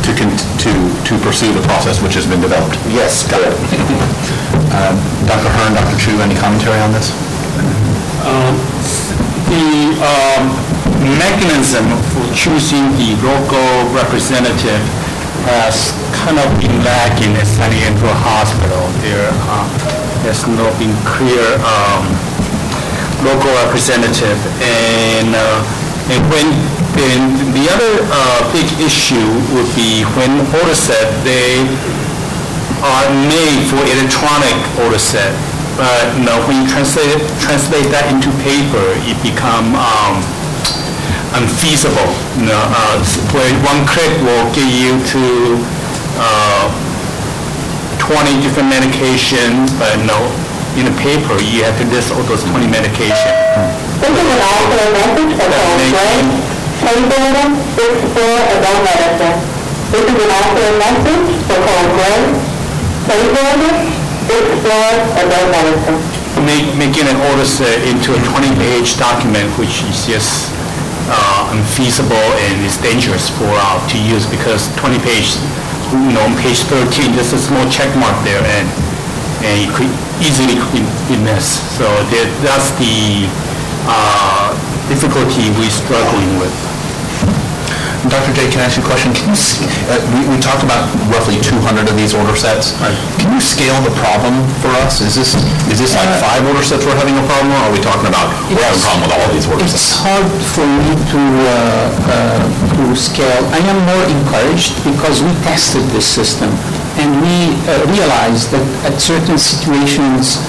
[0.08, 0.72] To, con- to,
[1.10, 2.78] to pursue the process which has been developed?
[2.94, 3.54] Yes, Got it.
[4.72, 4.96] Um,
[5.28, 5.52] Dr.
[5.52, 6.00] Hearn, Dr.
[6.00, 7.12] Chu, any commentary on this?
[8.24, 8.56] Um,
[9.52, 10.48] The um,
[11.20, 11.84] mechanism
[12.16, 14.80] for choosing the local representative
[15.52, 15.92] has
[16.24, 18.80] kind of been lacking at San Leandro Hospital.
[19.04, 19.68] There, uh,
[20.24, 22.08] there's not been clear um,
[23.28, 24.40] local representative.
[24.64, 25.60] And, uh,
[26.16, 26.48] and when,
[26.98, 29.24] and the other uh, big issue
[29.56, 31.64] would be when order set, they
[32.84, 35.32] are made for electronic order set.
[35.80, 40.20] But, you know, when you translate, it- translate that into paper, it become um,
[41.40, 42.12] unfeasible.
[42.38, 43.00] You know, uh,
[43.32, 45.24] where one click will get you to
[46.20, 46.68] uh,
[48.04, 50.20] 20 different medications, but no,
[50.76, 53.32] in the paper, you have to list all those 20 medications.
[54.04, 56.28] This is an alternate message for Cold Spring.
[56.82, 59.38] Building, six adult medicine.
[59.94, 63.78] This is an alternate message for Cold building,
[64.26, 66.02] six four adult medicine.
[66.82, 67.46] Making an order
[67.86, 70.50] into a 20-page document, which is just
[71.06, 72.18] uh, unfeasible
[72.50, 75.38] and is dangerous for, uh, to use because 20 page,
[75.94, 78.66] you know, on page 13, there's a small check mark there and,
[79.46, 81.62] and it could easily be be missed.
[81.78, 83.30] So that, that's the
[83.86, 84.50] uh,
[84.90, 86.71] difficulty we're struggling with.
[88.10, 88.34] Dr.
[88.34, 89.14] J, can I ask you a question?
[89.14, 89.38] Can you,
[89.86, 92.74] uh, we, we talked about roughly 200 of these order sets.
[93.22, 95.06] Can you scale the problem for us?
[95.06, 95.38] Is this,
[95.70, 98.26] is this like five order sets we're having a problem, or are we talking about,
[98.50, 100.02] we're having a problem with all these order It's sets?
[100.02, 101.54] hard for me to, uh,
[102.10, 102.42] uh,
[102.74, 103.44] to scale.
[103.54, 106.50] I am more encouraged because we tested this system
[106.98, 110.42] and we uh, realized that at certain situations,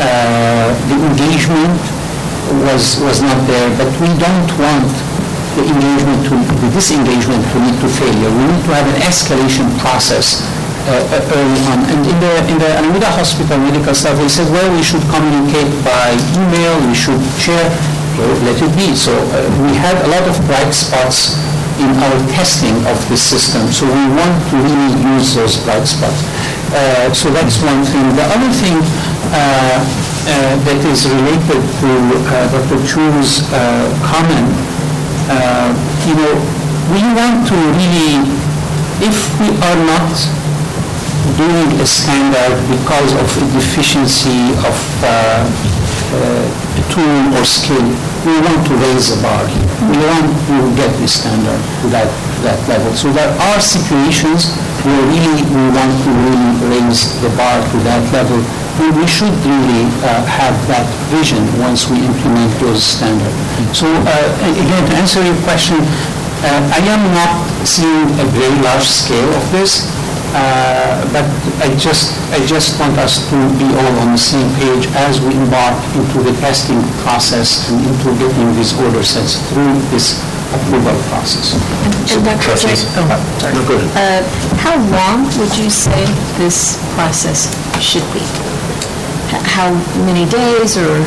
[0.00, 1.76] uh, the engagement
[2.64, 4.88] was, was not there, but we don't want
[5.56, 8.30] the engagement to, the disengagement to lead to failure.
[8.30, 10.42] We need to have an escalation process
[10.84, 11.78] uh, uh, early on.
[11.90, 15.70] And in the, in the Alameda Hospital medical staff, they said, well, we should communicate
[15.86, 17.70] by email, we should share,
[18.18, 18.92] well, let it be.
[18.94, 21.38] So uh, we had a lot of bright spots
[21.80, 26.22] in our testing of the system, so we want to really use those bright spots.
[26.70, 28.04] Uh, So that's one thing.
[28.14, 31.90] The other thing uh, uh, that is related to
[32.54, 32.78] Dr.
[32.86, 33.42] Chu's
[34.06, 34.50] comment,
[35.28, 35.70] uh,
[36.06, 36.34] you know,
[36.92, 38.20] we want to really,
[39.00, 40.12] if we are not
[41.40, 45.40] doing a standard because of a deficiency of uh,
[46.12, 46.44] uh,
[46.92, 47.84] tool or skill,
[48.28, 49.44] we want to raise the bar.
[49.48, 49.64] here.
[49.88, 52.08] We want to get the standard to that,
[52.44, 52.92] that level.
[52.92, 54.52] So there are situations
[54.84, 58.40] where really we want to really raise the bar to that level.
[58.74, 60.84] And we should really uh, have that
[61.14, 63.34] vision once we implement those standards.
[63.70, 64.10] So uh,
[64.50, 65.78] again, to answer your question,
[66.42, 67.32] uh, I am not
[67.64, 69.88] seeing a very large scale of this,
[70.34, 71.24] uh, but
[71.62, 75.32] I just, I just want us to be all on the same page as we
[75.32, 80.18] embark into the testing process and into getting these order sets through this
[80.52, 81.54] approval process.
[82.10, 82.58] And Dr.
[82.58, 83.06] J, oh,
[83.38, 83.54] sorry.
[83.96, 84.20] Uh,
[84.58, 86.04] How long would you say
[86.36, 87.48] this process
[87.80, 88.43] should be?
[89.32, 89.70] How
[90.04, 91.02] many days or?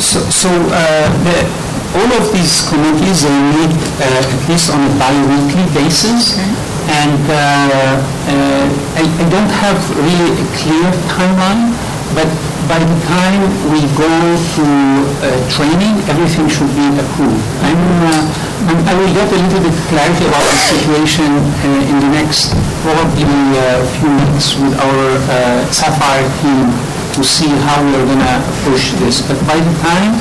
[0.00, 1.46] So, so uh, the-
[1.92, 6.40] all of these committees, they meet uh, at least on a bi-weekly basis,
[6.88, 8.64] and uh, uh,
[8.96, 11.76] I I don't have really a clear timeline,
[12.16, 12.24] but
[12.72, 14.08] by the time we go
[14.56, 17.44] to uh, training, everything should be approved.
[17.60, 17.76] I'm,
[18.08, 22.10] uh, I'm- I will get a little bit clarity about the situation uh, in the
[22.16, 26.72] next probably uh, few weeks with our uh, Sapphire team
[27.14, 29.20] to see how we are going to push this.
[29.26, 30.16] But by the time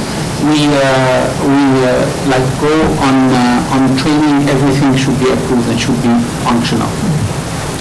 [0.48, 2.74] we, uh, we uh, like go
[3.08, 6.12] on, uh, on training, everything should be approved and should be
[6.44, 6.90] functional.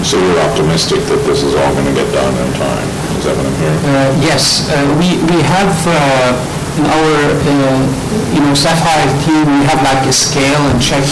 [0.04, 2.88] So you're optimistic that this is all going to get done in time?
[3.20, 3.80] Is that what I'm hearing?
[3.84, 6.32] Uh, Yes, uh, we, we have uh,
[6.80, 11.04] in our, uh, you know, Sapphire team, we have like a scale and check,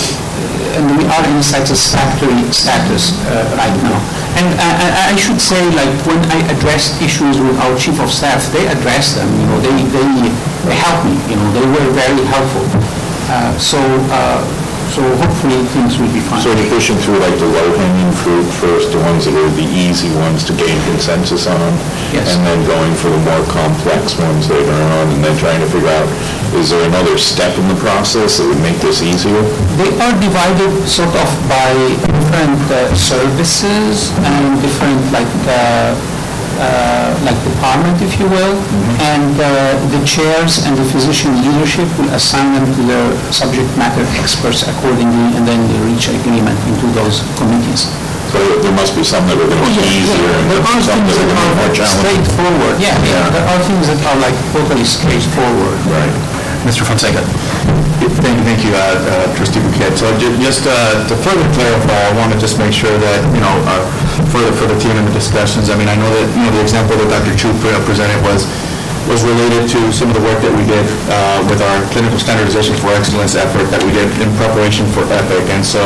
[0.76, 3.98] and we are in satisfactory status uh, right now.
[4.38, 8.40] And I, I- should say, like, when I addressed issues with our chief of staff,
[8.52, 10.06] they addressed them, you know, they, they,
[10.68, 12.64] they helped me, you know, they were very helpful.
[13.28, 13.78] Uh, So,
[14.14, 14.40] uh,
[14.90, 16.40] so hopefully things will be fine.
[16.40, 20.10] So you're pushing through like the low-hanging fruit first, the ones that are the easy
[20.19, 21.73] ones to gain consensus on?
[22.12, 22.35] Yes.
[22.35, 25.93] And then going for the more complex ones later on, and then trying to figure
[25.93, 26.09] out,
[26.56, 29.43] is there another step in the process that would make this easier?
[29.77, 31.70] They are divided sort of by
[32.09, 36.17] different uh, services and different like, uh, uh,
[37.24, 38.55] like department, if you will.
[39.14, 39.47] And uh,
[39.94, 45.36] the chairs and the physician leadership will assign them to their subject matter experts accordingly,
[45.39, 47.86] and then they reach agreement into those committees.
[48.28, 51.01] So there must be some that are going to be easier and There are some
[51.01, 51.97] that that are going to be more challenging.
[51.97, 52.74] straightforward.
[52.76, 55.80] Yeah, yeah, there are things that are like totally straightforward.
[55.89, 56.12] Right.
[56.68, 56.85] Mr.
[56.85, 57.24] Fonseca.
[58.20, 59.97] Thank thank you, uh, uh, trustee Bhuket.
[59.97, 63.40] So ju- just uh, to further clarify, I want to just make sure that, you
[63.40, 63.55] know,
[64.28, 66.44] uh, for the, for the team in the discussions, I mean, I know that, you
[66.44, 67.32] know, the example that Dr.
[67.36, 67.48] Chu
[67.88, 68.44] presented was,
[69.09, 72.76] was related to some of the work that we did uh, with our clinical standardization
[72.76, 75.48] for excellence effort that we did in preparation for EPIC.
[75.48, 75.80] And so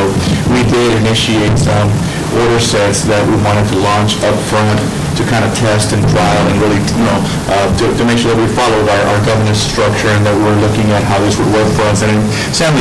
[0.50, 1.86] we did initiate some
[2.42, 4.80] order sets that we wanted to launch up front
[5.16, 7.18] to kind of test and trial and really, you know,
[7.52, 10.56] uh, to, to make sure that we followed our, our governance structure and that we're
[10.64, 12.00] looking at how this would work for us.
[12.00, 12.20] And in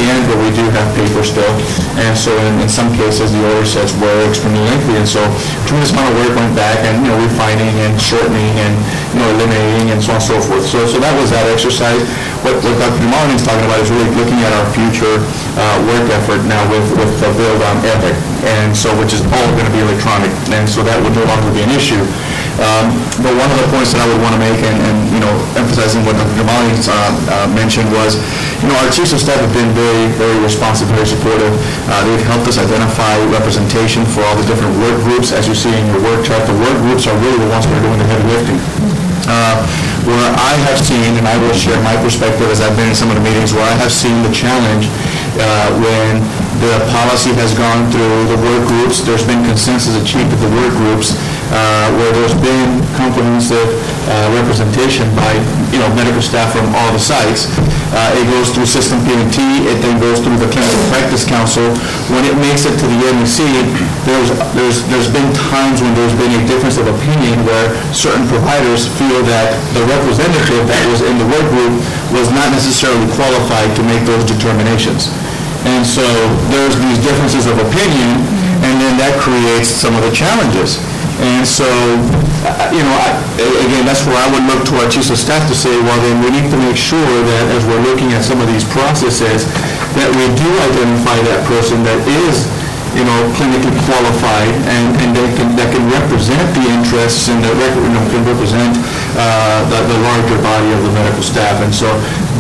[0.08, 1.52] end, but we do have paper still.
[2.00, 4.96] And so in, in some cases, the order sets were extremely lengthy.
[4.96, 5.20] And so
[5.68, 8.74] tremendous amount of work went back and, you know, refining and shortening and,
[9.12, 10.64] you know, eliminating and so on and so forth.
[10.64, 12.00] So, so that was that exercise.
[12.46, 13.06] What, what Dr.
[13.12, 15.22] Marlin is talking about is really looking at our future
[15.60, 18.16] uh, work effort now with, with the build on Epic.
[18.42, 20.32] And so, which is all going to be electronic.
[20.50, 22.02] And so that would no longer be an issue.
[22.62, 25.22] Um, But one of the points that I would want to make, and, and, you
[25.22, 26.42] know, emphasizing what Dr.
[26.42, 28.18] Jamali uh, uh, mentioned was,
[28.62, 31.54] you know, our chiefs of staff have been very, very responsive, very supportive.
[31.86, 35.30] Uh, They've helped us identify representation for all the different work groups.
[35.34, 37.74] As you see in your work chart, the work groups are really the ones that
[37.78, 38.60] are doing the heavy lifting.
[39.30, 39.62] Uh,
[40.02, 43.14] Where I have seen, and I will share my perspective as I've been in some
[43.14, 44.90] of the meetings, where I have seen the challenge
[45.38, 46.18] uh, when
[46.58, 50.74] the policy has gone through the work groups, there's been consensus achieved at the work
[50.74, 51.14] groups,
[51.52, 53.68] uh, where there's been comprehensive
[54.08, 55.32] uh, representation by,
[55.76, 57.52] you know, medical staff from all the sites.
[57.92, 59.36] Uh, It goes through System P&T,
[59.68, 61.64] it then goes through the Clinical Practice Council.
[62.08, 63.44] When it makes it to the MEC,
[64.08, 68.88] there's, there's, there's been times when there's been a difference of opinion where certain providers
[68.96, 71.76] feel that the representative that was in the work group
[72.16, 75.12] was not necessarily qualified to make those determinations.
[75.68, 76.02] And so
[76.50, 78.24] there's these differences of opinion,
[78.66, 80.80] and then that creates some of the challenges.
[81.22, 83.14] And so, uh, you know, I-
[83.66, 86.22] again, that's where I would look to our chiefs of staff to say, well, then
[86.24, 86.98] we need to make sure
[87.30, 89.46] that as we're looking at some of these processes,
[89.94, 92.48] that we do identify that person that is,
[92.92, 97.56] you know, clinically qualified and, and that can, that can represent the interests and that,
[97.56, 98.76] rep- you know, can represent
[99.16, 101.64] uh, the, the larger body of the medical staff.
[101.64, 101.88] And so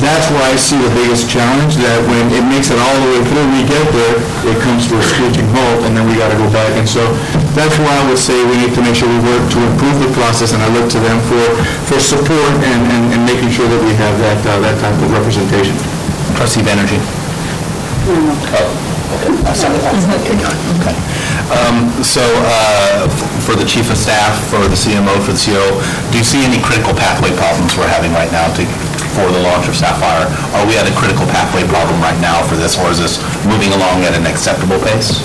[0.03, 3.21] that's where I see the biggest challenge, that when it makes it all the way
[3.31, 4.17] through, we get there,
[4.49, 6.73] it comes to a screeching halt, and then we got to go back.
[6.73, 7.05] And so
[7.53, 10.11] that's why I would say we need to make sure we work to improve the
[10.17, 11.43] process, and I look to them for,
[11.85, 15.09] for support and, and, and making sure that we have that, uh, that type of
[15.13, 15.77] representation.
[16.35, 16.99] Trustee Banerjee.
[20.79, 20.95] Okay.
[22.03, 23.07] So uh,
[23.43, 25.63] for the chief of staff, for the CMO, for the CO,
[26.11, 28.63] do you see any critical pathway problems we're having right now to,
[29.13, 30.25] for the launch of Sapphire?
[30.55, 33.71] Are we at a critical pathway problem right now for this, or is this moving
[33.75, 35.19] along at an acceptable pace?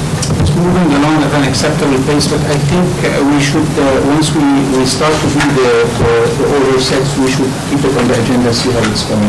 [0.57, 4.41] Moving along at an acceptable pace, but I think uh, we should, uh, once we,
[4.73, 5.71] we start to do the,
[6.01, 9.21] the- the order sets, we should keep it on the agenda, see how it's going.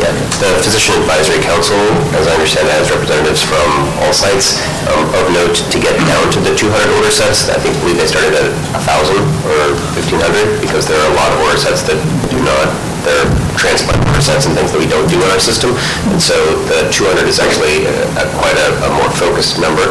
[0.00, 1.76] Yeah, The Physician Advisory Council,
[2.16, 3.68] as I understand, has representatives from
[4.00, 4.56] all sites.
[4.88, 8.08] Um, Of note, to get down to the 200 order sets, I think, believe they
[8.08, 8.48] started at
[8.80, 9.16] 1,000
[9.48, 11.98] or 1,500, because there are a lot of order sets that
[12.32, 12.68] do not,
[13.06, 15.72] they're transplant sets and things that we don't do in our system.
[16.10, 16.34] And so
[16.66, 19.86] the 200 is actually uh, a- quite a a more focused number.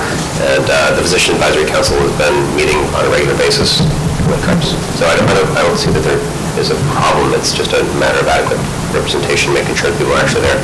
[0.52, 3.80] And uh, the Physician Advisory Council has been meeting on a regular basis
[4.28, 4.76] when it.
[5.00, 6.20] So I don't, I don't I don't see that there
[6.60, 7.32] is a problem.
[7.40, 8.60] It's just a matter of adequate
[8.92, 10.60] representation, making sure that people are actually there.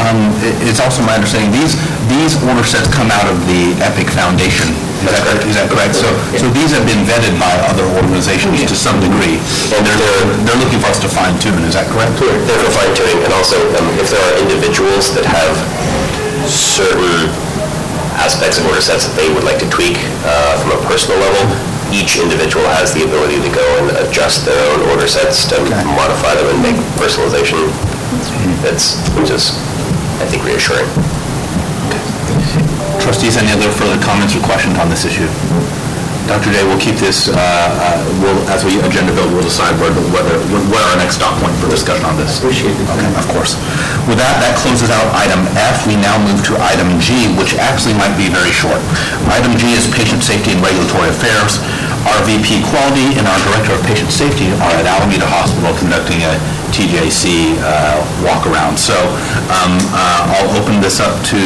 [0.00, 1.76] Um, i- It's also my understanding, these,
[2.08, 4.72] these order sets come out of the Epic Foundation.
[5.04, 5.42] Is that correct?
[5.48, 5.94] Is that correct?
[5.96, 9.40] So, so these have been vetted by other organizations to some degree,
[9.76, 12.16] and they're, they're- they're looking for us to fine tune, is that correct?
[12.20, 15.52] They're for fine tuning, and also um, if there are individuals that have
[16.48, 17.28] certain
[18.20, 19.96] aspects of order sets that they would like to tweak
[20.28, 21.44] uh, from a personal level,
[21.92, 25.56] each individual has the ability to go and adjust their own order sets to
[25.96, 27.56] modify them and make personalization.
[29.16, 29.56] Which is,
[30.20, 30.86] I think, reassuring.
[33.00, 35.26] Trustees, any other further comments or questions on this issue?
[36.28, 36.52] Dr.
[36.54, 40.04] Day, we'll keep this, uh, uh, we'll, as we agenda build, we'll decide where, the-
[40.14, 40.38] whether,
[40.70, 42.38] what our next stop point for discussion on this.
[42.38, 42.86] Appreciate it.
[42.86, 43.58] Okay, of course.
[44.06, 45.88] With that, that closes out item F.
[45.90, 48.78] We now move to item G, which actually might be very short.
[49.26, 51.58] Item G is Patient Safety and Regulatory Affairs.
[52.06, 56.32] Our VP Quality and our Director of Patient Safety are at Alameda Hospital conducting a
[56.70, 58.78] TJC uh, walk-around.
[58.78, 58.94] So
[59.50, 61.40] um, uh, I'll open this up to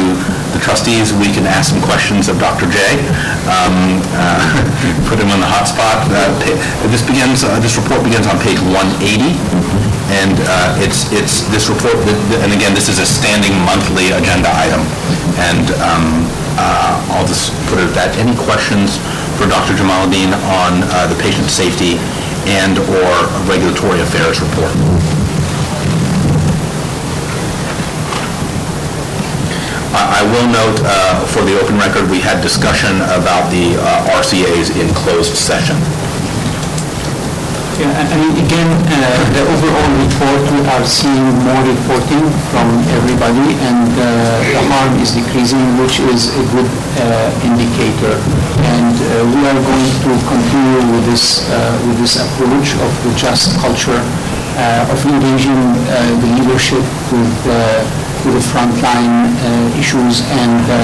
[0.53, 1.11] the trustees.
[1.11, 2.69] We can ask some questions of Dr.
[2.69, 2.79] J.
[3.49, 4.39] Um, uh,
[5.09, 6.07] Put him on the hot spot.
[6.07, 6.31] Uh,
[6.87, 9.35] This begins, uh, this report begins on page 180,
[10.23, 11.97] and uh, it's, it's, this report,
[12.45, 14.85] and again, this is a standing monthly agenda item.
[15.41, 16.05] And um,
[17.11, 18.09] I'll just put it at that.
[18.15, 19.01] Any questions
[19.35, 19.75] for Dr.
[19.75, 20.31] Jamaluddin
[20.63, 21.99] on the patient safety
[22.47, 23.11] and/or
[23.49, 25.14] regulatory affairs report?
[29.95, 34.75] I will note, uh, for the open record, we had discussion about the uh, RCA's
[34.75, 35.79] in closed session.
[37.79, 38.95] Yeah, I mean, again, uh,
[39.35, 44.03] the overall report, we are seeing more reporting from everybody, and uh,
[44.47, 46.67] the harm is decreasing, which is a good
[47.03, 48.15] uh, indicator.
[48.63, 51.47] And uh, we are going to continue with this,
[51.83, 53.99] with this approach of the just culture
[54.55, 57.83] of engaging uh, the leadership with, uh,
[58.23, 60.75] with the frontline uh, issues and uh,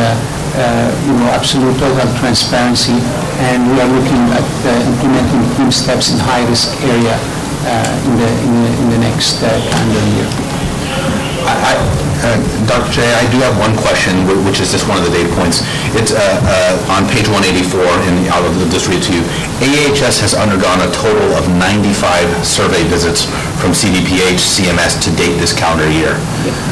[0.51, 2.99] uh, you know, absolute total transparency,
[3.39, 8.51] and we are looking at uh, implementing TeamSTEPPS in high-risk area uh, in the, in
[8.59, 10.27] the, in the next uh, calendar year.
[11.47, 12.37] I- I- uh,
[12.69, 12.89] Dr.
[12.93, 14.13] J, I do have one question,
[14.45, 15.65] which is just one of the data points.
[15.97, 19.23] It's uh, uh, on page 184, and I'll just read it to you.
[19.61, 23.25] AHS has undergone a total of 95 survey visits
[23.61, 26.17] from CDPH, CMS to date this calendar year.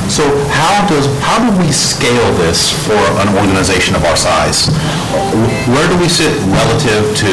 [0.09, 4.69] So how does, how do we scale this for an organization of our size?
[5.69, 7.31] Where do we sit relative to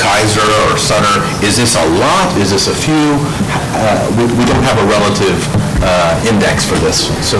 [0.00, 1.20] Kaiser or Sutter?
[1.44, 2.32] Is this a lot?
[2.38, 3.18] Is this a few?
[3.76, 5.36] Uh, We we don't have a relative
[5.82, 7.08] uh, index for this.
[7.22, 7.38] So,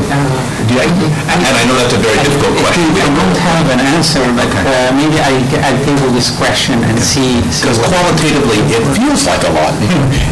[0.69, 0.83] do you-
[1.29, 2.85] and I know that's a very difficult question.
[2.95, 7.41] I don't have an answer, but uh, maybe I- I'll table this question and see.
[7.61, 9.75] Because qualitatively, it feels like a lot.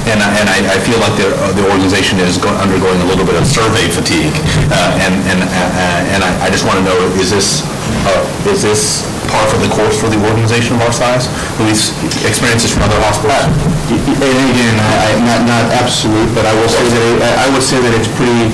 [0.06, 3.08] And I- and I I feel like the uh, the organization is go- undergoing a
[3.10, 4.34] little bit of survey fatigue.
[4.70, 7.62] Uh, And and uh, and I I just want to know, is this,
[8.06, 11.26] uh, is this par for the course for the organization of our size?
[11.58, 11.90] Louise,
[12.26, 13.46] experiences from other hospitals?
[13.90, 17.78] And again, I- not, not absolute, but I will say that, it- I would say
[17.82, 18.50] that it's pretty,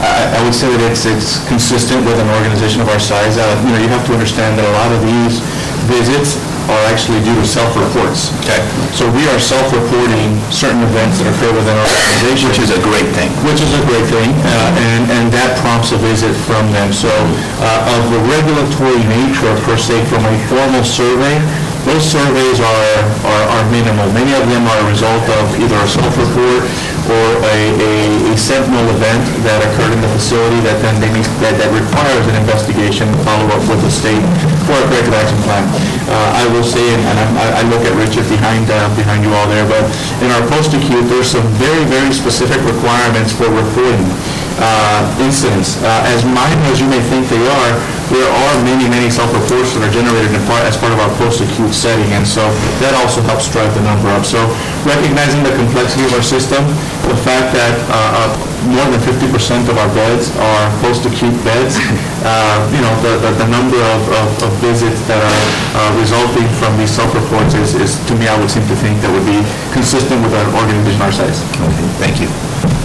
[0.00, 3.36] I I would say that it's, it's consistent with an organization of our size.
[3.36, 5.40] Uh, You know, you have to understand that a lot of these
[5.88, 6.36] visits
[6.70, 8.32] are actually due to self-reports.
[8.44, 8.60] Okay.
[8.96, 12.48] So we are self-reporting certain events that occur within our organization.
[12.48, 13.30] Which is a great thing.
[13.44, 16.92] Which is a great thing, uh, and, and that prompts a visit from them.
[16.92, 21.36] So uh, of the regulatory nature, per se, from a formal survey,
[21.84, 22.96] those surveys are,
[23.28, 24.08] are are minimal.
[24.12, 26.62] Many of them are a result of either a self-report
[27.04, 27.92] or a, a
[28.32, 32.24] a sentinel event that occurred in the facility that then they need, that, that requires
[32.32, 34.24] an investigation, follow-up with the state
[34.64, 35.64] for a corrective action plan.
[36.08, 39.30] Uh, I will say, and and I I look at Richard behind, uh, behind you
[39.36, 39.84] all there, but
[40.24, 44.08] in our post-acute, there's some very, very specific requirements for reporting
[44.56, 45.76] uh, incidents.
[45.84, 47.72] Uh, As minor as you may think they are,
[48.12, 51.72] there are many, many self-reports that are generated in part, as part of our post-acute
[51.72, 52.44] setting, and so
[52.84, 54.24] that also helps drive the number up.
[54.28, 54.40] So
[54.84, 56.60] recognizing the complexity of our system,
[57.08, 58.28] the fact that uh, uh,
[58.68, 61.76] more than 50% of our beds are post-acute beds,
[62.28, 65.42] uh, you know, the, the- the number of, of of visits that are
[65.76, 69.10] uh, resulting from these self-reports is, is, to me, I would seem to think that
[69.12, 69.40] would be
[69.72, 71.40] consistent with an organization our size.
[71.60, 72.28] Okay, Thank you.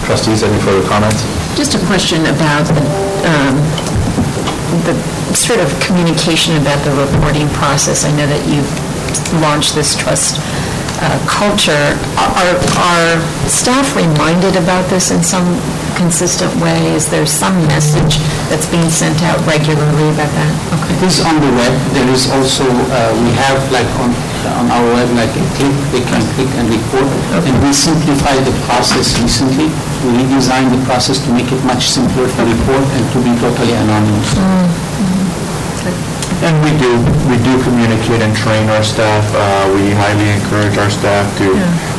[0.04, 1.22] Trustees, any further comments?
[1.56, 2.82] Just a question about the,
[3.28, 3.56] um,
[4.86, 4.94] the
[5.34, 8.04] sort of communication about the reporting process.
[8.04, 8.70] I know that you've
[9.42, 10.38] launched this trust
[11.00, 11.96] uh, culture.
[12.16, 13.10] Are, are
[13.48, 15.46] staff reminded about this in some
[15.96, 16.92] consistent way?
[16.96, 20.52] Is there some message that's being sent out regularly about that?
[20.76, 20.96] Okay.
[20.96, 21.74] It is on the web.
[21.96, 24.12] There is also, uh, we have like on,
[24.60, 27.08] on our web, like a click, they can click and report.
[27.36, 27.48] Okay.
[27.48, 29.72] And we simplified the process recently.
[30.04, 33.76] We redesigned the process to make it much simpler to report and to be totally
[33.76, 34.28] anonymous.
[36.40, 36.96] And we do,
[37.28, 39.24] we do communicate and train our staff.
[39.36, 41.52] Uh, We highly encourage our staff to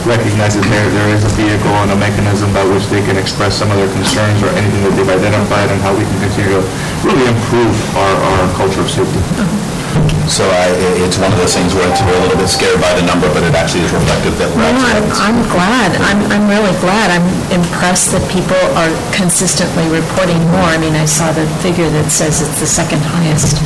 [0.10, 3.54] recognize that there, there is a vehicle and a mechanism by which they can express
[3.62, 6.64] some of their concerns or anything that they've identified and how we can continue to
[7.06, 9.22] really improve our, our culture of safety.
[10.26, 12.82] So I, i- it's one of those things where it's, we're a little bit scared
[12.82, 15.22] by the number, but it actually is reflective that we're No, I'm, actually...
[15.22, 15.90] I'm glad.
[16.02, 17.14] I'm, I'm really glad.
[17.14, 20.66] I'm impressed that people are consistently reporting more.
[20.66, 23.60] I mean, I saw the figure that says it's the second highest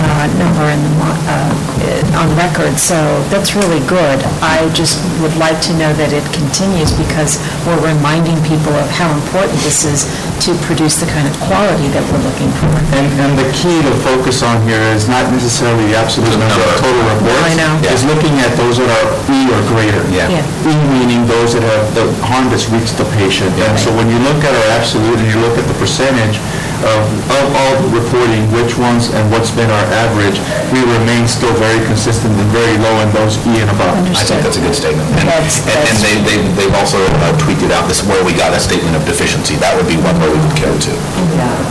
[0.00, 2.96] uh, number in the, mo- uh, on record, so
[3.28, 4.18] that's really good.
[4.40, 9.08] I just would like to know that it continues because we're reminding people of how
[9.12, 10.08] important this is
[10.44, 12.72] to produce the kind of quality that we're looking for.
[12.96, 16.72] And, and the key to focus on here is not necessarily the absolute number of
[16.80, 17.44] total reports.
[17.44, 17.72] I know.
[17.92, 20.00] Is looking at those that are E or greater.
[20.08, 20.32] Yeah.
[20.32, 20.44] Yeah.
[20.64, 23.52] E meaning those that have the harm that's reached the patient.
[23.60, 26.40] And so when you look at our absolute and you look at the percentage
[26.84, 30.40] of, of all the reporting, which ones and what's been our average,
[30.72, 33.94] we remain still very consistent and very low in those E and above.
[34.16, 35.06] I think that's a good statement.
[35.20, 38.52] And That's- and- and they, they- they've also uh, tweeted out this, where we got
[38.56, 39.56] a statement of deficiency.
[39.60, 40.92] That would be one where we would carry to.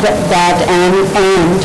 [0.05, 1.57] That- That and, and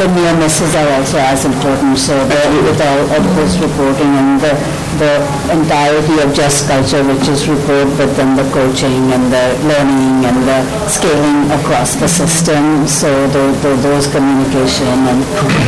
[0.00, 4.40] the near misses are also as important, so the, with all of this reporting and
[4.40, 4.52] the,
[4.96, 5.12] the
[5.52, 10.40] entirety of just culture, which is report, but then the coaching and the learning and
[10.48, 15.20] the scaling across the system, so tho- tho- those communication and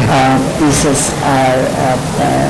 [0.08, 2.48] uh, pieces are, uh, uh,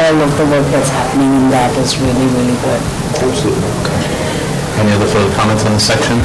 [0.00, 2.82] all of the work that's happening in that is really, really good.
[3.20, 3.99] Absolutely.
[4.80, 6.16] Any other further comments on this section?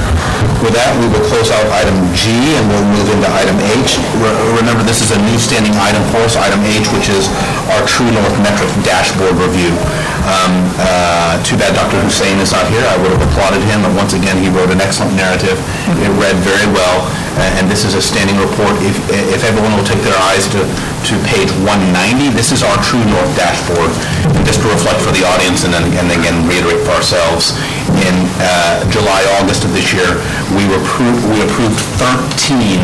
[0.64, 4.00] With that, we will close out item G and we'll move into item H.
[4.24, 7.28] Re- Remember, this is a new standing item for us, item H, which is
[7.76, 9.76] our True North metric dashboard review.
[10.24, 12.00] Um, uh, Too bad Dr.
[12.00, 12.82] Hussein is not here.
[12.88, 15.60] I would have applauded him, but once again, he wrote an excellent narrative.
[16.00, 17.04] It read very well,
[17.60, 18.72] and this is a standing report.
[18.88, 18.96] If
[19.36, 20.64] if everyone will take their eyes to
[21.06, 23.94] to page 190, this is our True North dashboard.
[24.42, 27.54] Just to reflect for the audience and then and again reiterate for ourselves,
[28.02, 30.18] in uh, July, August of this year,
[30.58, 32.82] we were appro- we approved 13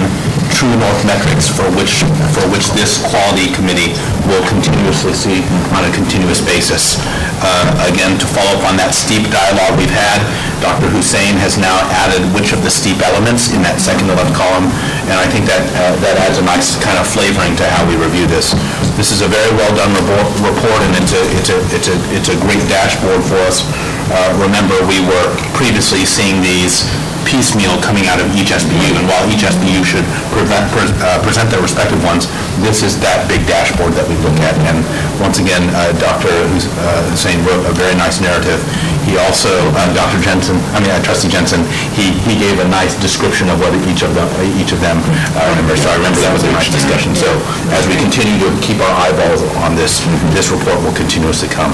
[0.54, 2.04] True North metrics for which,
[2.38, 3.96] for which this quality committee
[4.30, 5.42] will continuously see
[5.74, 7.02] on a continuous basis.
[7.42, 10.22] Uh, Again, to follow up on that steep dialogue we've had,
[10.62, 10.92] Dr.
[10.94, 11.74] Hussein has now
[12.06, 14.70] added which of the steep elements in that second to left column,
[15.10, 17.98] and I think that, uh, that adds a nice kind of flavoring to how we
[17.98, 18.52] review this.
[19.00, 22.30] This is a very well-done report, report, and it's a, it's a, it's a, it's
[22.30, 23.64] a great dashboard for us.
[24.12, 26.84] Uh, Remember, we were previously seeing these
[27.26, 31.50] piecemeal coming out of each SBU, and while each SBU should prevent- pres- uh, present
[31.50, 32.28] their respective ones,
[32.66, 34.56] this is that big dashboard that we look at.
[34.70, 34.84] And
[35.22, 36.30] once again, uh, Dr.
[36.30, 38.60] Uh, Hussein wrote a very nice narrative.
[39.06, 40.22] He also, uh, Dr.
[40.22, 41.66] Jensen, I mean, uh, Trustee Jensen,
[41.98, 44.30] he he gave a nice description of what each of them,
[44.62, 45.02] each of them,
[45.34, 47.16] I remember, so I remember that was a nice discussion.
[47.18, 47.28] So
[47.74, 50.02] as we continue to keep our eyeballs on this,
[50.38, 51.74] this report will continuously come.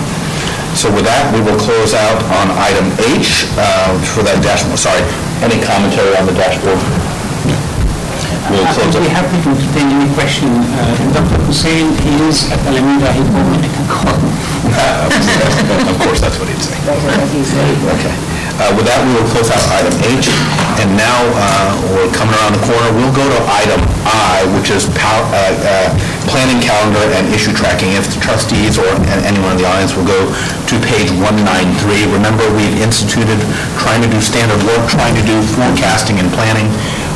[0.77, 2.85] So with that, we will close out on item
[3.17, 4.77] H uh, for that dashboard.
[4.77, 5.01] Sorry,
[5.41, 6.77] any commentary on the dashboard?
[8.47, 9.11] We'll close I'd be it.
[9.11, 10.47] happy to entertain any question.
[10.53, 11.41] Uh, Dr.
[11.49, 11.91] Hussein,
[12.29, 14.31] is at Alameda, he told me I can call him.
[15.89, 16.77] Of course, that's what he'd say.
[16.79, 18.36] Okay.
[18.57, 20.34] Uh, With that, we will close out item H,
[20.81, 22.89] and now uh, we're coming around the corner.
[22.97, 25.93] We'll go to item I, which is uh,
[26.25, 27.93] planning calendar and issue tracking.
[27.93, 28.89] If the trustees or
[29.29, 33.38] anyone in the audience will go to page 193, remember, we've instituted,
[33.77, 36.65] trying to do standard work, trying to do forecasting and planning.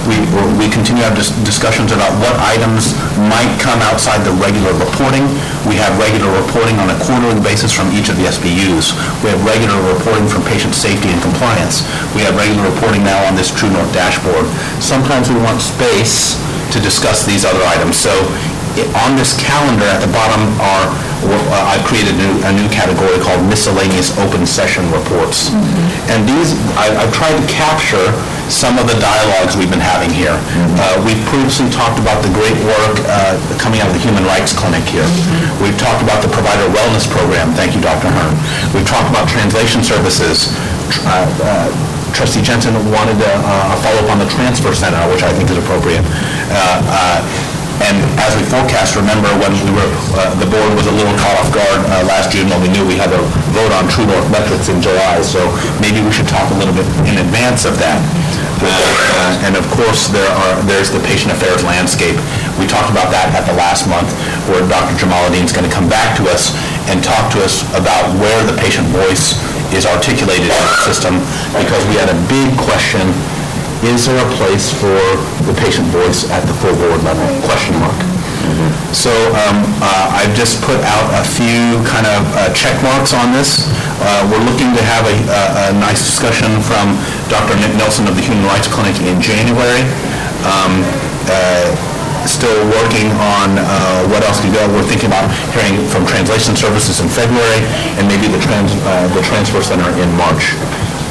[0.10, 0.18] We
[0.58, 2.98] we continue to have dis- discussions about what items
[3.30, 5.26] might come outside the regular reporting.
[5.70, 8.98] We have regular reporting on a quarterly basis from each of the SBUs.
[9.22, 11.86] We have regular reporting from patient safety and compliance.
[12.18, 14.46] We have regular reporting now on this True North dashboard.
[14.82, 16.38] Sometimes we want space
[16.74, 17.98] to discuss these other items.
[17.98, 18.10] So
[18.80, 20.88] i- on this calendar at the bottom are,
[21.30, 25.52] uh, I've created a new, a new category called miscellaneous open session reports.
[26.10, 28.10] And these, I- I've tried to capture
[28.52, 30.36] some of the dialogues we've been having here.
[30.78, 34.52] Uh, We've previously talked about the great work uh, coming out of the Human Rights
[34.54, 35.08] Clinic here.
[35.64, 38.12] We've talked about the Provider Wellness Program, thank you, Dr.
[38.12, 38.36] Hearn.
[38.76, 40.52] We've talked about translation services.
[41.08, 41.68] Uh, uh,
[42.12, 43.34] Trustee Jensen wanted a
[43.72, 46.04] a follow-up on the transfer center, which I think is appropriate.
[46.52, 47.20] Uh, uh,
[47.82, 51.38] And as we forecast, remember when we were, uh, the board was a little caught
[51.42, 53.22] off guard uh, last June when we knew we had a
[53.58, 55.42] vote on True North metrics in July, so
[55.82, 57.98] maybe we should talk a little bit in advance of that.
[58.62, 62.14] Uh, And of course, there are, there's the patient affairs landscape.
[62.62, 64.14] We talked about that at the last month,
[64.46, 64.94] where Dr.
[65.02, 66.54] Jamaluddin's going to come back to us
[66.94, 69.34] and talk to us about where the patient voice
[69.74, 71.18] is articulated in the system,
[71.58, 73.02] because we had a big question
[73.84, 74.94] is there a place for
[75.48, 77.26] the patient voice at the full board level?
[77.46, 77.98] Question mark.
[78.94, 79.10] So
[79.48, 83.66] um, uh, I've just put out a few kind of uh, check marks on this.
[84.02, 86.98] Uh, We're looking to have a a- a nice discussion from
[87.30, 87.56] Dr.
[87.62, 89.84] Nick Nelson of the Human Rights Clinic in January.
[90.46, 90.84] Um,
[91.30, 91.70] uh,
[92.22, 94.62] Still working on uh, what else to go.
[94.78, 95.26] We're thinking about
[95.58, 97.66] hearing from translation services in February
[97.98, 100.54] and maybe the trans, uh, the transfer center in March.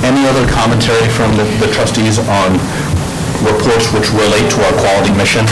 [0.03, 2.57] Any other commentary from the the trustees on
[3.45, 5.45] reports which relate to our quality mission?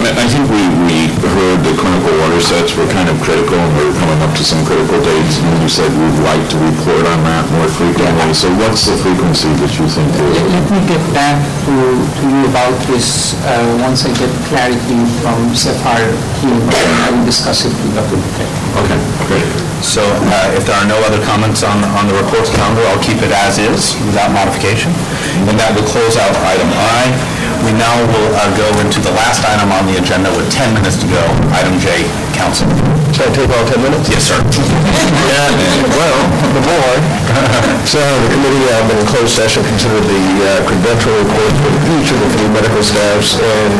[0.00, 3.68] I I think we, we heard the clinical order sets were kind of critical, and
[3.76, 7.04] we were coming up to some critical dates, and you said we'd like to report
[7.04, 8.32] on that more frequently.
[8.32, 11.36] So what's the frequency that you think Let let me get back
[11.68, 17.08] to to you about this uh, once I get clarity from Sapphire team, and I
[17.12, 18.16] will discuss it with Dr.
[18.16, 18.48] Bhuket.
[18.80, 18.98] Okay,
[19.28, 19.69] great.
[19.80, 23.18] So uh, if there are no other comments on, on the reports calendar, I'll keep
[23.24, 24.92] it as is, without modification.
[25.48, 27.08] And that will close out item I.
[27.64, 30.96] We now will uh, go into the last item on the agenda with 10 minutes
[31.00, 31.20] to go,
[31.52, 32.68] item J, counsel.
[33.12, 34.08] Should I take all 10 minutes?
[34.08, 34.38] Yes, sir.
[34.40, 35.48] Yeah,
[35.92, 36.18] well,
[36.56, 37.00] the board,
[37.84, 42.18] so the committee uh, in closed session considered the uh, credential reports for each of
[42.20, 43.72] the three medical staffs and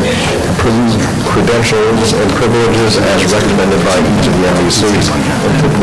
[1.24, 5.08] credentials and privileges as recommended by each of the MECs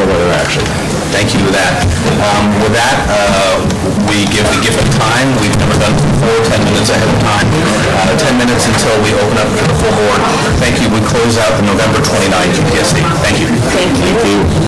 [0.08, 0.64] and other action.
[1.12, 1.84] Thank you for that.
[2.24, 3.60] Um, With that, uh,
[4.08, 5.28] we give the gift of time.
[5.44, 7.48] We've never done it before, 10 minutes ahead of time.
[7.48, 10.20] Uh, 10 minutes until we open up to the full board.
[10.64, 10.88] Thank you.
[10.88, 13.04] We close out the November 29 QPSC.
[13.24, 13.48] Thank you.
[13.76, 14.48] Thank you.